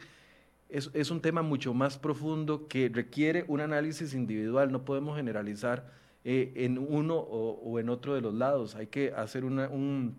es, 0.72 0.90
es, 0.94 1.10
un 1.10 1.20
tema 1.20 1.42
mucho 1.42 1.74
más 1.74 1.98
profundo 1.98 2.68
que 2.68 2.88
requiere 2.88 3.44
un 3.48 3.60
análisis 3.60 4.14
individual, 4.14 4.70
no 4.72 4.84
podemos 4.84 5.16
generalizar 5.16 5.90
eh, 6.22 6.52
en 6.56 6.78
uno 6.78 7.16
o, 7.16 7.78
en 7.78 7.88
otro 7.88 8.14
de 8.14 8.20
los 8.20 8.34
lados, 8.34 8.74
hay 8.74 8.88
que 8.88 9.12
hacer 9.12 9.44
un, 9.44 10.14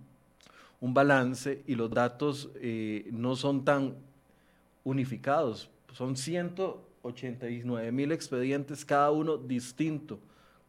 un, 0.80 0.93
balance 0.93 1.62
y 1.68 1.76
los 1.76 1.91
datos 1.91 2.49
eh, 2.56 3.08
no 3.12 3.36
son 3.36 3.64
tan 3.64 3.95
unificados, 4.84 5.70
son 5.93 6.18
189 6.18 7.91
mil 7.91 8.12
expedientes, 8.12 8.84
cada 8.84 9.12
uno 9.12 9.38
distinto, 9.38 10.20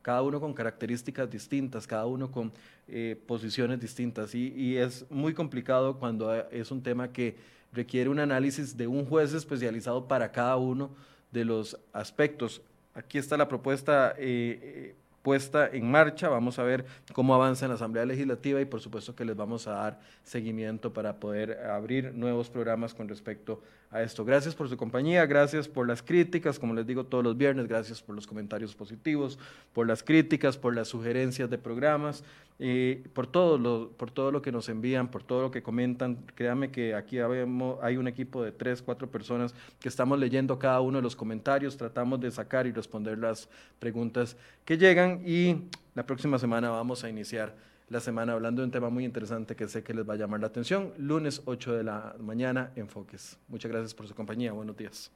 cada 0.02 0.20
uno 0.20 0.38
con 0.38 0.52
características 0.52 1.30
distintas, 1.30 1.86
cada 1.86 2.04
uno 2.04 2.30
con 2.30 2.52
eh, 2.88 3.16
posiciones 3.26 3.80
distintas. 3.80 4.34
Y 4.34 4.76
es 4.76 5.06
muy 5.08 5.32
complicado 5.32 5.98
cuando 5.98 6.34
es 6.50 6.70
un 6.70 6.82
tema 6.82 7.10
que 7.10 7.36
requiere 7.72 8.10
un 8.10 8.18
análisis 8.18 8.76
de 8.76 8.86
un 8.86 9.06
juez 9.06 9.32
especializado 9.32 10.06
para 10.06 10.30
cada 10.32 10.56
uno 10.56 10.90
de 11.30 11.44
los 11.44 11.78
aspectos. 11.92 12.62
Aquí 12.94 13.18
está 13.18 13.36
la 13.36 13.48
propuesta 13.48 14.14
eh, 14.18 14.58
eh, 14.62 14.96
puesta 15.22 15.68
en 15.68 15.90
marcha. 15.90 16.28
Vamos 16.28 16.58
a 16.58 16.62
ver 16.62 16.84
cómo 17.12 17.34
avanza 17.34 17.64
en 17.64 17.70
la 17.70 17.76
Asamblea 17.76 18.04
Legislativa 18.04 18.60
y 18.60 18.64
por 18.64 18.80
supuesto 18.80 19.14
que 19.14 19.24
les 19.24 19.36
vamos 19.36 19.66
a 19.66 19.72
dar 19.72 20.00
seguimiento 20.24 20.92
para 20.92 21.16
poder 21.16 21.58
abrir 21.66 22.12
nuevos 22.14 22.50
programas 22.50 22.94
con 22.94 23.08
respecto 23.08 23.62
a 23.90 24.02
esto. 24.02 24.24
Gracias 24.24 24.54
por 24.54 24.68
su 24.68 24.76
compañía, 24.76 25.26
gracias 25.26 25.68
por 25.68 25.86
las 25.86 26.02
críticas, 26.02 26.58
como 26.58 26.74
les 26.74 26.86
digo 26.86 27.04
todos 27.04 27.22
los 27.22 27.36
viernes, 27.36 27.68
gracias 27.68 28.02
por 28.02 28.14
los 28.14 28.26
comentarios 28.26 28.74
positivos, 28.74 29.38
por 29.72 29.86
las 29.86 30.02
críticas, 30.02 30.56
por 30.56 30.74
las 30.74 30.88
sugerencias 30.88 31.50
de 31.50 31.58
programas, 31.58 32.24
y 32.64 32.94
por, 32.94 33.26
todo 33.26 33.58
lo, 33.58 33.90
por 33.90 34.12
todo 34.12 34.30
lo 34.30 34.40
que 34.40 34.52
nos 34.52 34.68
envían, 34.68 35.08
por 35.08 35.24
todo 35.24 35.42
lo 35.42 35.50
que 35.50 35.64
comentan. 35.64 36.18
Créanme 36.36 36.70
que 36.70 36.94
aquí 36.94 37.18
hay 37.18 37.96
un 37.96 38.06
equipo 38.06 38.44
de 38.44 38.52
tres, 38.52 38.80
cuatro 38.82 39.10
personas 39.10 39.52
que 39.80 39.88
estamos 39.88 40.16
leyendo 40.16 40.58
cada 40.60 40.80
uno 40.80 40.98
de 40.98 41.02
los 41.02 41.16
comentarios, 41.16 41.76
tratamos 41.76 42.20
de 42.20 42.30
sacar 42.30 42.68
y 42.68 42.72
responder 42.72 43.18
las 43.18 43.48
preguntas 43.80 44.36
que 44.64 44.78
llegan 44.78 45.11
y 45.24 45.68
la 45.94 46.06
próxima 46.06 46.38
semana 46.38 46.70
vamos 46.70 47.04
a 47.04 47.08
iniciar 47.08 47.54
la 47.88 48.00
semana 48.00 48.32
hablando 48.32 48.62
de 48.62 48.66
un 48.66 48.72
tema 48.72 48.88
muy 48.88 49.04
interesante 49.04 49.54
que 49.54 49.68
sé 49.68 49.82
que 49.82 49.92
les 49.92 50.08
va 50.08 50.14
a 50.14 50.16
llamar 50.16 50.40
la 50.40 50.46
atención. 50.46 50.94
Lunes 50.96 51.42
8 51.44 51.74
de 51.74 51.84
la 51.84 52.16
mañana, 52.18 52.72
Enfoques. 52.76 53.38
Muchas 53.48 53.70
gracias 53.70 53.94
por 53.94 54.08
su 54.08 54.14
compañía. 54.14 54.52
Buenos 54.52 54.76
días. 54.76 55.12